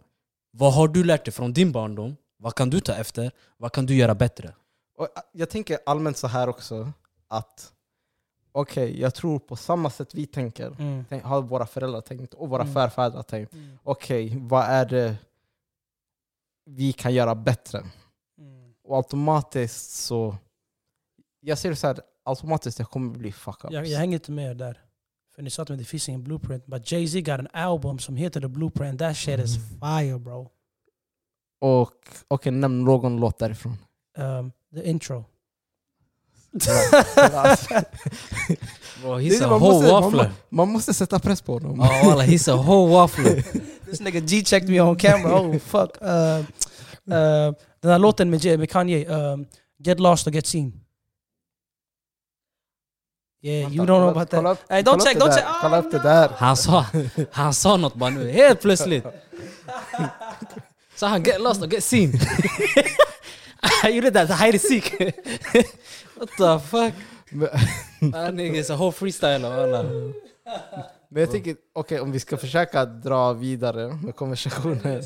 vad 0.58 0.74
har 0.74 0.88
du 0.88 1.04
lärt 1.04 1.26
dig 1.26 1.34
från 1.34 1.54
din 1.54 1.72
barndom? 1.72 2.16
Vad 2.38 2.56
kan 2.56 2.70
du 2.70 2.80
ta 2.80 2.94
efter? 2.96 3.32
Vad 3.58 3.72
kan 3.72 3.86
du 3.86 3.96
göra 3.96 4.16
bättre? 4.16 4.56
Och 4.98 5.04
äh, 5.18 5.24
jag 5.32 5.50
tänker 5.50 5.80
allmänt 5.86 6.18
så 6.18 6.28
här 6.28 6.50
också, 6.50 6.92
att 7.28 7.74
okej, 8.52 9.02
jag 9.02 9.16
tror 9.16 9.40
på 9.40 9.56
samma 9.56 9.90
sätt 9.90 10.14
vi 10.14 10.26
tänker, 10.26 10.68
Mm. 10.68 11.06
tänk, 11.10 11.24
har 11.24 11.42
våra 11.42 11.66
föräldrar 11.66 12.02
tänkt 12.02 12.34
och 12.34 12.50
våra 12.50 12.62
Mm. 12.62 12.74
förfäder 12.74 13.22
tänkt. 13.22 13.54
Mm. 13.54 13.78
Okej, 13.84 14.38
vad 14.40 14.64
är 14.66 14.86
det 14.86 15.16
vi 16.66 16.94
kan 16.94 17.14
göra 17.14 17.36
bättre? 17.36 17.80
Mm. 18.38 18.74
Och 18.84 18.96
automatiskt 18.98 19.92
så... 19.92 20.36
Jag 21.40 21.58
ser 21.58 21.70
det 21.70 21.76
så 21.76 21.88
här, 21.88 22.02
automatiskt 22.24 22.78
det 22.78 22.86
kommer 22.86 23.18
bli 23.18 23.32
fuck-ups. 23.32 23.74
Jag, 23.74 23.86
jag 23.86 24.00
hänger 24.00 24.14
inte 24.14 24.32
med 24.32 24.58
där. 24.58 24.82
För 25.36 25.42
ni 25.44 25.50
sa 25.50 25.62
att 25.62 25.68
det 25.68 25.84
finns 25.84 26.10
blueprint. 26.10 26.66
But 26.66 26.92
Jay-Z 26.92 27.22
got 27.22 27.40
an 27.40 27.48
album 27.54 28.00
som 28.00 28.16
heter 28.16 28.42
The 28.42 28.48
Blueprint. 28.48 29.00
That 29.00 29.18
shit 29.18 29.40
is 29.40 29.56
fire 29.56 30.20
bro. 30.20 30.50
Och 31.62 31.92
okej, 32.28 32.52
nämn 32.52 32.84
någon 32.84 33.18
låt 33.18 33.40
därifrån. 33.40 33.78
Um, 34.18 34.52
the 34.76 34.90
intro. 34.90 35.26
Bro, 39.02 39.20
he's 39.20 39.42
a 39.44 39.48
man 39.50 39.60
whole 39.62 39.74
måste- 39.74 39.92
waffler. 39.92 40.32
Man 40.50 40.70
måste 40.70 40.94
sätta 40.94 41.20
press 41.20 41.42
på 41.42 41.54
honom. 41.54 41.80
Ja 41.80 42.02
walla, 42.10 42.24
he's 42.24 42.52
a 42.52 42.56
whole 42.56 42.94
waffler. 42.94 43.42
This 43.86 44.00
nigga 44.02 44.20
G-checked 44.20 44.70
me 44.70 44.82
on 44.82 44.96
camera. 44.96 45.40
Oh 45.42 45.58
fuck. 45.60 46.02
Uh, 46.02 46.08
uh, 46.10 47.54
den 47.82 47.92
här 47.92 48.00
låten 48.00 48.30
med, 48.30 48.40
J- 48.46 48.58
med 48.58 48.70
Kanye. 48.70 49.06
Um, 49.08 49.46
get 49.80 50.00
lost 50.00 50.28
or 50.28 50.32
get 50.32 50.48
seen. 50.48 50.74
Yeah, 53.46 53.74
you 53.74 53.86
don't 53.86 54.00
know 54.00 54.10
about 54.10 54.30
Kolla 54.30 54.50
that. 54.56 54.64
upp- 54.64 54.72
Hey, 54.72 54.82
don't 54.82 54.92
kolla 54.92 55.04
check, 55.06 55.18
don't 55.18 55.28
där. 55.30 55.36
check. 55.36 55.46
Ah, 55.48 55.58
Kolla 55.62 55.78
upp 55.80 55.92
det 55.92 56.00
där. 56.00 56.30
Han 56.38 56.58
sa, 56.58 56.86
han 57.32 57.54
sa 57.54 57.78
något 57.78 57.96
bara 57.96 58.10
nu, 58.10 58.32
helt 58.32 58.62
plötsligt. 58.62 59.06
Så 60.96 61.06
han 61.06 61.24
get 61.24 61.42
lost 61.42 61.62
och 61.64 61.74
get 61.74 61.84
seen. 61.84 62.14
Han 63.82 63.96
gjorde 63.96 64.10
det 64.10 64.24
där, 64.26 64.36
hide 64.46 64.58
and 64.58 64.62
seek. 64.62 64.94
What 66.16 66.30
the 66.38 66.60
fuck? 66.70 66.94
Han 68.14 68.40
är 68.40 68.64
så 68.64 68.76
whole 68.76 68.92
freestyle 68.92 69.42
walla. 69.42 69.84
Men 71.10 71.22
jag 71.22 71.32
tänker, 71.32 71.56
okej 71.74 72.00
om 72.00 72.12
vi 72.12 72.20
ska 72.20 72.38
försöka 72.38 72.86
dra 72.86 73.34
vidare 73.34 73.88
med 74.04 74.16
konversationen. 74.16 75.04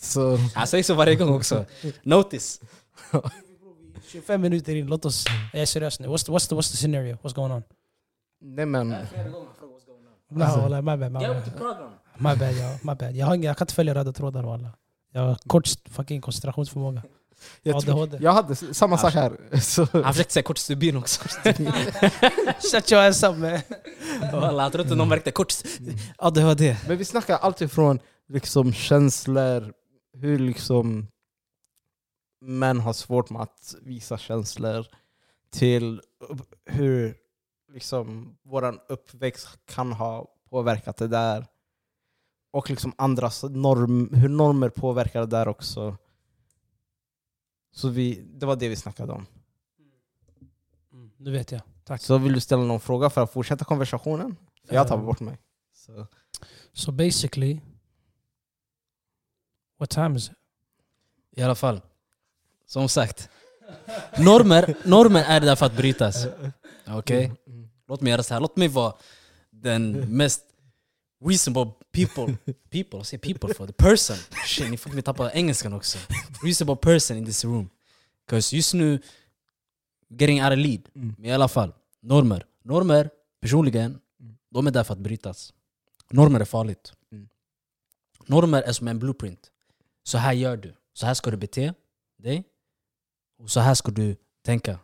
Så, 0.00 0.38
Han 0.54 0.66
säger 0.66 0.84
så 0.84 0.94
varje 0.94 1.14
gång 1.14 1.34
också. 1.34 1.64
Notice. 2.02 2.60
25 4.12 4.40
minuter 4.40 4.74
in, 4.76 4.86
låt 4.86 5.04
oss... 5.04 5.24
Jag 5.52 5.62
är 5.62 5.66
seriös 5.66 6.00
nu. 6.00 6.08
What's 6.08 6.26
the, 6.26 6.32
what's 6.32 6.48
the, 6.48 6.54
what's 6.54 6.70
the 6.70 6.76
scenario? 6.76 7.16
What's 7.22 7.34
going 7.34 7.52
on? 7.52 7.62
nej 8.44 8.66
men, 8.66 8.88
No, 10.30 10.44
wallah, 10.44 10.82
my 10.82 10.96
bad, 10.96 11.12
my 11.12 11.18
bad. 11.18 11.42
My 12.18 12.34
bad, 12.36 12.54
ja. 12.56 12.78
My 12.82 12.94
bad. 12.94 13.16
Jag, 13.16 13.26
har, 13.26 13.34
inga- 13.34 13.46
jag 13.46 13.56
kan 13.56 13.64
inte 13.64 13.74
följa 13.74 13.94
röda 13.94 14.12
trådar 14.12 14.42
walla. 14.42 14.70
Jag 15.12 15.20
har 15.22 15.34
kort 15.46 15.68
fucking 15.90 16.20
koncentrationsförmåga. 16.20 17.02
Jag, 17.62 17.80
tror, 17.82 18.02
ADHD. 18.02 18.18
jag 18.24 18.32
hade 18.32 18.54
samma 18.56 18.98
sak 18.98 19.14
här. 19.14 19.32
Så, 19.60 19.86
Han 19.92 20.12
försökte 20.12 20.32
säga 20.32 20.42
kortstubin 20.42 20.96
också. 20.96 21.20
Shut 22.72 22.92
your 22.92 23.02
ass 23.02 23.22
up 23.22 23.36
man. 23.38 23.60
Walla, 24.32 24.62
Jag 24.62 24.72
tror 24.72 24.84
inte 24.84 24.94
någon 24.96 25.08
märkte 25.08 25.30
kort... 25.30 25.54
ADHD. 26.16 26.76
men 26.88 26.96
vi 26.98 27.04
snackar 27.04 27.36
alltid 27.38 27.72
från 27.72 27.98
liksom 28.28 28.72
känslor, 28.72 29.72
hur 30.18 30.38
liksom 30.38 31.06
män 32.42 32.80
har 32.80 32.92
svårt 32.92 33.30
med 33.30 33.42
att 33.42 33.74
visa 33.82 34.18
känslor, 34.18 34.86
till 35.50 36.02
hur 36.64 37.16
liksom 37.72 38.36
våran 38.42 38.80
uppväxt 38.88 39.48
kan 39.66 39.92
ha 39.92 40.28
påverkat 40.50 40.96
det 40.96 41.08
där. 41.08 41.46
Och 42.50 42.70
liksom 42.70 42.92
andras 42.98 43.42
norm, 43.42 44.14
hur 44.14 44.28
normer 44.28 44.68
påverkar 44.68 45.20
det 45.20 45.26
där 45.26 45.48
också. 45.48 45.96
Så 47.72 47.88
vi, 47.88 48.22
det 48.34 48.46
var 48.46 48.56
det 48.56 48.68
vi 48.68 48.76
snackade 48.76 49.12
om. 49.12 49.26
Mm, 50.92 51.10
nu 51.16 51.30
vet 51.30 51.52
jag. 51.52 51.60
Tack. 51.84 52.02
Så 52.02 52.18
vill 52.18 52.32
du 52.32 52.40
ställa 52.40 52.62
någon 52.62 52.80
fråga 52.80 53.10
för 53.10 53.20
att 53.20 53.32
fortsätta 53.32 53.64
konversationen? 53.64 54.36
För 54.64 54.74
jag 54.74 54.88
tar 54.88 54.98
Eh, 54.98 55.04
bort 55.04 55.20
mig. 55.20 55.38
Så. 55.72 56.06
So 56.72 56.92
basically, 56.92 57.60
what 59.78 59.90
time 59.90 60.16
is 60.16 60.28
it? 60.28 60.36
I 61.36 61.42
alla 61.42 61.54
fall. 61.54 61.80
Som 62.72 62.88
sagt. 62.88 63.28
Normer, 64.18 64.74
normer 64.84 65.24
är 65.24 65.40
där 65.40 65.56
för 65.56 65.66
att 65.66 65.76
brytas. 65.76 66.26
Okej? 66.86 67.32
Mm. 67.46 67.68
Låt 67.88 68.00
mig 68.00 68.10
göra 68.10 68.22
så 68.22 68.34
här. 68.34 68.40
Låt 68.40 68.56
mig 68.56 68.68
vara 68.68 68.94
den 69.50 69.92
mest 70.16 70.42
reasonable 71.24 71.72
people. 71.92 72.36
People? 72.70 72.96
Vad 72.98 73.06
säger 73.06 73.18
people 73.18 73.54
for? 73.54 73.66
The 73.66 73.72
person. 73.72 74.16
Shit, 74.46 74.70
ni 74.70 74.76
får 74.76 74.90
mig 74.90 75.02
tappa 75.02 75.32
engelskan 75.32 75.72
också. 75.72 75.98
Reasonable 76.44 76.76
person 76.76 77.16
in 77.16 77.24
this 77.26 77.44
room. 77.44 77.70
Because 78.26 78.56
just 78.56 78.74
nu, 78.74 79.02
getting 80.08 80.42
out 80.44 80.52
of 80.52 80.58
lead. 80.58 80.82
Mm. 80.94 81.14
Men 81.18 81.26
i 81.26 81.32
alla 81.32 81.48
fall, 81.48 81.72
normer. 82.02 82.46
Normer, 82.64 83.10
personligen, 83.40 83.98
Mm. 84.20 84.36
de 84.50 84.66
är 84.66 84.70
där 84.70 84.84
för 84.84 84.92
att 84.94 85.00
brytas. 85.00 85.52
Normer 86.10 86.40
är 86.40 86.44
farligt. 86.44 86.92
Normer 88.26 88.62
är 88.62 88.72
som 88.72 88.88
en 88.88 88.98
blueprint. 88.98 89.50
Så 90.04 90.18
här 90.18 90.32
gör 90.32 90.56
du. 90.56 90.74
Så 90.94 91.06
här 91.06 91.14
ska 91.14 91.30
du 91.30 91.36
bete 91.36 91.74
dig. 92.18 92.44
Och 93.42 93.50
så 93.50 93.60
här 93.60 93.74
ska 93.74 93.92
du 93.92 94.16
tänka. 94.42 94.78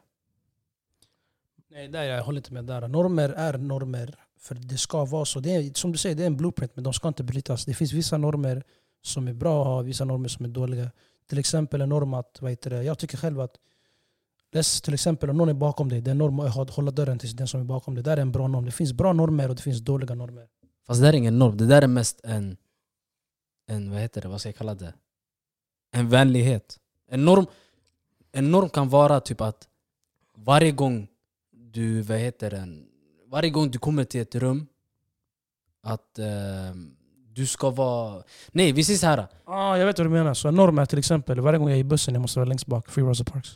Nej, 1.70 1.88
där 1.88 2.02
jag 2.02 2.22
håller 2.22 2.38
inte 2.38 2.52
med 2.52 2.64
där. 2.64 2.88
Normer 2.88 3.28
är 3.28 3.58
normer. 3.58 4.14
För 4.38 4.54
det 4.54 4.78
ska 4.78 5.04
vara 5.04 5.24
så. 5.24 5.40
Det 5.40 5.50
är, 5.50 5.72
som 5.74 5.92
du 5.92 5.98
säger, 5.98 6.16
det 6.16 6.22
är 6.22 6.26
en 6.26 6.36
blueprint 6.36 6.72
men 6.74 6.84
de 6.84 6.92
ska 6.92 7.08
inte 7.08 7.22
brytas. 7.22 7.64
Det 7.64 7.74
finns 7.74 7.92
vissa 7.92 8.16
normer 8.18 8.62
som 9.02 9.28
är 9.28 9.32
bra 9.32 9.60
att 9.60 9.66
ha, 9.66 9.82
vissa 9.82 10.04
normer 10.04 10.28
som 10.28 10.44
är 10.44 10.48
dåliga. 10.48 10.90
Till 11.28 11.38
exempel 11.38 11.80
en 11.80 11.88
norm 11.88 12.14
att, 12.14 12.38
vad 12.40 12.50
heter 12.50 12.70
det, 12.70 12.82
jag 12.82 12.98
tycker 12.98 13.16
själv 13.16 13.40
att 13.40 13.56
Läs 14.52 14.80
till 14.80 14.94
exempel 14.94 15.30
om 15.30 15.36
någon 15.36 15.48
är 15.48 15.54
bakom 15.54 15.88
dig, 15.88 16.00
det 16.00 16.10
är 16.10 16.12
en 16.12 16.18
norm 16.18 16.40
att 16.40 16.70
hålla 16.70 16.90
dörren 16.90 17.18
till 17.18 17.36
den 17.36 17.48
som 17.48 17.60
är 17.60 17.64
bakom 17.64 17.94
dig. 17.94 18.04
Det 18.04 18.10
där 18.10 18.16
är 18.16 18.20
en 18.20 18.32
bra 18.32 18.48
norm. 18.48 18.64
Det 18.64 18.70
finns 18.70 18.92
bra 18.92 19.12
normer 19.12 19.48
och 19.48 19.56
det 19.56 19.62
finns 19.62 19.80
dåliga 19.80 20.14
normer. 20.14 20.48
Fast 20.86 21.00
det 21.00 21.06
där 21.06 21.12
är 21.12 21.16
ingen 21.16 21.38
norm. 21.38 21.56
Det 21.56 21.66
där 21.66 21.82
är 21.82 21.86
mest 21.86 22.20
en... 22.24 22.56
en 23.66 23.90
vad 23.90 24.00
heter 24.00 24.20
det? 24.20 24.28
Vad 24.28 24.40
ska 24.40 24.48
jag 24.48 24.56
kalla 24.56 24.74
det? 24.74 24.94
En 25.90 26.08
vänlighet. 26.08 26.78
En 27.08 27.24
norm, 27.24 27.46
en 28.38 28.50
norm 28.50 28.68
kan 28.68 28.88
vara 28.88 29.20
typ 29.20 29.40
att 29.40 29.68
varje 30.36 30.72
gång 30.72 31.08
du, 31.52 32.02
vad 32.02 32.18
heter 32.18 32.50
det? 32.50 32.68
Varje 33.26 33.50
gång 33.50 33.70
du 33.70 33.78
kommer 33.78 34.04
till 34.04 34.20
ett 34.20 34.34
rum 34.34 34.66
att 35.82 36.18
eh, 36.18 36.26
du 37.34 37.46
ska 37.46 37.70
vara... 37.70 38.22
Nej, 38.52 38.72
vi 38.72 38.84
säger 38.84 38.98
så 38.98 39.06
här. 39.06 39.26
Ah, 39.44 39.76
jag 39.76 39.86
vet 39.86 39.98
vad 39.98 40.06
du 40.06 40.10
menar. 40.10 40.34
Så 40.34 40.48
en 40.48 40.54
norm 40.54 40.78
är 40.78 40.86
till 40.86 40.98
exempel, 40.98 41.40
varje 41.40 41.58
gång 41.58 41.68
jag 41.68 41.76
är 41.76 41.80
i 41.80 41.84
bussen 41.84 42.14
jag 42.14 42.20
måste 42.20 42.38
vara 42.38 42.48
längst 42.48 42.66
bak. 42.66 42.88
Free 42.88 43.04
Rosa 43.04 43.24
Parks. 43.24 43.54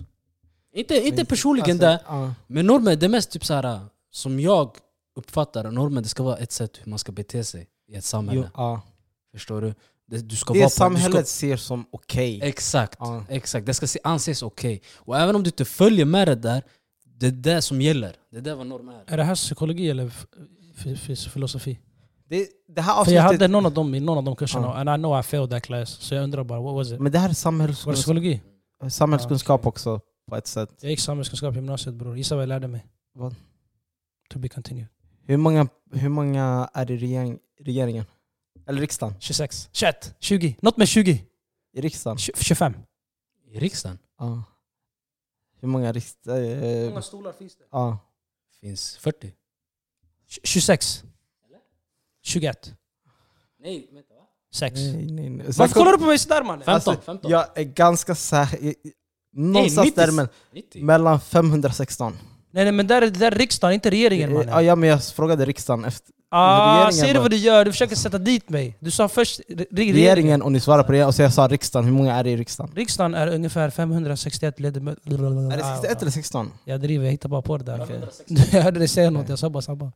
Inte, 0.74 0.94
inte 0.94 1.24
personligen 1.24 1.70
Alltså, 1.70 1.86
där. 1.86 2.00
ja. 2.06 2.34
Men 2.46 2.66
normer, 2.66 2.96
det 2.96 3.06
är 3.06 3.10
mest 3.10 3.30
typ 3.30 3.44
så 3.44 3.54
här 3.54 3.80
som 4.10 4.40
jag 4.40 4.76
uppfattar 5.16 5.70
normer, 5.70 6.00
det 6.00 6.08
ska 6.08 6.22
vara 6.22 6.36
ett 6.36 6.52
sätt 6.52 6.78
hur 6.82 6.90
man 6.90 6.98
ska 6.98 7.12
bete 7.12 7.44
sig 7.44 7.66
i 7.88 7.94
ett 7.94 8.04
samhälle. 8.04 8.40
Jo, 8.44 8.50
ja. 8.62 8.82
Förstår 9.32 9.60
du? 9.60 9.74
Det, 10.12 10.22
du 10.28 10.36
ska 10.36 10.52
Det 10.52 10.58
vara 10.58 10.66
på- 10.66 10.70
samhället 10.70 11.18
Du 11.18 11.24
ser 11.30 11.56
som 11.56 11.86
okej. 11.90 12.38
ska, 12.38 12.46
exakt, 12.48 12.96
Ja. 13.00 13.24
exakt. 13.28 13.66
Det 13.66 13.74
ska 13.74 13.86
se, 13.86 13.98
anses 14.04 14.42
okej. 14.42 14.82
Och 14.96 15.18
även 15.18 15.36
om 15.36 15.42
du 15.42 15.48
inte 15.48 15.64
följer 15.64 16.04
med 16.04 16.28
det 16.28 16.34
där, 16.34 16.62
det 17.04 17.26
är 17.26 17.30
det 17.30 17.62
som 17.62 17.80
gäller. 17.80 18.16
Det 18.30 18.36
är 18.36 18.40
det 18.40 18.54
vad 18.54 18.66
norm 18.66 18.88
är. 18.88 19.02
Är 19.06 19.16
det 19.16 19.24
här 19.24 19.34
psykologi 19.34 19.90
eller 19.90 20.10
filosofi? 21.30 21.78
Det, 22.28 22.46
det 22.68 22.80
här 22.82 23.04
För 23.04 23.12
jag 23.12 23.20
avsnittet, 23.24 23.40
hade 23.40 23.48
någon 23.48 23.66
av 23.66 23.72
dem 23.74 23.94
i 23.94 24.00
någon 24.00 24.18
av 24.18 24.24
de 24.24 24.36
kurserna, 24.36 24.66
Ja. 24.66 24.74
and 24.74 24.88
I 24.90 25.02
know 25.02 25.20
I 25.20 25.22
failed 25.22 25.50
that 25.50 25.62
class. 25.62 25.90
Så 25.90 26.14
jag 26.14 26.24
undrar 26.24 26.44
bara, 26.44 26.60
what 26.60 26.74
was 26.74 26.92
it? 26.92 27.00
men 27.00 27.12
det 27.12 27.18
här 27.18 27.24
är 27.24 27.28
Var 27.28 27.32
det 27.32 27.34
samhällskunskap, 27.34 27.94
psykologi? 27.94 28.40
samhällskunskap 28.90 29.60
Ah, 29.60 29.60
okej. 29.60 29.68
också 29.68 30.00
på 30.28 30.36
ett 30.36 30.46
sätt. 30.46 30.70
Jag 30.80 30.90
gick 30.90 31.00
samhällskunskap 31.00 31.52
i 31.52 31.56
gymnasiet 31.56 31.94
bror. 31.94 32.16
Gissa 32.16 32.34
vad 32.34 32.42
jag 32.42 32.48
lärde 32.48 32.68
mig? 32.68 32.86
Vad? 33.14 33.34
To 34.30 34.38
be 34.38 34.48
continued. 34.48 34.86
Hur 35.26 35.36
många, 35.36 35.68
hur 35.92 36.08
många 36.08 36.70
är 36.74 36.90
i 36.90 36.96
regering, 36.96 37.38
regeringen? 37.60 38.04
Eller 38.66 38.80
riksdagen? 38.80 39.14
26. 39.20 39.68
21. 39.72 40.14
20. 40.18 40.56
Något 40.60 40.76
med 40.76 40.88
20. 40.88 41.24
I 41.72 41.80
riksdagen? 41.80 42.16
Tj- 42.16 42.36
25. 42.36 42.74
I 43.50 43.58
riksdagen 43.58 43.98
Ja. 44.18 44.44
Hur 45.60 45.68
många 45.68 45.92
riksdagen? 45.92 46.62
Eh, 46.94 47.00
stolar 47.00 47.32
finns 47.32 47.56
det? 47.56 47.64
ja. 47.70 47.98
finns 48.60 48.96
40. 48.96 49.32
26. 50.42 51.04
21. 52.22 52.74
Nej, 53.58 53.88
vänta 53.92 54.14
va? 54.14 54.20
6. 54.52 54.74
Nej, 54.74 55.12
nej, 55.12 55.30
nej. 55.30 55.46
Varför 55.58 55.74
kollar 55.74 55.92
du 55.92 55.98
på 55.98 56.04
mig 56.04 56.18
sådär 56.18 56.42
mannen? 56.42 56.64
15. 56.64 56.74
Alltså, 56.74 56.96
15. 57.06 57.30
Jag 57.30 57.58
är 57.58 57.62
ganska 57.64 58.14
säker, 58.14 58.74
någonstans 59.32 59.86
90. 59.86 60.00
där 60.06 60.12
men, 60.12 60.28
90. 60.52 60.84
mellan 60.84 61.20
516. 61.20 62.18
Nej, 62.54 62.64
nej 62.64 62.72
men 62.72 62.86
där 62.86 63.02
är, 63.02 63.10
där 63.10 63.32
är 63.32 63.36
riksdagen, 63.38 63.74
inte 63.74 63.90
regeringen 63.90 64.30
Ja, 64.30 64.36
mannen. 64.44 64.64
ja 64.64 64.76
men 64.76 64.88
jag 64.88 65.04
frågade 65.04 65.44
riksdagen 65.44 65.84
efter 65.84 66.12
Ah, 66.34 66.76
regeringen 66.76 66.92
ser 67.06 67.14
du 67.14 67.20
vad 67.20 67.30
du 67.30 67.36
gör? 67.36 67.64
Du 67.64 67.72
försöker 67.72 67.96
sätta 67.96 68.18
dit 68.18 68.48
mig. 68.50 68.76
Du 68.80 68.90
sa 68.90 69.08
först 69.08 69.40
re- 69.48 69.66
regeringen. 69.70 69.94
regeringen 69.94 70.42
och 70.42 70.52
ni 70.52 70.60
svarade 70.60 70.84
på 70.84 70.92
det 70.92 71.04
och 71.04 71.14
så 71.14 71.22
jag 71.22 71.32
sa 71.32 71.48
riksdagen, 71.48 71.84
hur 71.84 71.92
många 71.92 72.14
är 72.14 72.24
det 72.24 72.30
i 72.30 72.36
riksdagen? 72.36 72.72
Riksdagen 72.74 73.14
är 73.14 73.26
ungefär 73.34 73.70
561 73.70 74.60
ledamöter. 74.60 75.12
Är 75.52 75.56
det 75.56 75.64
61 75.82 76.02
eller 76.02 76.10
16? 76.10 76.50
Jag 76.64 76.80
driver, 76.80 77.04
jag 77.04 77.12
hittar 77.12 77.28
bara 77.28 77.42
på 77.42 77.58
det 77.58 77.64
där. 77.64 77.80
Okej. 77.82 78.00
jag 78.52 78.62
hörde 78.62 78.78
dig 78.78 78.88
säga 78.88 79.10
något, 79.10 79.28
jag 79.28 79.38
sa 79.38 79.50
bara 79.50 79.62
sabba. 79.62 79.92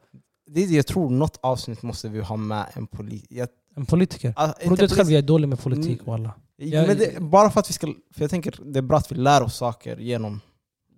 Det 0.51 0.62
är 0.62 0.66
det 0.66 0.75
jag 0.75 0.87
tror, 0.87 1.11
något 1.11 1.38
avsnitt 1.42 1.83
måste 1.83 2.09
vi 2.09 2.21
ha 2.21 2.37
med 2.37 2.64
en 2.75 2.87
politiker. 2.87 3.49
En 3.77 3.87
politiker. 3.87 4.33
Ah, 4.37 4.49
Bror 4.64 4.77
du 4.77 4.88
själv 4.88 5.11
jag 5.11 5.19
är 5.19 5.23
dålig 5.23 5.49
med 5.49 5.61
politik 5.61 6.01
Mm. 6.01 6.05
walla. 6.05 6.35
Jag- 6.57 6.87
men 6.87 6.99
det, 6.99 7.21
bara 7.21 7.51
för 7.51 7.61
att 7.61 7.69
vi 7.71 7.73
ska, 7.73 7.87
för 7.87 8.21
jag 8.21 8.31
tänker 8.31 8.55
det 8.64 8.79
är 8.79 8.83
bra 8.83 8.99
att 8.99 9.12
vi 9.12 9.16
lär 9.16 9.42
oss 9.42 9.57
saker 9.57 9.97
genom 9.97 10.40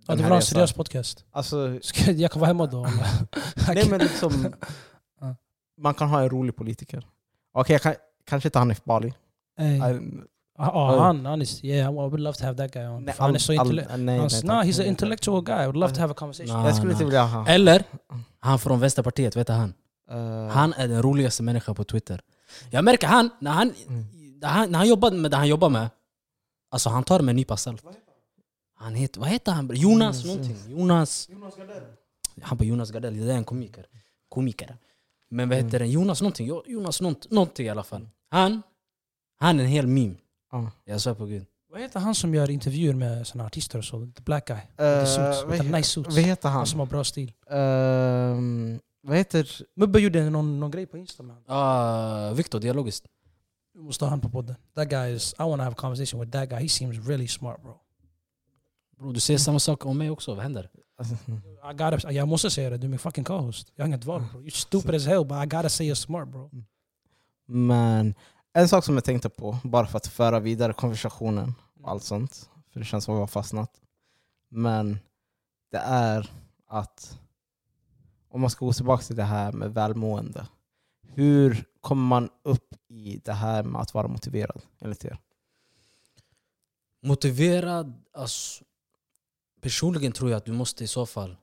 Ja, 0.08 0.14
vill 0.14 0.24
ha 0.24 0.36
en 0.36 0.42
seriös 0.42 0.72
podcast? 0.72 1.24
Alltså, 1.32 1.78
Ska, 1.82 2.10
jag 2.10 2.30
kan 2.32 2.40
vara 2.40 2.48
hemma 2.48 2.66
då 2.66 2.86
nej 3.68 3.88
men 3.90 4.00
liksom, 4.00 4.54
Ja. 5.20 5.34
man 5.82 5.94
kan 5.94 6.08
ha 6.08 6.20
en 6.22 6.30
rolig 6.30 6.56
politiker. 6.56 7.06
Okej, 7.52 7.74
jag 7.74 7.82
kan, 7.82 7.94
kanske 8.26 8.46
inte 8.48 8.58
Hanif 8.58 8.84
Bali. 8.84 9.14
Ey. 9.58 9.76
I- 9.76 10.00
Ja, 10.60 11.00
han, 11.02 11.26
han 11.26 11.42
is, 11.42 11.64
yeah, 11.64 11.90
I 11.92 11.94
would 11.94 12.20
love 12.20 12.34
to 12.34 12.44
have 12.44 12.56
that 12.56 12.72
guy 12.72 12.86
on. 12.86 13.04
nej, 13.04 13.14
han 13.18 13.34
är 13.34 13.38
så 13.38 13.52
all- 13.52 13.66
intellektuell. 13.66 14.04
nej, 14.04 14.18
nej, 14.18 14.28
No, 14.44 14.52
he's 14.52 14.80
an 14.80 14.86
intellectual 14.86 15.42
guy. 15.42 15.54
I 15.62 15.66
would 15.66 15.76
love 15.76 15.94
to 15.94 16.00
have 16.00 16.10
a 16.12 16.14
conversation. 16.18 16.56
Nah. 16.56 16.66
Jag 16.66 16.76
skulle 16.76 16.92
inte 16.92 17.04
Ah, 17.04 17.06
vilja 17.06 17.24
ha... 17.24 17.46
Eller, 17.48 17.84
han 18.40 18.58
från 18.58 18.80
Vänsterpartiet, 18.80 19.36
vet 19.36 19.46
du 19.46 19.52
han? 19.52 19.74
Eh, 20.10 20.48
Han 20.48 20.72
är 20.72 20.88
den 20.88 21.02
roligaste 21.02 21.42
människan 21.42 21.74
på 21.74 21.84
Twitter. 21.84 22.20
Jag 22.70 22.84
märker 22.84 23.06
han, 23.06 23.30
när 23.40 23.50
han, 23.50 23.72
Mm. 23.88 24.04
när 24.40 24.48
han, 24.48 24.70
när 24.70 24.78
han 24.78 24.88
jobbar 24.88 25.10
med 25.10 25.30
det 25.30 25.36
han 25.36 25.48
jobbar 25.48 25.68
med, 25.68 25.88
alltså 26.70 26.88
han 26.90 27.04
tar 27.04 27.18
det 27.18 27.24
med 27.24 27.32
en 27.32 27.36
nypa 27.36 27.56
salt. 27.56 27.84
Han 28.78 28.94
heter, 28.94 29.20
vad 29.20 29.28
heter 29.28 29.52
han? 29.52 29.70
Jonas 29.74 30.24
Mm, 30.24 30.36
någonting. 30.36 30.78
Jonas... 30.78 31.28
Han 32.42 32.58
på 32.58 32.64
Jonas 32.64 32.90
Gardell, 32.90 33.26
det 33.26 33.32
är 33.32 33.36
en 33.36 33.44
komiker. 33.44 33.86
Komiker. 34.28 34.76
Men 35.30 35.48
vad 35.48 35.58
heter 35.58 35.78
den? 35.78 35.90
Jonas 35.90 36.20
någonting. 36.22 36.46
Jo- 36.46 36.64
Jonas 36.66 37.00
nånt, 37.00 37.30
någonting 37.30 37.66
i 37.66 37.68
alla 37.68 37.82
fall. 37.84 38.08
Han, 38.30 38.62
han 39.40 39.60
är 39.60 39.64
en 39.64 39.70
hel 39.70 39.86
meme. 39.86 40.14
Ja. 40.52 40.70
Jag 40.84 41.00
svär 41.00 41.14
på 41.14 41.24
gud. 41.26 41.46
Vad 41.70 41.80
heter 41.80 42.00
han 42.00 42.14
som 42.14 42.34
gör 42.34 42.50
intervjuer 42.50 42.94
med 42.94 43.26
såna 43.26 43.46
artister 43.46 43.78
och 43.78 43.84
så? 43.84 44.06
The 44.16 44.22
black 44.22 44.46
guy. 44.46 44.56
With 44.56 44.76
the 44.76 45.06
suits. 45.06 45.44
vad 45.46 45.64
nice 45.70 45.90
suits. 45.90 46.14
Vad 46.16 46.24
heter 46.24 46.48
han? 46.48 46.56
Han 46.58 46.66
som 46.66 46.80
har 46.80 46.86
bra 46.86 47.04
stil. 47.04 47.32
Ehm, 47.50 48.80
vad 49.02 49.16
heter... 49.16 49.62
Mubbe 49.76 50.00
gjorde 50.00 50.30
någon, 50.30 50.60
någon 50.60 50.70
grej 50.70 50.86
på 50.86 50.98
Insta 50.98 51.22
med 51.22 51.36
honom. 51.36 51.44
Ah, 51.50 52.30
Viktor, 52.32 52.60
dialogiskt. 52.60 53.04
Vi 53.74 53.80
måste 53.82 54.04
ha 54.04 54.10
han 54.10 54.20
på 54.20 54.28
podden. 54.28 54.56
That 54.74 54.88
guy 54.90 55.14
is... 55.14 55.32
I 55.38 55.42
want 55.42 55.60
to 55.60 55.62
have 55.64 55.72
a 55.72 55.80
conversation 55.80 56.20
with 56.20 56.32
that 56.32 56.48
guy. 56.50 56.58
He 56.62 56.68
seems 56.68 57.08
really 57.08 57.28
smart 57.28 57.62
bro. 57.62 57.74
Bro, 58.98 59.12
du 59.12 59.20
säger 59.20 59.38
samma 59.38 59.58
sak 59.58 59.86
om 59.86 59.98
mig 59.98 60.10
också, 60.10 60.34
vad 60.34 60.42
händer? 60.42 60.70
Alltså, 60.96 61.14
I 61.70 61.72
gotta, 61.72 62.12
jag 62.12 62.28
måste 62.28 62.50
säga 62.50 62.70
det, 62.70 62.76
du 62.78 62.86
är 62.86 62.90
min 62.90 62.98
fucking 62.98 63.24
co-host. 63.24 63.72
Jag 63.74 63.84
har 63.84 63.88
inget 63.88 64.04
val 64.04 64.22
bro. 64.32 64.40
You're 64.40 64.50
stupid 64.50 64.94
as 64.94 65.06
hell 65.06 65.24
but 65.24 65.44
I 65.44 65.46
gotta 65.46 65.68
say 65.68 65.90
you're 65.90 65.94
smart 65.94 66.28
bro. 66.28 66.50
Men 67.46 68.14
en 68.52 68.68
sak 68.68 68.84
som 68.84 68.94
jag 68.94 69.04
tänkte 69.04 69.28
på, 69.28 69.58
bara 69.64 69.86
för 69.86 69.96
att 69.96 70.06
föra 70.06 70.40
vidare 70.40 70.72
konversationen 70.72 71.54
och 71.82 71.90
allt 71.90 72.04
sånt, 72.04 72.50
för 72.72 72.80
det 72.80 72.86
känns 72.86 73.04
som 73.04 73.14
att 73.14 73.18
vi 73.18 73.20
har 73.20 73.26
fastnat. 73.26 73.80
Men 74.48 74.98
det 75.70 75.78
är 75.78 76.30
att 76.66 77.18
om 78.28 78.40
man 78.40 78.50
ska 78.50 78.66
gå 78.66 78.72
tillbaka 78.72 79.02
till 79.02 79.16
det 79.16 79.24
här 79.24 79.52
med 79.52 79.74
välmående. 79.74 80.46
Hur 81.02 81.64
kommer 81.80 82.06
man 82.08 82.30
upp 82.42 82.74
i 82.88 83.20
det 83.24 83.32
här 83.32 83.62
med 83.62 83.80
att 83.80 83.94
vara 83.94 84.08
motiverad 84.08 84.62
enligt 84.80 85.04
er? 85.04 85.18
Motiverad, 87.02 88.04
alltså, 88.12 88.64
personligen 89.60 90.12
tror 90.12 90.30
jag 90.30 90.36
att 90.38 90.44
du 90.44 90.52
måste 90.52 90.84
i 90.84 90.86
så 90.86 91.06
fall, 91.06 91.36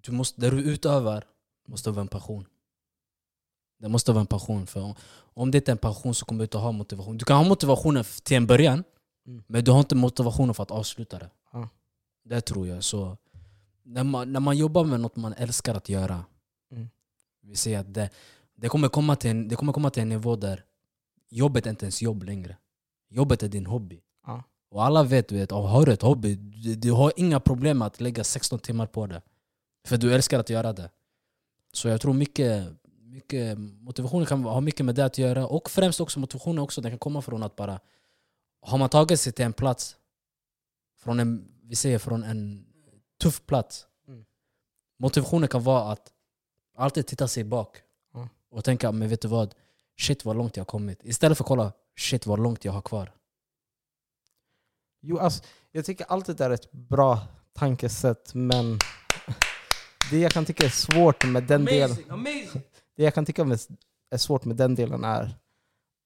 du 0.00 0.12
måste, 0.12 0.40
där 0.40 0.50
du 0.50 0.62
utövar, 0.62 1.24
måste 1.68 1.90
vara 1.90 2.00
en 2.00 2.08
passion. 2.08 2.46
Det 3.78 3.88
måste 3.88 4.12
vara 4.12 4.20
en 4.20 4.26
passion. 4.26 4.66
För 4.66 4.94
om, 5.34 5.50
det 5.50 5.58
inte 5.58 5.70
är 5.70 5.72
en 5.72 5.78
passion 5.78 6.14
så 6.14 6.24
kommer 6.24 6.38
du 6.38 6.44
inte 6.44 6.58
ha 6.58 6.72
motivation. 6.72 7.18
Du 7.18 7.24
kan 7.24 7.36
ha 7.36 7.44
motivationen 7.44 8.04
till 8.22 8.36
en 8.36 8.46
början, 8.46 8.84
Mm. 9.26 9.42
men 9.46 9.64
du 9.64 9.70
har 9.70 9.78
inte 9.78 9.94
motivationen 9.94 10.54
för 10.54 10.62
att 10.62 10.70
avsluta 10.70 11.18
det. 11.18 11.30
Ja. 11.52 11.68
Det 12.24 12.40
tror 12.40 12.66
jag. 12.66 12.84
Så 12.84 13.16
när 13.82 14.04
man, 14.04 14.32
när 14.32 14.40
man 14.40 14.56
jobbar 14.56 14.84
med 14.84 15.00
något 15.00 15.16
man 15.16 15.32
älskar 15.32 15.74
att 15.74 15.88
göra, 15.88 16.24
Mm. 16.72 16.88
vi 17.42 17.56
ser 17.56 17.78
att 17.78 17.94
det, 17.94 18.10
det, 18.54 18.68
kommer 18.68 18.88
komma 18.88 19.16
till 19.16 19.30
en, 19.30 19.48
det 19.48 19.56
kommer 19.56 19.72
komma 19.72 19.90
till 19.90 20.02
en 20.02 20.08
nivå 20.08 20.36
där 20.36 20.64
jobbet 21.30 21.66
är 21.66 21.70
inte 21.70 21.84
ens 21.84 22.02
jobb 22.02 22.22
längre. 22.22 22.56
Jobbet 23.08 23.42
är 23.42 23.48
din 23.48 23.66
hobby. 23.66 24.00
Och 24.70 24.84
alla 24.84 25.02
vet, 25.02 25.28
du 25.28 25.34
vet, 25.36 25.50
har 25.50 25.86
du 25.86 25.92
ett 25.92 26.02
hobby, 26.02 26.34
du, 26.34 26.74
du 26.74 26.92
har 26.92 27.12
inga 27.16 27.40
problem 27.40 27.82
att 27.82 28.00
lägga 28.00 28.24
16 28.24 28.58
timmar 28.58 28.86
på 28.86 29.06
det. 29.06 29.22
För 29.86 29.96
du 29.96 30.14
älskar 30.14 30.38
att 30.40 30.50
göra 30.50 30.72
det. 30.72 30.90
Så 31.72 31.88
jag 31.88 32.00
tror 32.00 32.12
mycket, 32.12 32.68
mycket 33.02 33.58
motivationen 33.58 34.26
kan 34.26 34.44
ha 34.44 34.60
mycket 34.60 34.86
med 34.86 34.94
det 34.94 35.04
att 35.04 35.18
göra. 35.18 35.46
Och 35.46 35.70
främst 35.70 36.00
också 36.00 36.20
motivationen 36.20 36.58
också, 36.58 36.80
den 36.80 36.92
kan 36.92 36.98
komma 36.98 37.22
från 37.22 37.42
att 37.42 37.56
bara 37.56 37.80
Har 38.62 38.78
man 38.78 38.88
tagit 38.88 39.20
sig 39.20 39.32
till 39.32 39.44
en 39.44 39.52
plats 39.52 39.96
från 40.98 41.20
en, 41.20 41.48
vi 41.62 41.76
säger 41.76 41.98
från 41.98 42.24
en 42.24 42.66
tuff 43.22 43.46
plats 43.46 43.86
Mm. 44.08 44.24
Motivationen 44.98 45.48
kan 45.48 45.62
vara 45.62 45.92
att 45.92 46.12
alltid 46.76 47.06
titta 47.06 47.28
sig 47.28 47.44
bak 47.44 47.76
Ja. 48.14 48.28
och 48.50 48.64
tänka, 48.64 48.92
men 48.92 49.08
vet 49.08 49.22
du 49.22 49.28
vad? 49.28 49.54
Shit 49.98 50.24
vad 50.24 50.36
långt 50.36 50.56
jag 50.56 50.60
har 50.60 50.66
kommit. 50.66 51.00
Istället 51.04 51.38
för 51.38 51.44
att 51.44 51.48
kolla, 51.48 51.72
shit 51.96 52.26
vad 52.26 52.38
långt 52.38 52.64
jag 52.64 52.72
har 52.72 52.82
kvar. 52.82 53.12
Jo, 55.02 55.18
alltså, 55.18 55.44
jag 55.72 55.84
tycker 55.84 56.04
alltid 56.04 56.36
det 56.36 56.44
är 56.44 56.50
ett 56.50 56.72
bra 56.72 57.20
tankesätt, 57.52 58.34
men 58.34 58.78
det 60.10 60.18
jag 60.18 60.32
kan 60.32 60.44
tycka 60.44 60.64
är 60.64 60.68
svårt 60.70 61.24
med 61.24 61.42
den 61.44 61.64
delen 61.64 61.90
Amazing, 61.90 62.10
amazing! 62.10 62.62
Det 62.96 63.02
jag 63.04 63.14
kan 63.14 63.24
tycka 63.26 63.42
är 64.10 64.16
svårt 64.18 64.44
med 64.44 64.56
den 64.56 64.74
delen 64.74 65.04
är 65.04 65.38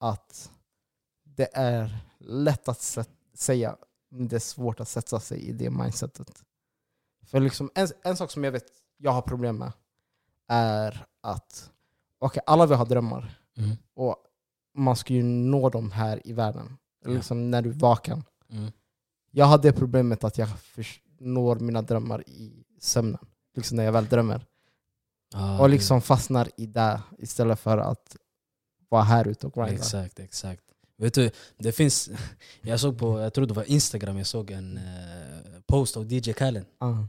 att 0.00 0.50
det 1.24 1.48
är 1.52 1.98
lätt 2.18 2.68
att 2.68 2.78
sä- 2.78 3.06
säga, 3.34 3.76
men 4.10 4.28
det 4.28 4.36
är 4.36 4.40
svårt 4.40 4.80
att 4.80 4.88
sätta 4.88 5.20
sig 5.20 5.40
i 5.40 5.52
det 5.52 5.70
mindsetet. 5.70 6.42
För 7.26 7.40
liksom 7.40 7.70
en, 7.74 7.88
en 8.02 8.16
sak 8.16 8.30
som 8.30 8.44
jag 8.44 8.52
vet 8.52 8.64
jag 8.96 9.10
har 9.12 9.22
problem 9.22 9.58
med 9.58 9.72
är 10.48 11.06
att 11.22 11.70
okej, 12.18 12.42
alla 12.46 12.66
vi 12.66 12.74
har 12.74 12.86
drömmar 12.86 13.40
Mm. 13.56 13.76
och 13.94 14.16
man 14.74 14.96
ska 14.96 15.12
ju 15.14 15.22
nå 15.22 15.68
dem 15.70 15.90
här 15.92 16.20
i 16.24 16.32
världen. 16.32 16.76
Ja. 17.04 17.10
Liksom 17.10 17.50
när 17.50 17.62
du 17.62 17.70
är 17.70 17.74
vaken. 17.74 18.24
Mm. 18.50 18.72
Jag 19.36 19.46
har 19.46 19.58
det 19.58 19.72
problemet 19.72 20.24
att 20.24 20.38
jag 20.38 20.48
når 21.18 21.56
mina 21.56 21.82
drömmar 21.82 22.28
i 22.28 22.64
sömnen. 22.80 23.20
Liksom 23.56 23.76
när 23.76 23.84
jag 23.84 23.92
väl 23.92 24.06
drömmer. 24.06 24.46
Ah, 25.34 25.58
och 25.58 25.68
liksom 25.68 26.02
fastnar 26.02 26.48
i 26.56 26.66
det 26.66 27.00
istället 27.18 27.60
för 27.60 27.78
att 27.78 28.16
vara 28.88 29.02
här 29.02 29.28
ute 29.28 29.46
och 29.46 29.54
grinda. 29.54 29.72
Exakt, 29.72 30.18
exakt. 30.18 30.62
Vet 30.96 31.14
du, 31.14 31.30
det 31.56 31.72
finns, 31.72 32.10
jag 32.62 32.80
såg 32.80 32.98
på, 32.98 33.20
jag 33.20 33.34
tror 33.34 33.46
det 33.46 33.54
var 33.54 33.70
Instagram, 33.70 34.18
jag 34.18 34.26
såg 34.26 34.50
en 34.50 34.76
eh, 34.76 35.60
post 35.66 35.96
av 35.96 36.12
DJ 36.12 36.32
Khaled. 36.32 36.64
Ja. 36.78 37.06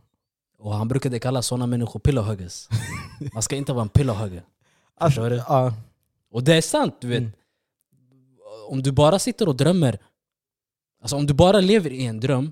Och 0.58 0.74
han 0.74 0.88
brukade 0.88 1.20
kalla 1.20 1.42
sådana 1.42 1.68
människor 1.68 2.00
pillowhuggers. 2.00 2.70
Man 3.34 3.44
ska 3.44 3.56
inte 3.56 3.74
vara 3.74 3.82
en 3.82 3.90
pillowhugger. 3.90 4.44
Alltså, 4.96 5.30
ja. 5.30 5.74
Och 6.32 6.44
det 6.44 6.56
är 6.56 6.62
sant, 6.62 6.96
du 7.02 7.08
vet. 7.08 7.20
Mm. 7.20 7.32
Om 8.68 8.84
du 8.84 8.92
bara 8.92 9.20
sitter 9.20 9.48
och 9.48 9.56
drömmer, 9.56 10.00
alltså 11.06 11.16
om 11.16 11.26
du 11.26 11.34
bara 11.34 11.60
lever 11.60 11.90
i 11.92 12.06
en 12.06 12.20
dröm, 12.20 12.52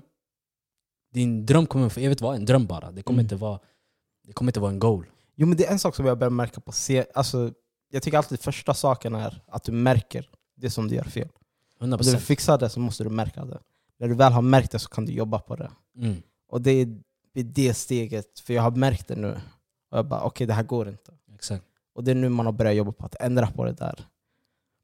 din 1.12 1.46
dröm 1.46 1.66
kommer 1.66 1.88
för 1.88 2.00
evigt 2.00 2.20
vara 2.20 2.36
en 2.36 2.44
dröm 2.44 2.66
bara. 2.66 2.92
Det 2.92 3.02
kommer, 3.02 3.16
Mm. 3.18 3.24
inte, 3.24 3.36
vara, 3.36 3.58
det 4.26 4.32
kommer 4.32 4.48
inte 4.50 4.60
vara 4.60 4.70
en 4.70 4.78
goal. 4.78 5.06
Jo 5.34 5.46
men 5.46 5.56
det 5.56 5.66
är 5.66 5.72
en 5.72 5.78
sak 5.78 5.94
som 5.96 6.06
jag 6.06 6.18
börjar 6.18 6.30
märka 6.30 6.60
på 6.60 6.72
se 6.72 7.04
alltså, 7.14 7.52
Jag 7.90 8.02
tycker 8.02 8.18
alltid 8.18 8.40
första 8.40 8.74
saken 8.74 9.14
är 9.14 9.42
att 9.46 9.64
du 9.64 9.72
märker 9.72 10.28
det 10.56 10.70
som 10.70 10.88
du 10.88 10.94
gör 10.94 11.04
fel. 11.04 11.28
Om 11.80 11.90
du 11.90 11.96
vill 11.96 12.06
100%. 12.06 12.18
fixa 12.18 12.56
det 12.56 12.68
så 12.68 12.80
måste 12.80 13.04
du 13.04 13.10
märka 13.10 13.44
det. 13.44 13.60
När 13.98 14.08
du 14.08 14.14
väl 14.14 14.32
har 14.32 14.42
märkt 14.42 14.70
det 14.72 14.78
så 14.78 14.88
kan 14.88 15.04
du 15.06 15.12
jobba 15.12 15.38
på 15.38 15.56
det. 15.56 15.70
Mm. 15.98 16.22
Och 16.48 16.62
det 16.62 16.70
är 16.70 16.98
det, 17.32 17.74
steget, 17.74 18.40
för 18.40 18.54
jag 18.54 18.62
har 18.62 18.70
märkt 18.70 19.08
det 19.08 19.16
nu. 19.16 19.40
Och 19.90 19.98
jag 19.98 20.06
bara 20.08 20.20
okej 20.22 20.46
det 20.46 20.52
här 20.54 20.62
går 20.62 20.88
inte. 20.88 21.12
Exakt. 21.34 21.64
Och 21.94 22.04
det 22.04 22.10
är 22.10 22.14
nu 22.14 22.28
man 22.28 22.46
har 22.46 22.52
börjat 22.52 22.74
jobba 22.76 22.92
på 22.92 23.06
att 23.06 23.14
ändra 23.20 23.46
på 23.46 23.64
det 23.64 23.72
där. 23.72 24.04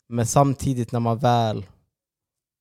Men 0.08 0.26
samtidigt 0.26 0.92
när 0.92 1.00
man 1.00 1.18
väl... 1.18 1.66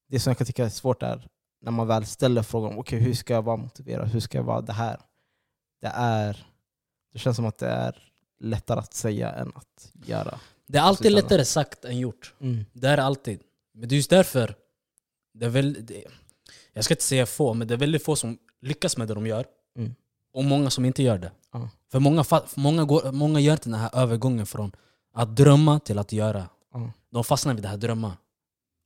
Det 0.09 0.19
som 0.19 0.31
jag 0.31 0.37
kan 0.37 0.47
tycka 0.47 0.65
är 0.65 0.69
svårt 0.69 1.03
är 1.03 1.27
när 1.61 1.71
man 1.71 1.87
väl 1.87 2.05
ställer 2.05 2.43
frågan 2.43 2.77
okej 2.77 2.99
hur 2.99 3.13
ska 3.13 3.33
jag 3.33 3.41
vara 3.41 3.57
motiverad, 3.57 4.07
hur 4.07 4.19
ska 4.19 4.37
jag 4.37 4.45
vara 4.45 4.61
det 4.61 4.73
här? 4.73 4.99
Det 5.81 5.91
är... 5.93 6.45
Det 7.13 7.19
känns 7.19 7.35
som 7.35 7.45
att 7.45 7.57
det 7.57 7.67
är 7.67 8.11
lättare 8.39 8.79
att 8.79 8.93
säga 8.93 9.31
än 9.31 9.51
att 9.55 9.91
göra. 10.05 10.39
Det 10.67 10.77
är 10.77 10.81
alltid 10.81 11.11
lättare 11.11 11.45
sagt 11.45 11.85
än 11.85 11.99
gjort. 11.99 12.33
Det 12.73 12.87
är 12.87 12.97
alltid. 12.97 13.39
Men 13.73 13.89
det 13.89 13.95
är 13.95 13.97
just 13.97 14.09
därför, 14.09 14.55
det 15.33 15.45
är 15.45 15.49
väl, 15.49 15.85
det, 15.85 16.03
jag 16.73 16.83
ska 16.83 16.93
inte 16.93 17.03
säga 17.03 17.25
få, 17.25 17.53
men 17.53 17.67
det 17.67 17.73
är 17.73 17.77
väldigt 17.77 18.03
få 18.03 18.15
som 18.15 18.37
lyckas 18.61 18.97
med 18.97 19.07
det 19.07 19.13
de 19.13 19.27
gör. 19.27 19.45
Mm. 19.77 19.95
Och 20.33 20.43
många 20.43 20.69
som 20.69 20.85
inte 20.85 21.03
gör 21.03 21.17
det. 21.17 21.31
Ja. 21.51 21.69
För 21.91 21.99
många, 21.99 22.23
för 22.23 22.41
många, 22.55 22.85
går, 22.85 23.11
många 23.11 23.39
gör 23.39 23.53
inte 23.53 23.69
den 23.69 23.79
här 23.79 23.89
övergången 23.93 24.45
från 24.45 24.71
att 25.13 25.35
drömma 25.35 25.79
till 25.79 25.99
att 25.99 26.11
göra. 26.11 26.49
Ja. 26.73 26.91
De 27.09 27.23
fastnar 27.23 27.53
vid 27.53 27.63
det 27.63 27.69
här 27.69 27.77
drömma. 27.77 28.17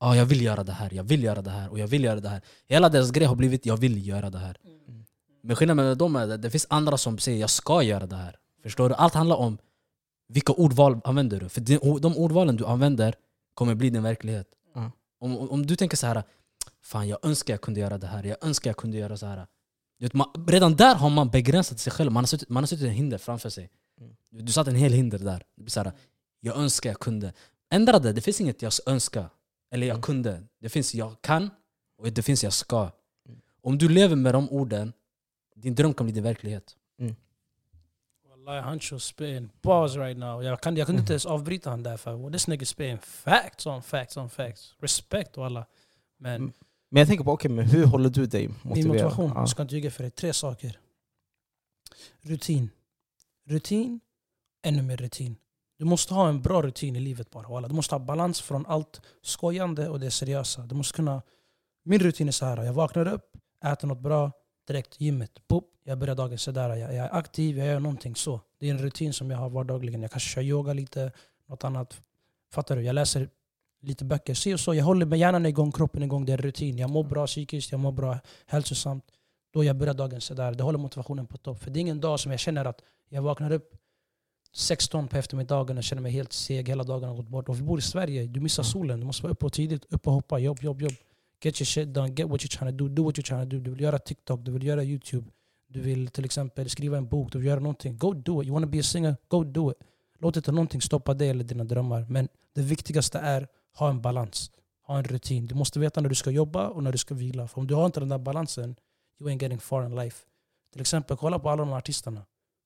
Ja, 0.03 0.15
jag 0.15 0.25
vill 0.25 0.41
göra 0.41 0.63
det 0.63 0.71
här, 0.71 0.93
jag 0.93 1.03
vill 1.03 1.23
göra 1.23 1.41
det 1.41 1.49
här 1.49 1.69
och 1.69 1.79
jag 1.79 1.87
vill 1.87 2.03
göra 2.03 2.19
det 2.19 2.29
här. 2.29 2.41
Hela 2.67 2.89
deras 2.89 3.11
grej 3.11 3.27
har 3.27 3.35
blivit 3.35 3.65
jag 3.65 3.77
vill 3.77 4.07
göra 4.07 4.29
det 4.29 4.37
här. 4.37 4.57
Mm. 4.65 5.05
Men 5.43 5.55
skillnaden 5.55 5.85
med 5.85 5.97
dem 5.97 6.15
är 6.15 6.29
att 6.29 6.41
det 6.41 6.49
finns 6.49 6.67
andra 6.69 6.97
som 6.97 7.17
säger 7.17 7.39
jag 7.39 7.49
ska 7.49 7.83
göra 7.83 8.05
det 8.05 8.15
här. 8.15 8.35
Förstår 8.63 8.89
du? 8.89 8.95
Allt 8.95 9.13
handlar 9.13 9.35
om 9.35 9.57
vilka 10.27 10.53
ordval 10.53 11.01
använder 11.03 11.39
du. 11.39 11.49
För 11.49 11.61
de, 11.61 12.17
ordvalen 12.17 12.55
du 12.55 12.65
använder 12.65 13.15
kommer 13.53 13.75
bli 13.75 13.89
din 13.89 14.03
verklighet. 14.03 14.47
Ja. 14.75 14.91
Om, 15.19 15.49
om, 15.49 15.65
du 15.65 15.75
tänker 15.75 15.97
så 15.97 16.07
här, 16.07 16.23
fan 16.81 17.07
jag 17.07 17.19
önskar 17.23 17.53
jag 17.53 17.61
kunde 17.61 17.79
göra 17.79 17.97
det 17.97 18.07
här, 18.07 18.23
jag 18.23 18.37
önskar 18.41 18.69
jag 18.69 18.77
kunde 18.77 18.97
göra 18.97 19.17
så 19.17 19.25
här. 19.25 19.47
Du 19.99 20.05
vet, 20.05 20.13
man, 20.13 20.27
redan 20.47 20.75
där 20.75 20.95
har 20.95 21.09
man 21.09 21.29
begränsat 21.29 21.79
sig 21.79 21.93
själv, 21.93 22.11
man 22.11 22.23
har 22.23 22.27
suttit, 22.27 22.49
man 22.49 22.63
har 22.63 22.67
suttit 22.67 22.85
en 22.85 22.91
hinder 22.93 23.17
framför 23.17 23.49
sig. 23.49 23.69
Mm. 23.99 24.45
Du 24.45 24.51
satt 24.51 24.67
en 24.67 24.75
hel 24.75 24.93
hinder 24.93 25.19
där. 25.19 25.43
Så 25.67 25.79
här, 25.79 25.91
jag 26.39 26.57
önskar 26.57 26.89
jag 26.89 26.99
kunde. 26.99 27.33
Ändra 27.69 27.99
det, 27.99 28.13
det 28.13 28.21
finns 28.21 28.41
inget 28.41 28.61
jag 28.61 28.71
önskar. 28.85 29.29
Eller 29.73 29.87
jag 29.87 29.93
Mm. 29.95 30.01
kunde. 30.01 30.43
Det 30.59 30.69
finns 30.69 30.95
jag 30.95 31.21
kan 31.21 31.49
och 31.97 32.11
det 32.13 32.23
finns 32.23 32.43
jag 32.43 32.53
ska. 32.53 32.81
Mm. 33.27 33.41
Om 33.61 33.77
du 33.77 33.89
lever 33.89 34.15
med 34.15 34.33
de 34.33 34.49
orden, 34.49 34.93
din 35.55 35.75
dröm 35.75 35.93
kan 35.93 36.05
bli 36.05 36.13
din 36.13 36.23
verklighet. 36.23 36.75
Wallahi, 38.29 38.61
Hancho 38.61 38.99
spitting 38.99 39.49
bars 39.61 39.95
right 39.95 40.17
now. 40.19 40.43
Jag, 40.43 40.61
kan, 40.61 40.77
jag 40.77 40.85
kunde 40.87 41.01
inte 41.01 41.13
ens 41.13 41.25
avbryta 41.25 41.69
han 41.69 41.83
där 41.83 41.97
för 41.97 42.31
this 42.31 42.47
nigga 42.47 42.65
spitting 42.65 42.97
facts 42.99 43.65
on 43.65 43.83
facts 43.83 44.17
on 44.17 44.29
facts. 44.29 44.75
Respect 44.79 45.37
alla. 45.37 45.65
Men 46.17 46.35
Mm. 46.41 46.53
Men 46.89 46.99
jag 46.99 47.07
tänker 47.07 47.23
på, 47.23 47.31
okej 47.31 47.51
men 47.51 47.65
hur 47.65 47.85
håller 47.85 48.09
du 48.09 48.25
dig 48.25 48.47
motiverad? 48.47 48.77
min 48.77 48.87
motivation, 48.87 49.31
Ja. 49.35 49.39
jag 49.41 49.49
ska 49.49 49.61
inte 49.61 49.75
ljuga 49.75 49.91
för 49.91 50.03
dig. 50.03 50.11
Tre 50.11 50.33
saker. 50.33 50.79
Rutin. 52.21 52.69
Rutin, 53.45 53.99
ännu 54.61 54.81
mer 54.81 54.97
rutin. 54.97 55.35
Du 55.83 55.89
måste 55.89 56.13
ha 56.13 56.29
en 56.29 56.41
bra 56.41 56.61
rutin 56.61 56.95
i 56.95 56.99
livet 56.99 57.29
bara. 57.29 57.47
walla. 57.47 57.67
Du 57.67 57.73
måste 57.73 57.95
ha 57.95 57.99
balans 57.99 58.41
från 58.41 58.65
allt 58.65 59.01
skojande 59.21 59.89
och 59.89 59.99
det 59.99 60.11
seriösa. 60.11 60.61
Du 60.61 60.75
måste 60.75 60.95
kunna... 60.95 61.21
Min 61.83 61.99
rutin 61.99 62.27
är 62.27 62.31
så 62.31 62.45
här. 62.45 62.63
Jag 62.63 62.73
vaknar 62.73 63.07
upp, 63.07 63.37
äter 63.65 63.87
något 63.87 63.99
bra, 63.99 64.31
direkt 64.67 65.01
gymmet. 65.01 65.47
Boop, 65.47 65.65
jag 65.83 65.97
börjar 65.97 66.15
dagen 66.15 66.37
sådär. 66.37 66.69
Jag, 66.69 66.93
jag 66.93 67.05
är 67.05 67.15
aktiv, 67.15 67.57
jag 67.57 67.67
gör 67.67 67.79
någonting 67.79 68.15
så. 68.15 68.41
Det 68.59 68.67
är 68.67 68.71
en 68.71 68.77
rutin 68.77 69.13
som 69.13 69.31
jag 69.31 69.37
har 69.37 69.49
vardagligen. 69.49 70.01
Jag 70.01 70.11
kanske 70.11 70.29
kör 70.29 70.41
yoga 70.41 70.73
lite, 70.73 71.11
något 71.47 71.63
annat. 71.63 72.01
Fattar 72.53 72.75
du? 72.75 72.81
Jag 72.81 72.93
läser 72.93 73.29
lite 73.81 74.05
böcker. 74.05 74.33
Se 74.33 74.53
och 74.53 74.59
så. 74.59 74.73
Jag 74.73 74.85
håller 74.85 75.05
med 75.05 75.19
hjärnan 75.19 75.45
igång, 75.45 75.71
kroppen 75.71 76.03
igång. 76.03 76.25
Det 76.25 76.31
är 76.31 76.37
en 76.37 76.43
rutin. 76.43 76.77
Jag 76.77 76.89
mår 76.89 77.03
bra 77.03 77.27
psykiskt, 77.27 77.71
jag 77.71 77.79
mår 77.79 77.91
bra 77.91 78.19
hälsosamt. 78.45 79.05
Då 79.53 79.63
jag 79.63 79.75
börjar 79.75 79.93
dagen 79.93 80.21
sådär. 80.21 80.51
Det 80.51 80.63
håller 80.63 80.79
motivationen 80.79 81.27
på 81.27 81.37
topp. 81.37 81.63
För 81.63 81.71
det 81.71 81.79
är 81.79 81.81
ingen 81.81 82.01
dag 82.01 82.19
som 82.19 82.31
jag 82.31 82.39
känner 82.39 82.65
att 82.65 82.81
jag 83.09 83.21
vaknar 83.21 83.51
upp 83.51 83.75
16 84.55 85.07
på 85.07 85.17
eftermiddagen 85.17 85.77
och 85.77 85.83
känner 85.83 86.01
mig 86.01 86.11
helt 86.11 86.33
seg. 86.33 86.67
Hela 86.67 86.83
dagen 86.83 87.09
har 87.09 87.15
gått 87.15 87.27
bort. 87.27 87.49
Och 87.49 87.59
vi 87.59 87.63
bor 87.63 87.79
i 87.79 87.81
Sverige. 87.81 88.27
Du 88.27 88.39
missar 88.39 88.63
solen. 88.63 88.99
Du 88.99 89.05
måste 89.05 89.23
vara 89.23 89.31
uppe 89.31 89.45
och 89.45 89.53
tidigt. 89.53 89.85
Upp 89.89 90.07
och 90.07 90.13
hoppa. 90.13 90.39
Jobb, 90.39 90.59
jobb, 90.61 90.81
jobb. 90.81 90.93
Get 91.41 91.61
your 91.61 91.65
shit 91.65 91.93
done. 91.93 92.07
Get 92.07 92.29
what 92.29 92.41
you're 92.41 92.57
trying 92.57 92.77
to 92.77 92.83
do. 92.83 92.89
Do 92.89 93.03
what 93.03 93.15
you're 93.15 93.27
trying 93.27 93.49
to 93.49 93.55
do. 93.55 93.59
Du 93.59 93.71
vill 93.71 93.81
göra 93.81 93.99
TikTok. 93.99 94.39
Du 94.43 94.51
vill 94.51 94.63
göra 94.63 94.83
YouTube. 94.83 95.27
Du 95.67 95.79
vill 95.81 96.07
till 96.07 96.25
exempel 96.25 96.69
skriva 96.69 96.97
en 96.97 97.07
bok. 97.07 97.31
Du 97.31 97.37
vill 97.37 97.47
göra 97.47 97.59
någonting. 97.59 97.97
Go 97.97 98.13
do 98.13 98.41
it. 98.41 98.47
You 98.47 98.53
wanna 98.53 98.67
be 98.67 98.79
a 98.79 98.83
singer? 98.83 99.17
Go 99.27 99.43
do 99.43 99.71
it. 99.71 99.77
Låt 100.19 100.37
inte 100.37 100.51
någonting 100.51 100.81
stoppa 100.81 101.13
dig 101.13 101.29
eller 101.29 101.43
dina 101.43 101.63
drömmar. 101.63 102.05
Men 102.09 102.27
det 102.55 102.61
viktigaste 102.61 103.19
är 103.19 103.47
ha 103.75 103.89
en 103.89 104.01
balans. 104.01 104.51
Ha 104.87 104.97
en 104.97 105.03
rutin. 105.03 105.47
Du 105.47 105.55
måste 105.55 105.79
veta 105.79 106.01
när 106.01 106.09
du 106.09 106.15
ska 106.15 106.31
jobba 106.31 106.67
och 106.67 106.83
när 106.83 106.91
du 106.91 106.97
ska 106.97 107.15
vila. 107.15 107.47
För 107.47 107.61
om 107.61 107.67
du 107.67 107.75
har 107.75 107.85
inte 107.85 107.99
den 107.99 108.09
där 108.09 108.17
balansen, 108.17 108.75
you 109.19 109.29
ain't 109.29 109.41
getting 109.41 109.59
far 109.59 109.85
in 109.85 109.95
life. 109.95 110.25
Till 110.71 110.81
exempel, 110.81 111.17
kolla 111.17 111.39
på 111.39 111.49
alla 111.49 111.61
de 111.61 111.69
här 111.69 111.77
artisterna. 111.77 112.25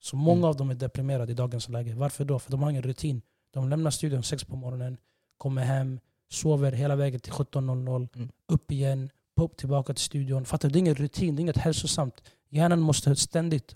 Så 0.09 0.15
många 0.15 0.37
Mm. 0.37 0.49
av 0.49 0.55
dem 0.55 0.69
är 0.69 0.75
deprimerade 0.75 1.31
i 1.31 1.35
dagens 1.35 1.69
läge. 1.69 1.95
Varför 1.95 2.25
då? 2.25 2.39
För 2.39 2.51
de 2.51 2.63
har 2.63 2.69
ingen 2.69 2.83
rutin. 2.83 3.21
De 3.53 3.69
lämnar 3.69 3.91
studion 3.91 4.23
sex 4.23 4.43
på 4.43 4.55
morgonen, 4.55 4.97
kommer 5.37 5.63
hem, 5.63 5.99
sover 6.29 6.71
hela 6.71 6.95
vägen 6.95 7.19
till 7.19 7.31
17.00, 7.33 8.09
Mm. 8.15 8.29
upp 8.47 8.71
igen, 8.71 9.09
upp 9.41 9.57
tillbaka 9.57 9.93
till 9.93 10.03
studion. 10.03 10.45
Fattar 10.45 10.69
du? 10.69 10.73
Det 10.73 10.77
är 10.77 10.79
ingen 10.79 10.95
rutin, 10.95 11.35
det 11.35 11.39
är 11.39 11.41
inget 11.41 11.57
hälsosamt. 11.57 12.13
Hjärnan 12.49 12.79
måste 12.81 13.15
ständigt... 13.15 13.75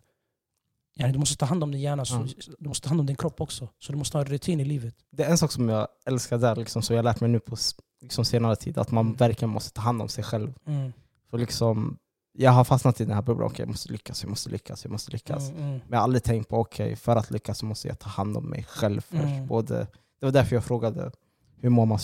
Du 1.13 1.19
måste 1.19 1.37
ta 1.37 1.45
hand 1.45 1.63
om 1.63 1.71
din 1.71 1.81
hjärna, 1.81 2.03
Ja. 2.09 2.25
du 2.59 2.67
måste 2.67 2.83
ta 2.83 2.89
hand 2.89 2.99
om 2.99 3.05
din 3.05 3.15
kropp 3.15 3.41
också. 3.41 3.69
Så 3.79 3.91
du 3.91 3.97
måste 3.97 4.17
ha 4.17 4.23
en 4.25 4.31
rutin 4.31 4.59
i 4.59 4.65
livet. 4.65 4.95
Det 5.11 5.23
är 5.23 5.29
en 5.31 5.37
sak 5.37 5.51
som 5.51 5.69
jag 5.69 5.87
älskar 6.05 6.37
där, 6.37 6.55
liksom, 6.55 6.81
som 6.81 6.95
jag 6.95 7.03
har 7.03 7.09
lärt 7.11 7.21
mig 7.21 7.29
nu 7.29 7.39
på 7.39 7.55
liksom, 8.01 8.25
senare 8.25 8.55
tid, 8.55 8.77
att 8.77 8.91
man 8.91 9.05
Mm. 9.05 9.17
verkligen 9.17 9.49
måste 9.49 9.71
ta 9.73 9.81
hand 9.81 10.01
om 10.01 10.09
sig 10.09 10.23
själv. 10.23 10.53
Mm. 10.65 10.93
För 11.29 11.37
liksom, 11.37 11.97
jag 12.33 12.51
har 12.51 12.63
fastnat 12.63 13.01
i 13.01 13.05
den 13.05 13.13
här 13.15 13.21
bubblan, 13.21 13.47
okej 13.47 13.59
jag 13.63 13.69
måste 13.69 13.91
lyckas, 13.91 14.23
jag 14.23 14.29
måste 14.29 14.49
lyckas, 14.49 14.83
jag 14.85 14.91
måste 14.91 15.11
lyckas. 15.11 15.49
Mm, 15.49 15.61
mm. 15.63 15.71
Men 15.71 15.81
jag 15.89 15.97
har 15.97 16.03
aldrig 16.03 16.23
tänkt 16.23 16.49
på, 16.49 16.57
okej 16.57 16.95
för 16.95 17.15
att 17.15 17.31
lyckas 17.31 17.57
så 17.57 17.65
måste 17.65 17.87
jag 17.87 17.99
ta 17.99 18.09
hand 18.09 18.37
om 18.37 18.45
mig 18.49 18.63
själv 18.63 19.01
först. 19.01 19.23
Mm. 19.23 19.47
Både, 19.47 19.87
det 20.19 20.25
var 20.25 20.31
därför 20.31 20.55
jag 20.55 20.63
frågade, 20.63 21.11
hur 21.57 21.69
mår 21.69 21.85
man 21.85 21.97
eh, 21.97 22.01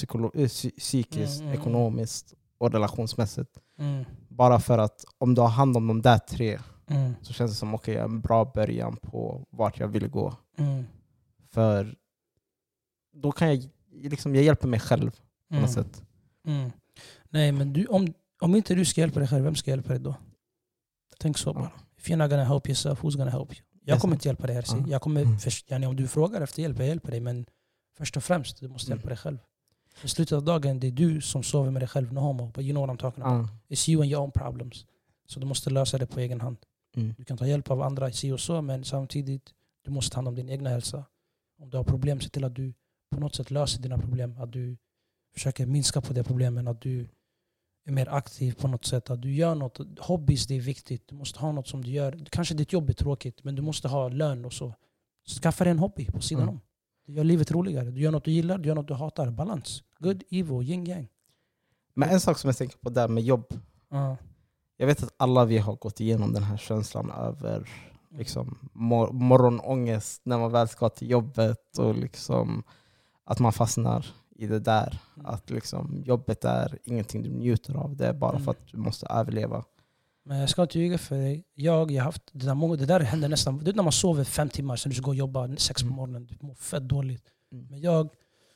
psy- 0.48 0.78
psykiskt, 0.80 1.40
Mm, 1.40 1.48
mm, 1.52 1.62
ekonomiskt 1.62 2.34
och 2.58 2.72
relationsmässigt? 2.72 3.58
Mm. 3.80 4.06
Bara 4.30 4.60
för 4.60 4.78
att 4.78 5.06
om 5.18 5.36
du 5.36 5.42
har 5.42 5.50
hand 5.50 5.78
om 5.78 5.88
de 5.88 6.02
där 6.02 6.18
tre 6.18 6.60
så 7.22 7.34
känns 7.34 7.52
det 7.52 7.58
som 7.58 7.76
okej, 7.76 7.94
jag 7.94 8.02
är 8.02 8.06
en 8.06 8.22
bra 8.22 8.46
början 8.56 8.96
på 8.98 9.46
vart 9.50 9.80
jag 9.80 9.88
vill 9.88 10.08
gå. 10.08 10.34
För 11.52 11.96
då 13.14 13.32
kan 13.32 13.48
jag, 13.50 13.70
liksom, 13.92 14.36
jag 14.36 14.44
hjälper 14.44 14.68
mig 14.68 14.80
själv 14.80 15.12
på 15.50 15.56
något 15.56 15.72
sätt. 15.72 16.04
Nej, 17.30 17.52
men 17.52 17.74
du, 17.74 17.86
om, 17.86 18.08
om 18.42 18.56
inte 18.56 18.76
du 18.76 18.86
ska 18.86 19.02
hjälpa 19.02 19.20
dig 19.20 19.28
själv, 19.30 19.44
vem 19.44 19.56
ska 19.56 19.72
hjälpa 19.72 19.90
dig 19.90 20.00
då? 20.00 20.16
Tänk 21.20 21.38
så 21.38 21.54
bara. 21.54 21.72
If 21.98 22.10
you're 22.10 22.16
not 22.16 22.30
gonna 22.30 22.44
help 22.44 22.68
yourself, 22.68 23.02
who's 23.04 23.18
gonna 23.18 23.32
help 23.32 23.54
you? 23.54 23.62
Jag 23.84 24.00
kommer 24.02 24.16
inte 24.16 24.28
hjälpa 24.28 24.48
dig. 24.48 24.64
Ja. 24.68 24.86
Jag 24.88 25.02
kommer, 25.02 25.22
Mm. 25.22 25.40
först, 25.40 25.72
om 25.72 25.96
du 25.96 26.08
frågar 26.08 26.42
efter 26.42 26.62
hjälp, 26.62 26.80
jag 26.80 26.88
hjälper 26.88 27.12
dig. 27.12 27.20
Men 27.20 27.46
först 27.98 28.18
och 28.18 28.24
främst, 28.24 28.60
du 28.60 28.68
måste 28.68 28.92
Mm. 28.92 28.98
hjälpa 28.98 29.10
dig 29.10 29.18
själv. 29.18 29.38
I 30.04 30.08
slutet 30.08 30.32
av 30.36 30.44
dagen, 30.44 30.80
det 30.80 30.88
är 30.88 30.92
du 30.92 31.22
som 31.22 31.44
sover 31.44 31.72
med 31.72 31.82
dig 31.82 31.90
själv, 31.90 32.14
no 32.14 32.20
homo. 32.20 32.52
But 32.54 32.64
you 32.64 32.72
know 32.74 32.88
what 32.88 32.96
I'm 32.96 33.00
talking 33.02 33.24
about. 33.24 33.50
It's 33.70 33.90
you 33.90 34.02
and 34.02 34.12
your 34.12 34.24
own 34.24 34.32
problems. 34.32 34.86
Så 35.26 35.40
du 35.40 35.46
måste 35.46 35.70
lösa 35.70 35.98
det 35.98 36.08
på 36.08 36.20
egen 36.20 36.42
hand. 36.42 36.58
Mm. 36.96 37.14
Du 37.18 37.24
kan 37.26 37.38
ta 37.38 37.48
hjälp 37.48 37.72
av 37.72 37.82
andra, 37.82 38.12
si 38.12 38.32
och 38.32 38.40
så, 38.40 38.62
men 38.62 38.84
samtidigt 38.84 39.54
du 39.86 39.92
måste 39.92 40.12
ta 40.14 40.18
hand 40.18 40.28
om 40.28 40.36
din 40.36 40.50
egna 40.50 40.70
hälsa. 40.70 41.06
Om 41.62 41.70
du 41.70 41.78
har 41.78 41.84
problem, 41.84 42.20
se 42.22 42.30
till 42.30 42.44
att 42.44 42.56
du 42.56 42.74
på 43.12 43.20
något 43.20 43.36
sätt 43.36 43.52
löser 43.52 43.82
dina 43.82 43.98
problem. 43.98 44.38
Att 44.42 44.52
du 44.52 44.78
försöker 45.34 45.66
minska 45.66 46.02
på 46.02 46.14
de 46.14 46.24
problemen. 46.24 46.68
Att 46.68 46.82
du 46.82 47.08
är 47.92 47.94
mer 47.94 48.10
aktiv 48.10 48.56
på 48.62 48.68
något 48.68 48.86
sätt. 48.86 49.10
Att 49.10 49.22
du 49.22 49.34
gör 49.34 49.56
något. 49.56 49.80
Hobbys 50.00 50.48
det 50.48 50.56
är 50.56 50.62
viktigt. 50.62 51.08
Du 51.08 51.16
måste 51.16 51.40
ha 51.40 51.52
något 51.52 51.68
som 51.68 51.84
du 51.84 51.92
gör. 51.92 52.26
Kanske 52.30 52.54
ditt 52.56 52.74
jobb 52.74 52.90
är 52.90 52.94
tråkigt, 52.94 53.44
men 53.44 53.56
du 53.56 53.62
måste 53.62 53.88
ha 53.88 54.10
lön 54.10 54.46
och 54.46 54.54
så. 54.54 54.74
Skaffa 55.42 55.64
dig 55.64 55.72
en 55.72 55.80
hobby 55.80 56.06
på 56.06 56.22
sidan 56.22 56.44
Mm. 56.44 56.56
om. 56.56 56.62
Det 57.06 57.14
gör 57.14 57.24
livet 57.24 57.52
roligare. 57.52 57.92
Du 57.92 58.02
gör 58.02 58.12
något 58.12 58.24
du 58.26 58.32
gillar, 58.32 58.58
du 58.58 58.68
gör 58.68 58.76
något 58.76 58.88
du 58.88 58.94
hatar. 58.94 59.32
Balans. 59.32 59.84
Good, 60.00 60.24
evil, 60.32 60.70
yin 60.70 60.86
yang. 60.86 61.08
Men 61.94 62.10
en 62.10 62.20
sak 62.20 62.38
som 62.38 62.48
jag 62.48 62.58
tänker 62.58 62.78
på 62.78 62.90
där 62.90 63.08
med 63.08 63.24
jobb. 63.24 63.46
Ja. 63.90 64.18
Jag 64.78 64.88
vet 64.88 65.04
att 65.04 65.14
alla 65.18 65.46
vi 65.46 65.58
har 65.58 65.76
gått 65.76 66.00
igenom 66.00 66.34
den 66.34 66.44
här 66.44 66.58
känslan 66.58 67.12
över 67.12 67.56
Mm. 67.58 68.20
liksom, 68.20 68.70
mor- 68.74 69.12
morgonångest 69.14 70.22
när 70.26 70.38
man 70.38 70.52
väl 70.52 70.68
ska 70.68 70.90
till 70.90 71.10
jobbet 71.10 71.78
och 71.78 71.96
liksom, 71.96 72.64
att 73.24 73.40
man 73.40 73.54
fastnar 73.54 74.06
i 74.38 74.48
det 74.48 74.60
där. 74.60 75.00
Mm. 75.16 75.26
Att 75.26 75.50
liksom, 75.50 76.02
jobbet 76.06 76.46
är 76.46 76.78
ingenting 76.84 77.24
du 77.24 77.30
njuter 77.30 77.74
av, 77.74 77.96
det 77.96 78.08
är 78.08 78.14
bara 78.14 78.32
Mm. 78.32 78.44
för 78.44 78.52
att 78.52 78.68
du 78.72 78.78
måste 78.78 79.06
överleva. 79.06 79.64
Men 80.26 80.38
jag 80.40 80.50
ska 80.50 80.62
inte 80.62 80.80
ljuga 80.80 80.98
för 80.98 81.16
dig. 81.18 81.44
Jag, 81.56 81.92
jag 81.92 82.02
har 82.04 82.06
haft, 82.06 82.22
det, 82.32 82.46
där, 82.46 82.54
många- 82.54 82.76
det 82.76 82.86
där 82.86 83.00
händer 83.00 83.30
nästan... 83.30 83.64
Det 83.64 83.72
är 83.72 83.76
när 83.76 83.84
man 83.84 83.92
sover 83.92 84.24
fem 84.24 84.50
timmar, 84.50 84.76
sen 84.76 84.90
du 84.90 84.96
ska 84.96 85.04
gå 85.06 85.12
och 85.12 85.16
jobba 85.16 85.56
sex 85.58 85.82
på 85.82 85.86
Mm. 85.88 85.96
morgonen. 85.96 86.26
Du 86.26 86.36
mår 86.48 86.56
fett 86.56 86.84
dåligt. 86.84 87.24
Mm. 87.52 87.68
Men 87.70 87.82
jag, 87.82 88.10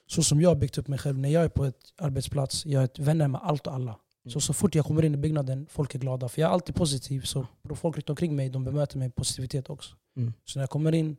så 0.07 0.23
som 0.23 0.41
jag 0.41 0.49
har 0.49 0.55
byggt 0.55 0.77
upp 0.77 0.87
mig 0.87 0.99
själv, 0.99 1.17
när 1.19 1.29
jag 1.29 1.43
är 1.43 1.49
på 1.49 1.65
ett 1.65 1.93
arbetsplats, 1.97 2.65
jag 2.65 2.83
är 2.83 3.03
vänner 3.03 3.27
med 3.27 3.41
allt 3.43 3.67
och 3.67 3.73
alla. 3.73 3.91
Mm. 3.91 4.31
Så 4.33 4.41
så 4.41 4.53
fort 4.53 4.75
jag 4.75 4.85
kommer 4.85 5.05
in 5.05 5.13
i 5.13 5.17
byggnaden, 5.17 5.67
folk 5.69 5.95
är 5.95 5.99
glada. 5.99 6.29
För 6.29 6.41
jag 6.41 6.49
är 6.49 6.53
alltid 6.53 6.75
positiv, 6.75 7.21
så 7.21 7.47
folk 7.75 7.95
runt 7.97 8.09
omkring 8.09 8.35
mig 8.35 8.49
de 8.49 8.63
bemöter 8.63 8.97
mig 8.97 9.07
med 9.07 9.15
positivitet 9.15 9.69
också. 9.69 9.95
Mm. 10.17 10.33
Så 10.45 10.59
när 10.59 10.63
jag 10.63 10.69
kommer 10.69 10.91
in, 10.95 11.17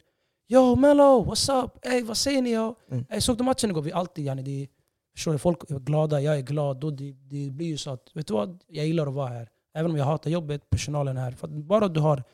Yo 0.53 0.77
Mello, 0.77 1.25
what's 1.25 1.65
up? 1.65 1.87
Ey, 1.87 2.03
vad 2.03 2.17
säger 2.17 2.43
ni? 2.43 2.55
yo? 2.55 2.75
Mm. 2.91 3.05
Ey, 3.11 3.21
såg 3.21 3.39
du 3.39 3.45
matchen 3.45 3.71
igår? 3.71 3.83
Vi 3.83 3.93
alltid, 3.93 4.25
yani, 4.25 4.43
det, 4.43 4.69
förstår 5.15 5.33
du, 5.33 5.39
folk 5.39 5.71
är 5.71 5.79
glada, 5.79 6.21
jag 6.21 6.37
är 6.37 6.41
glad. 6.43 6.81
Då 6.81 6.91
det, 6.91 7.13
det 7.13 7.51
blir 7.51 7.67
ju 7.67 7.77
så 7.79 7.91
att, 7.91 8.11
vet 8.15 8.27
du 8.27 8.35
vad? 8.35 8.63
Jag 8.69 8.87
gillar 8.87 9.07
att 9.07 9.15
vara 9.15 9.29
här. 9.29 9.49
Även 9.75 9.91
om 9.91 9.97
jag 9.97 10.05
hatar 10.05 10.31
jobbet, 10.31 10.71
personalen 10.71 11.17
är 11.17 11.21
här. 11.21 11.33
För 11.33 11.47
att 11.47 11.53
bara 11.53 11.89
du 11.89 12.01
har 12.01 12.25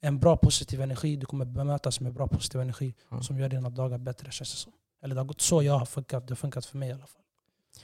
en 0.00 0.18
bra 0.18 0.36
positiv 0.36 0.80
energi, 0.80 1.16
du 1.16 1.26
kommer 1.26 1.44
bemötas 1.44 2.00
med 2.00 2.12
bra 2.12 2.26
positiv 2.28 2.60
energi 2.60 2.94
Ja. 3.10 3.22
som 3.22 3.38
gör 3.38 3.48
dina 3.48 3.70
dagar 3.70 3.98
bättre 3.98 4.32
känns 4.32 4.50
det 4.50 4.56
som. 4.56 4.72
Eller 5.02 5.14
det 5.14 5.20
har 5.20 5.26
gått 5.26 5.40
så 5.40 5.62
jag 5.62 5.78
har 5.78 5.86
funkat, 5.86 6.28
det 6.28 6.30
har 6.32 6.36
funkat 6.36 6.66
för 6.66 6.78
mig 6.78 6.88
i 6.88 6.92
alla 6.92 7.06
fall. 7.06 7.22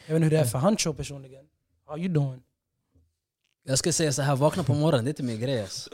Jag 0.07 0.14
vet 0.14 0.16
inte 0.16 0.24
hur 0.24 0.30
det 0.30 0.47
är 0.47 0.51
för 0.51 0.59
Hancho 0.59 0.95
personligen. 0.95 1.45
How 1.86 1.99
you 1.99 2.09
doing? 2.09 2.43
Jag 3.64 3.78
ska 3.78 3.93
säga 3.93 4.12
så 4.12 4.22
här, 4.22 4.36
vakna 4.36 4.62
på 4.64 4.74
morgonen, 4.74 5.05
det 5.05 5.09
är 5.09 5.12
inte 5.12 5.22
min 5.22 5.40
grej 5.40 5.62
alltså. 5.62 5.90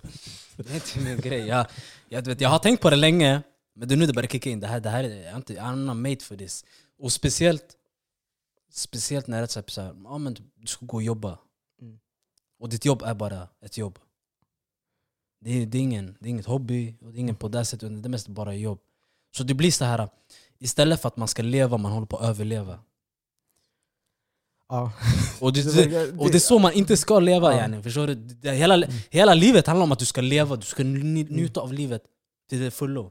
Det 0.56 0.70
är 0.70 0.74
inte 0.74 1.00
min 1.00 1.20
grej. 1.20 1.46
Jag, 1.46 1.66
jag, 2.08 2.22
vet, 2.22 2.40
jag 2.40 2.48
har 2.48 2.58
tänkt 2.58 2.82
på 2.82 2.90
det 2.90 2.96
länge, 2.96 3.42
men 3.78 3.88
det 3.88 3.94
är 3.94 3.96
nu 3.96 4.06
det 4.06 4.12
börjar 4.12 4.28
kicka 4.28 4.50
in. 4.50 4.60
Det 4.60 4.66
här, 4.66 4.80
det 4.80 4.90
här 4.90 5.04
är, 5.04 5.36
inte, 5.36 5.54
I'm 5.54 5.76
not 5.76 5.96
made 5.96 6.20
for 6.20 6.36
this. 6.36 6.64
Och 6.98 7.12
speciellt, 7.12 7.76
speciellt 8.72 9.26
när 9.26 9.38
det 9.38 9.56
är 9.56 9.70
så 9.70 9.80
här, 9.80 9.94
ja, 10.04 10.18
men 10.18 10.34
du 10.54 10.66
ska 10.66 10.86
gå 10.86 10.96
och 10.96 11.02
jobba. 11.02 11.38
Mm. 11.80 11.98
Och 12.58 12.68
ditt 12.68 12.84
jobb 12.84 13.02
är 13.02 13.14
bara 13.14 13.48
ett 13.60 13.78
jobb. 13.78 13.98
Det 15.40 15.50
är, 15.50 15.66
det 15.66 15.78
är, 15.78 15.82
ingen, 15.82 16.16
det 16.20 16.28
är 16.28 16.30
inget 16.30 16.46
hobby, 16.46 16.94
och 17.00 17.12
det 17.12 17.18
är 17.18 17.20
ingen 17.20 17.36
på 17.36 17.48
det 17.48 17.64
sättet, 17.64 18.02
det 18.02 18.06
är 18.06 18.10
mest 18.10 18.28
bara 18.28 18.54
jobb. 18.54 18.78
Så 19.36 19.42
det 19.44 19.54
blir 19.54 19.70
så 19.70 19.84
här, 19.84 20.08
istället 20.58 21.00
för 21.02 21.08
att 21.08 21.16
man 21.16 21.28
ska 21.28 21.42
leva, 21.42 21.76
man 21.76 21.92
håller 21.92 22.06
på 22.06 22.16
att 22.16 22.28
överleva. 22.28 22.78
Ja. 24.68 24.92
Och 25.40 25.52
det, 25.52 25.62
det, 25.62 26.12
och 26.18 26.30
det 26.30 26.36
är 26.36 26.40
så 26.40 26.58
man 26.58 26.72
inte 26.72 26.96
ska 26.96 27.20
leva 27.20 27.52
Ja. 27.52 27.58
yani, 27.60 27.82
förstår 27.82 28.06
du? 28.06 28.50
Hela, 28.50 28.86
hela 29.10 29.34
livet 29.34 29.66
handlar 29.66 29.84
om 29.84 29.92
att 29.92 29.98
du 29.98 30.04
ska 30.04 30.20
leva, 30.20 30.56
du 30.56 30.66
ska 30.66 30.82
nj- 30.82 31.30
njuta 31.32 31.60
av 31.60 31.72
livet 31.72 32.02
till 32.48 32.60
det 32.60 32.70
fullo. 32.70 33.10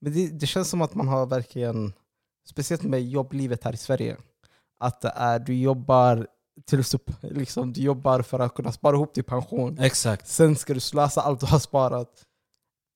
Men 0.00 0.12
det, 0.12 0.28
det 0.28 0.46
känns 0.46 0.68
som 0.70 0.82
att 0.82 0.94
man 0.94 1.08
har 1.08 1.26
verkligen, 1.26 1.92
speciellt 2.48 2.82
med 2.82 3.02
jobblivet 3.08 3.64
här 3.64 3.72
i 3.72 3.76
Sverige, 3.76 4.16
att 4.80 5.00
det 5.00 5.12
är, 5.16 5.38
du 5.38 5.54
jobbar 5.54 6.26
tills 6.66 6.90
du, 6.90 6.98
liksom, 7.22 7.72
du 7.72 7.80
jobbar 7.80 8.22
för 8.22 8.38
att 8.38 8.54
kunna 8.54 8.72
spara 8.72 8.96
ihop 8.96 9.14
till 9.14 9.24
pension. 9.24 9.78
Exakt. 9.78 10.28
Sen 10.28 10.56
ska 10.56 10.74
du 10.74 10.80
slösa 10.80 11.20
allt 11.20 11.40
du 11.40 11.46
har 11.46 11.58
sparat. 11.58 12.24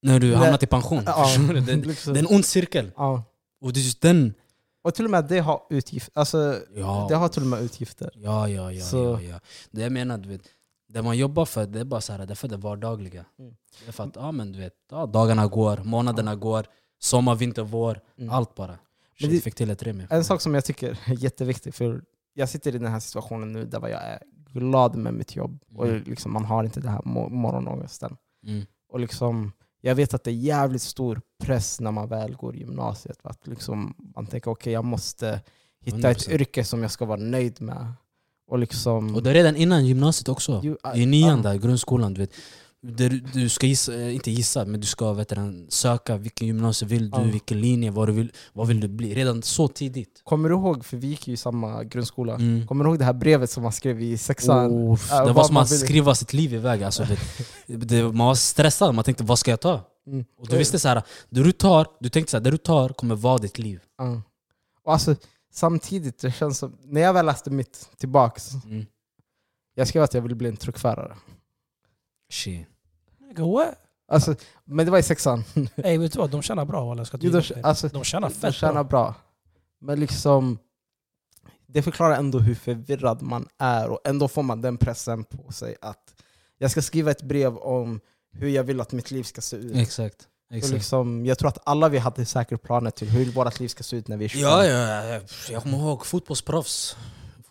När 0.02 0.20
du 0.20 0.26
Nej. 0.26 0.36
hamnar 0.36 0.64
i 0.64 0.66
pension. 0.66 1.02
Ja? 1.06 1.26
Det, 1.66 1.76
liksom. 1.76 2.12
det 2.14 2.20
är 2.20 2.24
en 2.28 2.34
ond 2.34 2.44
cirkel. 2.44 2.90
ja. 2.96 3.24
Och 3.60 3.72
det 3.72 3.80
är 3.80 3.82
just 3.84 4.00
den... 4.00 4.34
Och 4.84 4.94
till 4.94 5.04
och 5.04 5.10
med 5.10 5.24
det 5.28 5.38
har 5.38 5.62
utgifter. 5.70 6.12
Alltså, 6.20 6.60
Ja, 6.74 7.06
det 7.08 7.14
har 7.14 7.28
till 7.28 7.42
och 7.42 7.48
med 7.48 7.62
utgifter. 7.62 8.10
ja, 8.14 8.48
ja, 8.48 8.72
ja, 8.72 8.84
Så- 8.84 8.96
ja, 9.04 9.20
ja. 9.20 9.40
Det 9.70 9.82
jag 9.82 9.92
menar, 9.92 10.18
du 10.18 10.28
vet, 10.28 10.40
det 10.88 11.02
man 11.02 11.18
jobbar 11.18 11.44
för, 11.44 11.66
det 11.66 11.80
är 11.80 11.84
bara 11.84 12.00
så 12.00 12.12
här, 12.12 12.26
det 12.26 12.32
är 12.32 12.34
för 12.34 12.48
det 12.48 12.56
vardagliga. 12.56 13.24
Mm. 13.38 13.54
Det 13.82 13.88
är 13.88 13.92
för 13.92 14.04
att 14.04 14.16
ja, 14.16 14.32
men, 14.32 14.52
du 14.52 14.58
vet, 14.58 14.74
ja, 14.90 15.06
dagarna 15.06 15.46
går, 15.46 15.76
månaderna 15.84 16.34
går, 16.36 16.66
sommar, 17.02 17.34
vinter, 17.34 17.62
vår. 17.62 18.00
Mm. 18.18 18.30
Allt 18.30 18.54
bara. 18.54 18.78
Shit, 19.20 19.30
det- 19.30 19.40
fick 19.40 19.54
till 19.54 19.70
ett 19.70 19.82
rim. 19.82 20.02
En 20.10 20.24
sak 20.24 20.40
som 20.40 20.54
jag 20.54 20.64
tycker 20.64 20.98
är 21.06 21.24
jätteviktig, 21.24 21.74
för 21.74 22.02
jag 22.34 22.48
sitter 22.48 22.74
i 22.74 22.78
den 22.78 22.92
här 22.92 23.00
situationen 23.00 23.52
nu 23.52 23.64
där 23.64 23.80
jag 23.88 24.02
är 24.02 24.18
glad 24.52 24.96
med 24.96 25.14
mitt 25.14 25.36
jobb 25.36 25.58
och 25.74 25.86
Mm. 25.88 26.02
liksom 26.06 26.32
man 26.32 26.44
har 26.44 26.64
inte 26.64 26.80
den 26.80 26.88
här 26.90 26.98
mo- 27.00 27.30
morgonångesten. 27.30 28.16
Mm. 28.46 28.62
Och 28.88 29.00
liksom, 29.00 29.52
jag 29.80 29.94
vet 29.94 30.14
att 30.14 30.24
det 30.24 30.30
är 30.30 30.34
jävligt 30.34 30.82
stor 30.82 31.20
press 31.44 31.80
när 31.80 31.90
man 31.90 32.08
väl 32.08 32.34
går 32.36 32.56
i 32.56 32.58
gymnasiet. 32.58 33.18
Att 33.22 33.46
liksom, 33.46 33.94
man 34.16 34.26
tänker 34.26 34.50
okej, 34.50 34.72
jag 34.72 34.84
måste 34.84 35.40
hitta 35.80 36.10
ett 36.10 36.18
100%. 36.28 36.30
yrke 36.34 36.64
som 36.64 36.82
jag 36.82 36.90
ska 36.90 37.04
vara 37.04 37.20
nöjd 37.20 37.60
med. 37.62 37.92
Och 38.46 38.58
liksom... 38.58 39.14
Och 39.14 39.22
det 39.22 39.30
är 39.30 39.34
redan 39.34 39.56
innan 39.56 39.86
gymnasiet 39.86 40.28
också. 40.28 40.60
ju- 40.64 40.76
I 40.94 41.06
nian 41.06 41.36
ja. 41.42 41.42
där, 41.50 41.58
grundskolan, 41.58 42.14
du 42.14 42.20
vet. 42.20 42.30
Du, 42.84 43.08
du 43.20 43.48
ska 43.48 43.66
gissa, 43.66 43.94
eh, 43.94 44.14
inte 44.14 44.30
gissa, 44.30 44.64
men 44.64 44.80
du 44.80 44.86
ska 44.86 45.12
vet 45.12 45.28
du, 45.28 45.66
söka 45.68 46.16
vilken 46.16 46.46
gymnasie 46.46 46.88
vill 46.88 47.10
du, 47.10 47.18
Ja. 47.18 47.24
vilken 47.24 47.60
linje, 47.60 47.90
vad, 47.90 48.08
du 48.08 48.12
vill, 48.12 48.32
vad 48.52 48.68
vill 48.68 48.80
du 48.80 48.88
bli? 48.88 49.14
Redan 49.14 49.42
så 49.42 49.68
tidigt. 49.68 50.20
Kommer 50.24 50.48
du 50.48 50.54
ihåg, 50.54 50.84
för 50.84 50.96
vi 50.96 51.06
gick 51.06 51.28
ju 51.28 51.34
i 51.34 51.36
samma 51.36 51.84
grundskola, 51.84 52.34
Mm. 52.34 52.66
kommer 52.66 52.84
du 52.84 52.90
ihåg 52.90 52.98
det 52.98 53.04
här 53.04 53.12
brevet 53.12 53.50
som 53.50 53.62
man 53.62 53.72
skrev 53.72 54.00
i 54.00 54.18
sexan? 54.18 54.66
Oh, 54.70 55.00
Ja, 55.10 55.24
det 55.24 55.32
var 55.32 55.44
som 55.44 55.56
att 55.56 55.68
skriva 55.68 56.14
sitt 56.14 56.32
liv 56.32 56.54
iväg. 56.54 56.82
Alltså, 56.82 57.04
det, 57.66 57.76
det, 57.76 58.02
man 58.02 58.26
var 58.26 58.34
stressad, 58.34 58.94
man 58.94 59.04
tänkte 59.04 59.24
vad 59.24 59.38
ska 59.38 59.50
jag 59.50 59.60
ta? 59.60 59.80
Mm. 60.06 60.24
Och 60.38 60.48
du 60.48 60.56
visste 60.58 60.78
så 60.78 60.88
här, 60.88 61.02
det 61.30 61.42
du 61.42 61.52
tar, 61.52 61.86
du 62.00 62.08
tänkte 62.08 62.30
så 62.30 62.36
här, 62.36 62.44
det 62.44 62.50
du 62.50 62.56
tar 62.58 62.88
kommer 62.88 63.14
vara 63.14 63.38
ditt 63.38 63.58
liv. 63.58 63.80
Ja. 63.98 64.22
Och 64.84 64.92
alltså, 64.92 65.16
samtidigt, 65.52 66.18
det 66.18 66.30
känns 66.32 66.58
som, 66.58 66.76
när 66.84 67.00
jag 67.00 67.12
väl 67.12 67.26
läste 67.26 67.50
mitt 67.50 67.88
tillbaks, 67.98 68.50
Mm. 68.64 68.86
jag 69.74 69.88
skrev 69.88 70.02
att 70.02 70.14
jag 70.14 70.22
ville 70.22 70.34
bli 70.34 70.48
en 70.48 70.56
truckförare. 70.56 71.16
Shit. 72.32 72.66
What? 73.38 73.74
Alltså, 74.08 74.34
men 74.64 74.86
det 74.86 74.92
var 74.92 74.98
i 74.98 75.02
sexan. 75.02 75.44
Ey, 75.76 75.98
vet 75.98 76.12
du 76.12 76.18
vad? 76.18 76.30
De 76.30 76.42
tjänar 76.42 76.64
bra 76.64 76.84
walla. 76.84 77.00
jag 77.00 77.06
ska 77.06 77.18
Jo, 77.20 77.30
de, 77.30 77.42
alltså, 77.62 77.88
De 77.88 78.04
tjänar 78.04 78.28
de 78.28 78.34
fett 78.34 78.54
tjänar 78.54 78.72
bra. 78.72 78.84
bra. 78.84 79.14
Men 79.80 80.00
liksom, 80.00 80.58
det 81.66 81.82
förklarar 81.82 82.16
ändå 82.16 82.38
hur 82.38 82.54
förvirrad 82.54 83.22
man 83.22 83.48
är 83.58 83.88
och 83.88 84.00
ändå 84.04 84.28
får 84.28 84.42
man 84.42 84.62
den 84.62 84.76
pressen 84.76 85.24
på 85.24 85.52
sig 85.52 85.76
att 85.80 86.14
jag 86.58 86.70
ska 86.70 86.82
skriva 86.82 87.10
ett 87.10 87.22
brev 87.22 87.56
om 87.56 88.00
hur 88.32 88.48
jag 88.48 88.64
vill 88.64 88.80
att 88.80 88.92
mitt 88.92 89.10
liv 89.10 89.22
ska 89.22 89.40
se 89.40 89.56
ut. 89.56 89.76
Exakt. 89.76 90.28
Exakt. 90.52 90.74
liksom, 90.74 91.26
jag 91.26 91.38
tror 91.38 91.48
att 91.48 91.58
alla 91.64 91.88
vi 91.88 91.98
hade 91.98 92.24
säkert 92.24 92.62
planer 92.62 92.90
till 92.90 93.08
hur 93.10 93.32
vårt 93.32 93.60
liv 93.60 93.68
ska 93.68 93.82
se 93.82 93.96
ut 93.96 94.08
när 94.08 94.16
vi 94.16 94.24
är 94.24 94.28
25. 94.28 94.48
Ja, 94.48 94.66
ja, 94.66 95.04
ja, 95.04 95.20
jag 95.50 95.62
kommer 95.62 95.78
ihåg 95.78 96.06
fotbollsproffs. 96.06 96.96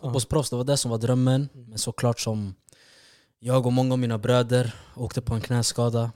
Fotbollsproffs, 0.00 0.50
det 0.50 0.56
var 0.56 0.64
det 0.64 0.76
som 0.76 0.90
var 0.90 0.98
drömmen. 0.98 1.48
Mm. 1.54 1.66
Men 1.68 1.78
såklart 1.78 2.20
som 2.20 2.54
Jag 3.44 3.66
och 3.66 3.72
många 3.72 3.92
av 3.92 3.98
mina 3.98 4.18
bröder 4.18 4.74
åkte 4.96 5.22
på 5.22 5.34
en 5.34 5.40
knäskada. 5.40 6.12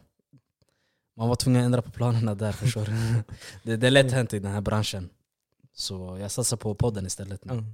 Man 1.16 1.28
var 1.28 1.36
tvungen 1.36 1.60
att 1.60 1.64
ändra 1.66 1.82
på 1.82 1.90
planerna 1.90 2.34
där 2.34 2.52
förstår 2.62 2.84
du. 2.84 3.22
Det, 3.62 3.76
det 3.76 3.86
är 3.86 3.90
lätt 3.90 4.12
hänt 4.12 4.34
i 4.34 4.38
den 4.38 4.52
här 4.52 4.60
branschen. 4.60 5.10
Så 5.72 6.18
jag 6.20 6.30
satsar 6.30 6.56
på 6.56 6.74
podden 6.74 7.06
istället 7.06 7.44
nu. 7.44 7.52
Mm. 7.52 7.64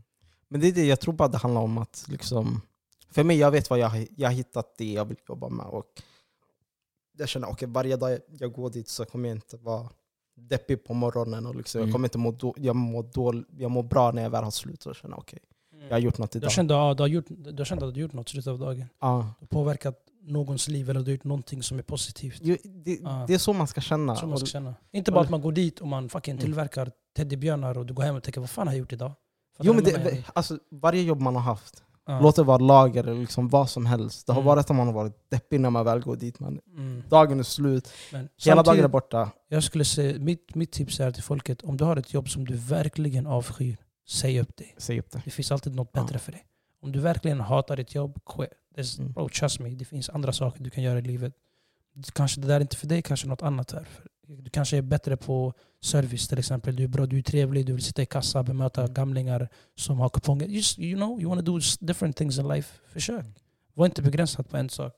Men 0.49 0.61
det 0.61 0.69
är 0.69 0.73
det, 0.73 0.85
jag 0.85 1.01
tror 1.01 1.15
bara 1.15 1.29
det 1.29 1.39
handlar 1.39 1.61
om 1.61 1.79
att 1.79 2.05
liksom, 2.09 2.61
för 3.11 3.25
mig, 3.25 3.39
jag 3.39 3.51
vet 3.51 3.71
vad 3.71 3.79
jag, 3.79 4.09
jag 4.17 4.29
har 4.29 4.35
hittat 4.35 4.79
det 4.79 4.93
jag 4.93 5.05
vill 5.05 5.17
jobba 5.29 5.49
med. 5.49 5.67
Och 5.67 5.87
jag 7.19 7.29
känner 7.29 7.49
att 7.49 7.63
varje 7.63 7.97
dag 7.97 8.19
jag 8.39 8.53
går 8.53 8.71
dit 8.71 8.89
så 8.89 9.05
kommer 9.05 9.29
jag 9.29 9.37
inte 9.37 9.57
vara 9.57 9.89
deppig 10.37 10.85
på 10.85 10.95
morgonen. 10.95 11.47
Och 11.47 11.57
liksom, 11.57 11.79
Mm. 11.79 11.89
jag, 11.89 11.95
kommer 11.95 12.07
inte 12.07 12.19
må 12.19 12.31
då, 12.31 12.55
jag, 12.59 12.77
mår 12.77 13.03
dål, 13.03 13.45
jag 13.59 13.71
mår 13.71 13.83
bra 13.83 14.13
när 14.13 14.23
jag 14.23 14.31
väl 14.31 14.45
har 14.45 14.51
slut 14.51 14.87
och 14.87 14.97
känner 14.97 15.19
okej, 15.19 15.39
jag 15.89 15.95
har 15.95 15.99
gjort 15.99 16.19
något 16.19 16.33
Du 16.33 16.39
idag. 16.39 16.53
kände, 16.53 16.75
ja, 16.75 16.95
du, 16.95 17.03
har 17.03 17.09
gjort, 17.09 17.25
du 17.29 17.65
känt 17.65 17.83
att 17.83 17.95
du 17.95 18.01
har 18.01 18.03
gjort 18.03 18.13
något 18.13 18.29
i 18.29 18.31
slutet 18.31 18.51
av 18.51 18.59
dagen. 18.59 18.87
Ja. 19.01 19.35
Du 19.41 19.45
har 19.45 19.47
påverkat 19.47 19.95
någons 20.25 20.69
liv 20.69 20.91
eller 20.91 21.01
du 21.01 21.07
har 21.07 21.13
gjort 21.13 21.25
någonting 21.25 21.63
som 21.63 21.79
är 21.79 21.83
positivt. 21.83 22.39
Jo, 22.43 22.57
det, 22.65 22.99
Ja. 23.03 23.25
det 23.29 23.35
är 23.35 23.39
så 23.39 23.53
man 23.53 23.67
ska 23.67 23.81
känna. 23.81 24.27
Man 24.27 24.39
ska 24.39 24.47
känna. 24.47 24.75
Inte 24.93 25.13
bara 25.13 25.25
att 25.25 25.31
man 25.31 25.41
går 25.41 25.53
dit 25.53 25.81
och 25.81 25.89
man 25.89 26.09
fucking 26.09 26.33
Mm. 26.33 26.43
tillverkar 26.45 26.91
teddybjörnar 27.17 27.79
och 27.79 27.87
du 27.87 27.95
går 27.95 28.03
hem 28.03 28.17
och 28.17 28.23
tänker 28.23 28.41
vad 28.41 28.51
fan 28.51 28.67
har 28.67 28.75
jag 28.75 28.79
gjort 28.79 28.93
idag? 28.93 29.13
Jo, 29.63 29.73
du 29.73 29.77
men 29.83 29.85
det, 29.85 30.25
alltså, 30.35 30.59
varje 30.71 31.03
jobb 31.03 31.21
man 31.21 31.35
har 31.35 31.43
haft, 31.43 31.83
Ja. 32.07 32.21
låt 32.21 32.37
det 32.37 32.43
vara 32.43 32.59
lager 32.59 33.05
eller 33.05 33.21
liksom 33.21 33.49
vad 33.49 33.71
som 33.71 33.87
helst. 33.87 34.27
Det 34.27 34.33
har 34.33 34.41
Mm. 34.41 34.47
varit 34.47 34.71
att 34.71 34.77
man 34.77 34.87
har 34.87 34.95
varit 34.95 35.31
deppig 35.31 35.61
när 35.61 35.71
man 35.71 35.85
väl 35.85 36.01
går 36.01 36.17
dit. 36.17 36.41
Man, 36.41 36.61
Mm. 36.77 37.03
dagen 37.09 37.39
är 37.39 37.43
slut, 37.43 37.89
Men 38.13 38.29
hela 38.45 38.63
dagen 38.63 38.85
är 38.85 38.89
borta. 38.89 39.31
jag 39.49 39.63
skulle 39.65 39.85
säga, 39.85 40.19
mitt, 40.19 40.55
mitt 40.55 40.73
tips 40.73 41.01
är 41.01 41.11
till 41.11 41.23
folket, 41.23 41.63
om 41.63 41.77
du 41.77 41.85
har 41.85 41.97
ett 41.97 42.13
jobb 42.15 42.29
som 42.29 42.45
du 42.45 42.55
verkligen 42.57 43.27
avskyr, 43.27 43.77
säg 44.09 44.41
upp 44.41 44.57
det. 44.57 44.67
Säg 44.77 44.99
upp 44.99 45.11
det. 45.11 45.23
Det 45.25 45.31
finns 45.31 45.53
alltid 45.53 45.75
något 45.75 45.91
Ja. 45.93 46.03
bättre 46.03 46.19
för 46.19 46.33
dig. 46.33 46.45
Om 46.81 46.93
du 46.93 47.01
verkligen 47.01 47.41
hatar 47.41 47.77
ditt 47.77 47.95
jobb, 47.95 48.19
quit. 48.27 48.51
Mm. 48.99 49.13
bro, 49.13 49.29
trust 49.29 49.61
me, 49.61 49.69
det 49.71 49.85
finns 49.85 50.11
andra 50.11 50.33
saker 50.33 50.65
du 50.65 50.71
kan 50.71 50.85
göra 50.85 50.99
i 50.99 51.03
livet. 51.03 51.35
Kanske 52.13 52.41
det 52.41 52.47
där 52.47 52.57
är 52.57 52.61
inte 52.61 52.77
för 52.77 52.87
dig, 52.87 53.03
kanske 53.03 53.27
något 53.29 53.43
annat 53.43 53.73
är. 53.73 53.89
Du 54.27 54.51
kanske 54.51 54.77
är 54.77 54.83
bättre 54.83 55.17
på 55.17 55.53
service 55.81 56.29
till 56.29 56.39
exempel. 56.39 56.77
Du 56.77 56.85
är 56.85 56.89
bra, 56.89 57.07
du 57.07 57.19
är 57.19 57.23
trevlig, 57.23 57.67
du 57.67 57.73
vill 57.73 57.83
sitta 57.85 58.03
i 58.03 58.07
kassa, 58.07 58.43
bemöta 58.43 58.87
gamlingar 58.89 59.49
som 59.75 59.99
har 59.99 60.09
kuponger. 60.09 60.47
Just, 60.47 60.79
you 60.79 60.97
know, 60.97 61.21
you 61.21 61.29
want 61.29 61.47
to 61.47 61.53
do 61.53 61.61
different 61.81 62.17
things 62.17 62.39
in 62.39 62.49
life. 62.49 62.79
Försök. 62.87 63.27
Var 63.75 63.87
inte 63.87 64.03
begränsad 64.03 64.49
på 64.49 64.57
en 64.57 64.71
sak. 64.71 64.93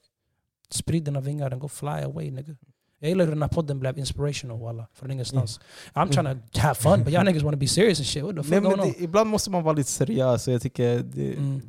Sprid 0.71 1.05
dina 1.05 1.21
vingar 1.21 1.51
and 1.51 1.61
go 1.61 1.69
fly 1.69 1.89
away 1.89 2.31
nigga. 2.31 2.57
Jag 3.01 3.09
gillar 3.09 3.25
hur 3.25 3.33
den 3.33 3.43
här 3.43 3.49
podden 3.49 3.79
blev 3.81 3.99
inspirational 3.99 4.61
walla, 4.61 4.87
från 4.95 5.11
ingenstans. 5.11 5.61
I'm 5.95 6.09
trying 6.13 6.39
to 6.53 6.61
have 6.61 6.75
fun, 6.75 7.05
but 7.05 7.13
y'all 7.13 7.25
niggas 7.25 7.43
want 7.43 7.55
to 7.55 7.59
be 7.59 7.67
serious 7.69 7.99
and 7.99 8.07
shit. 8.07 8.23
What 8.25 8.37
the 8.37 8.43
fuck 8.43 8.51
Nej, 8.51 8.61
men 8.61 8.79
det, 8.79 8.95
ibland 9.03 9.31
måste 9.31 9.51
man 9.51 9.63
vara 9.63 9.75
lite 9.75 9.91
seriös. 9.91 10.49
Jag 10.49 10.63
tycker 10.63 10.99
det, 11.03 11.35
Mm, 11.35 11.61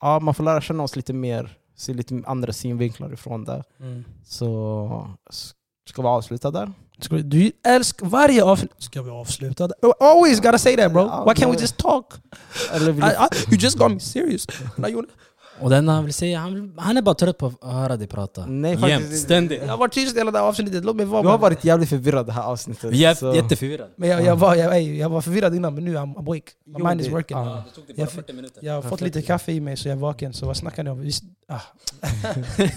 ja, 0.00 0.20
man 0.20 0.34
får 0.34 0.44
lära 0.44 0.60
känna 0.60 0.82
oss 0.82 0.96
lite 0.96 1.12
mer, 1.12 1.58
se 1.76 1.94
lite 1.94 2.22
andra 2.26 2.52
synvinklar 2.52 3.12
ifrån 3.12 3.44
det. 3.44 3.64
mm. 3.80 4.04
Så 4.24 5.10
ska 5.88 6.02
vi 6.02 6.08
avsluta 6.08 6.50
där? 6.50 6.72
Du 7.24 7.52
älskar 7.66 8.06
varje 8.06 8.44
avsnitt. 8.44 8.72
Ska 8.78 9.02
vi 9.02 9.10
avsluta? 9.10 9.68
där? 9.68 9.76
Always 10.00 10.40
gotta 10.40 10.58
say 10.58 10.76
that 10.76 10.92
bro. 10.92 11.02
Why 11.04 11.34
can't 11.34 11.50
we 11.50 11.60
just 11.60 11.76
talk? 11.76 12.14
I, 12.72 12.76
I, 12.76 13.28
you 13.50 13.58
just 13.58 13.78
got 13.78 13.92
me 13.92 14.00
serious. 14.00 14.46
Och 15.62 15.70
den 15.70 15.88
han 15.88 16.04
vill 16.04 16.14
säga, 16.14 16.38
han, 16.38 16.74
han 16.78 16.96
är 16.96 17.02
bara 17.02 17.14
trött 17.14 17.38
på 17.38 17.46
att 17.46 17.72
höra 17.72 17.96
dig 17.96 18.06
prata. 18.06 18.46
Nej, 18.46 18.70
Jämt, 18.70 18.80
faktiskt- 18.80 19.24
ständigt. 19.24 19.60
jag 19.62 19.68
har 19.68 19.76
varit 19.76 19.92
tyst 19.92 20.16
hela 20.16 20.30
det 20.30 20.38
här 20.38 20.44
avsnittet, 20.46 20.84
låt 20.84 20.96
mig 20.96 21.06
vara 21.06 21.22
du 21.22 21.28
har 21.28 21.38
varit 21.38 21.64
jävligt 21.64 21.88
förvirrad 21.88 22.26
det 22.26 22.32
här 22.32 22.42
avsnittet. 22.42 22.92
Vi 22.92 23.04
är 23.04 23.14
så- 23.14 23.34
jätteförvirrade. 23.34 23.90
Men 23.96 24.08
jag, 24.08 24.24
jag, 24.24 24.36
var, 24.36 24.54
jag, 24.54 24.76
ey, 24.76 24.96
jag 24.98 25.08
var 25.08 25.20
förvirrad 25.20 25.54
innan 25.54 25.74
men 25.74 25.84
nu 25.84 25.96
I'm 25.96 26.18
awake. 26.18 26.42
My 26.66 26.74
Jo, 26.78 26.88
mind 26.88 27.00
is 27.00 27.06
det- 27.06 27.12
working. 27.12 27.36
ja. 27.38 27.64
det 27.68 27.74
tog 27.74 27.86
dig 27.86 27.94
bara 27.96 28.02
Jag- 28.02 28.12
40 28.12 28.32
minuter. 28.32 28.64
Jag 28.64 28.74
har 28.74 28.82
fått 28.82 29.00
lite 29.00 29.22
kaffe 29.22 29.52
i 29.52 29.60
mig 29.60 29.76
så 29.76 29.88
jag 29.88 29.96
är 29.96 30.00
vaken. 30.00 30.32
Så 30.32 30.46
vad 30.46 30.56
snackar 30.56 30.82
ni 30.84 30.90
om? 30.90 31.00
Visst, 31.00 31.24
ah. 31.48 31.60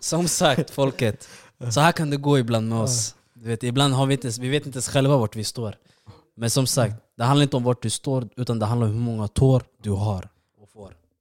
Som 0.00 0.28
sagt 0.28 0.70
folket, 0.70 1.28
så 1.70 1.80
här 1.80 1.92
kan 1.92 2.10
det 2.10 2.16
gå 2.16 2.38
ibland 2.38 2.68
med 2.68 2.78
oss. 2.80 3.14
Du 3.34 3.48
vet, 3.48 3.62
ibland 3.62 3.94
har 3.94 4.06
vi 4.06 4.14
inte, 4.14 4.28
vi 4.40 4.48
vet 4.48 4.66
inte 4.66 4.76
ens 4.76 4.88
själva 4.88 5.16
vart 5.16 5.36
vi 5.36 5.44
står. 5.44 5.74
Men 6.36 6.50
som 6.50 6.66
sagt, 6.66 6.94
det 7.16 7.24
handlar 7.24 7.42
inte 7.42 7.56
om 7.56 7.64
vart 7.64 7.82
du 7.82 7.90
står, 7.90 8.28
utan 8.36 8.58
det 8.58 8.66
handlar 8.66 8.86
om 8.86 8.92
hur 8.92 9.00
många 9.00 9.28
tår 9.28 9.62
du 9.82 9.90
har 9.90 10.28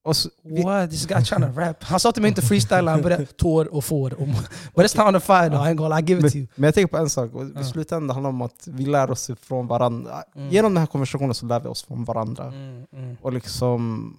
och 0.03 0.15
så, 0.15 0.29
vi, 0.43 0.63
What? 0.63 0.89
This 0.91 1.05
guy 1.05 1.23
trying 1.25 1.53
to 1.53 1.59
rap. 1.59 1.83
Han 1.83 1.99
sa 1.99 2.11
till 2.11 2.21
mig 2.21 2.29
inte 2.29 2.41
freestyle, 2.41 2.87
han 2.87 3.01
började 3.01 3.25
tår 3.37 3.73
och 3.73 3.83
får. 3.85 4.13
Och- 4.13 4.27
But 4.75 4.85
it's 4.85 5.05
not 5.05 5.15
on 5.15 5.21
fire 5.21 5.49
though, 5.49 5.67
I 5.67 5.71
ain't 5.71 5.75
gonna 5.75 5.99
I 5.99 6.03
give 6.03 6.27
it 6.27 6.31
to 6.33 6.37
you. 6.37 6.47
men 6.55 6.63
jag 6.67 6.73
tänker 6.73 6.91
på 6.91 6.97
en 6.97 7.09
sak, 7.09 7.31
i 7.61 7.63
slutändan 7.63 8.09
handlar 8.15 8.31
det 8.31 8.35
om 8.35 8.41
att 8.41 8.67
vi 8.67 8.85
lär 8.85 9.11
oss 9.11 9.29
från 9.41 9.67
varandra. 9.67 10.23
Mm. 10.35 10.49
Genom 10.49 10.73
den 10.73 10.81
här 10.81 10.87
konversationen 10.87 11.33
så 11.33 11.45
lär 11.45 11.59
vi 11.59 11.67
oss 11.67 11.83
från 11.83 12.03
varandra. 12.05 12.43
Mm, 12.45 12.85
mm. 12.93 13.17
Och 13.21 13.33
liksom, 13.33 14.13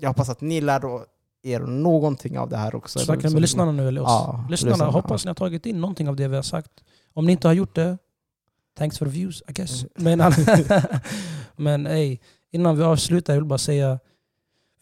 jag 0.00 0.08
hoppas 0.08 0.28
att 0.28 0.40
ni 0.40 0.60
lär 0.60 0.82
er 1.42 1.60
någonting 1.60 2.38
av 2.38 2.48
det 2.48 2.56
här 2.56 2.74
också. 2.74 2.98
Snackar 2.98 3.16
Liksom- 3.16 3.32
med 3.32 3.42
lyssnarna 3.42 3.72
nu 3.72 3.88
eller 3.88 4.00
oss? 4.00 4.08
Ja, 4.08 4.44
lyssnarna, 4.50 4.72
lyssnarna, 4.74 4.92
hoppas 4.92 5.24
ni 5.24 5.28
har 5.28 5.34
tagit 5.34 5.66
in 5.66 5.80
någonting 5.80 6.08
av 6.08 6.16
det 6.16 6.28
vi 6.28 6.36
har 6.36 6.42
sagt. 6.42 6.70
Om 7.14 7.26
ni 7.26 7.32
inte 7.32 7.48
har 7.48 7.52
gjort 7.54 7.74
det, 7.74 7.98
thanks 8.78 8.98
for 8.98 9.06
the 9.06 9.12
views 9.12 9.42
I 9.48 9.52
guess. 9.52 9.84
Men, 9.94 10.22
men 11.56 11.86
ey, 11.86 12.18
innan 12.50 12.76
vi 12.76 12.82
avslutar, 12.84 13.32
jag 13.32 13.40
vill 13.40 13.48
bara 13.48 13.58
säga 13.58 13.98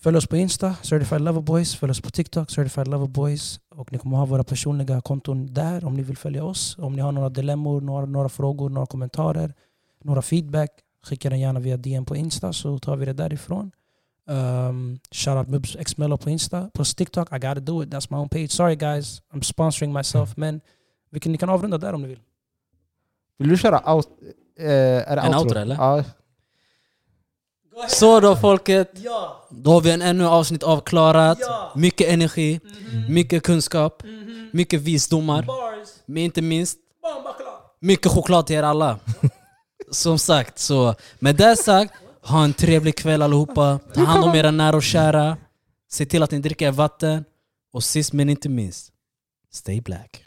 Följ 0.01 0.17
oss 0.17 0.27
på 0.27 0.37
Insta, 0.37 0.75
Certified 0.83 1.21
Lover 1.21 1.41
Boys. 1.41 1.77
Följ 1.77 1.91
oss 1.91 2.01
på 2.01 2.11
TikTok, 2.11 2.51
Certified 2.51 2.89
Lover 2.89 3.07
Boys. 3.07 3.61
Och 3.69 3.93
ni 3.93 3.99
kommer 3.99 4.17
ha 4.17 4.27
våra 4.27 4.45
personliga 4.45 5.01
konton 5.01 5.55
där 5.55 5.85
om 5.85 5.95
ni 5.95 6.03
vill 6.03 6.17
följa 6.17 6.45
oss. 6.45 6.77
Om 6.79 6.93
ni 6.93 7.03
har 7.03 7.13
några 7.13 7.29
dilemmor, 7.29 7.81
några, 7.81 8.07
några 8.07 8.29
frågor, 8.29 8.71
några 8.71 8.87
kommentarer, 8.87 9.55
några 10.05 10.23
feedback. 10.23 10.71
Skicka 11.03 11.31
den 11.31 11.41
gärna 11.41 11.61
via 11.61 11.77
DM 11.77 12.05
på 12.05 12.17
Insta 12.17 12.53
så 12.53 12.79
tar 12.79 12.97
vi 12.97 13.05
det 13.07 13.13
därifrån. 13.13 13.71
Um, 14.27 14.99
shout 15.11 15.37
out 15.37 15.49
Mubs 15.49 15.77
Xmello 15.87 16.17
på 16.17 16.31
Insta. 16.31 16.71
På 16.75 16.85
TikTok, 16.85 17.33
I 17.33 17.39
gotta 17.39 17.61
do 17.61 17.83
it. 17.83 17.89
That's 17.91 18.07
my 18.11 18.17
own 18.17 18.29
page. 18.29 18.51
Sorry 18.51 18.77
guys, 18.77 19.23
I'm 19.33 19.43
sponsoring 19.43 19.93
myself. 19.93 20.37
Men 20.37 20.61
vi 21.11 21.21
kan, 21.21 21.33
ni 21.33 21.39
kan 21.39 21.49
avrunda 21.49 21.79
där 21.79 21.93
om 21.93 22.03
ni 22.03 22.09
vill. 22.09 22.21
Vill 23.39 23.49
du 23.49 23.57
köra 23.57 23.95
out, 23.95 24.09
eh, 24.59 24.67
är 24.67 25.17
det 25.17 25.23
En 25.23 25.27
outro? 25.35 25.41
outro, 25.41 25.59
eller? 25.59 25.75
Ja. 25.75 26.05
Så 27.89 28.21
då 28.21 28.37
folket, 28.37 28.91
Ja! 28.95 29.47
då 29.51 29.71
har 29.71 29.81
vi 29.81 29.91
en 29.91 30.03
ännu 30.03 30.27
avsnitt 30.27 30.63
avklarat. 30.63 31.39
Ja. 31.41 31.73
Mycket 31.75 32.09
energi, 32.09 32.61
Mhm. 32.93 33.15
mycket 33.15 33.43
kunskap, 33.43 34.03
Mhm. 34.03 34.51
mycket 34.53 34.81
visdomar. 34.81 35.43
Bars! 35.43 35.89
Men 36.07 36.23
inte 36.23 36.43
minst, 36.43 36.79
mycket 37.81 38.13
choklad 38.13 38.47
till 38.47 38.57
er 38.57 38.63
alla. 38.63 38.99
Som 39.91 40.19
sagt, 40.19 40.59
så 40.59 40.95
med 41.19 41.37
det 41.37 41.57
sagt, 41.57 41.95
ha 42.23 42.45
en 42.45 42.53
trevlig 42.53 42.97
kväll 42.97 43.23
allihopa. 43.23 43.79
Ta 43.95 44.01
hand 44.01 44.25
om 44.25 44.35
era 44.35 44.51
nära 44.51 44.77
och 44.77 44.83
kära. 44.83 45.37
Se 45.91 46.07
till 46.07 46.23
att 46.23 46.31
ni 46.31 46.39
dricker 46.39 46.71
vatten. 46.71 47.25
Och 47.73 47.85
sist 47.85 48.13
men 48.13 48.29
inte 48.29 48.49
minst, 48.49 48.93
stay 49.53 49.81
black. 49.81 50.25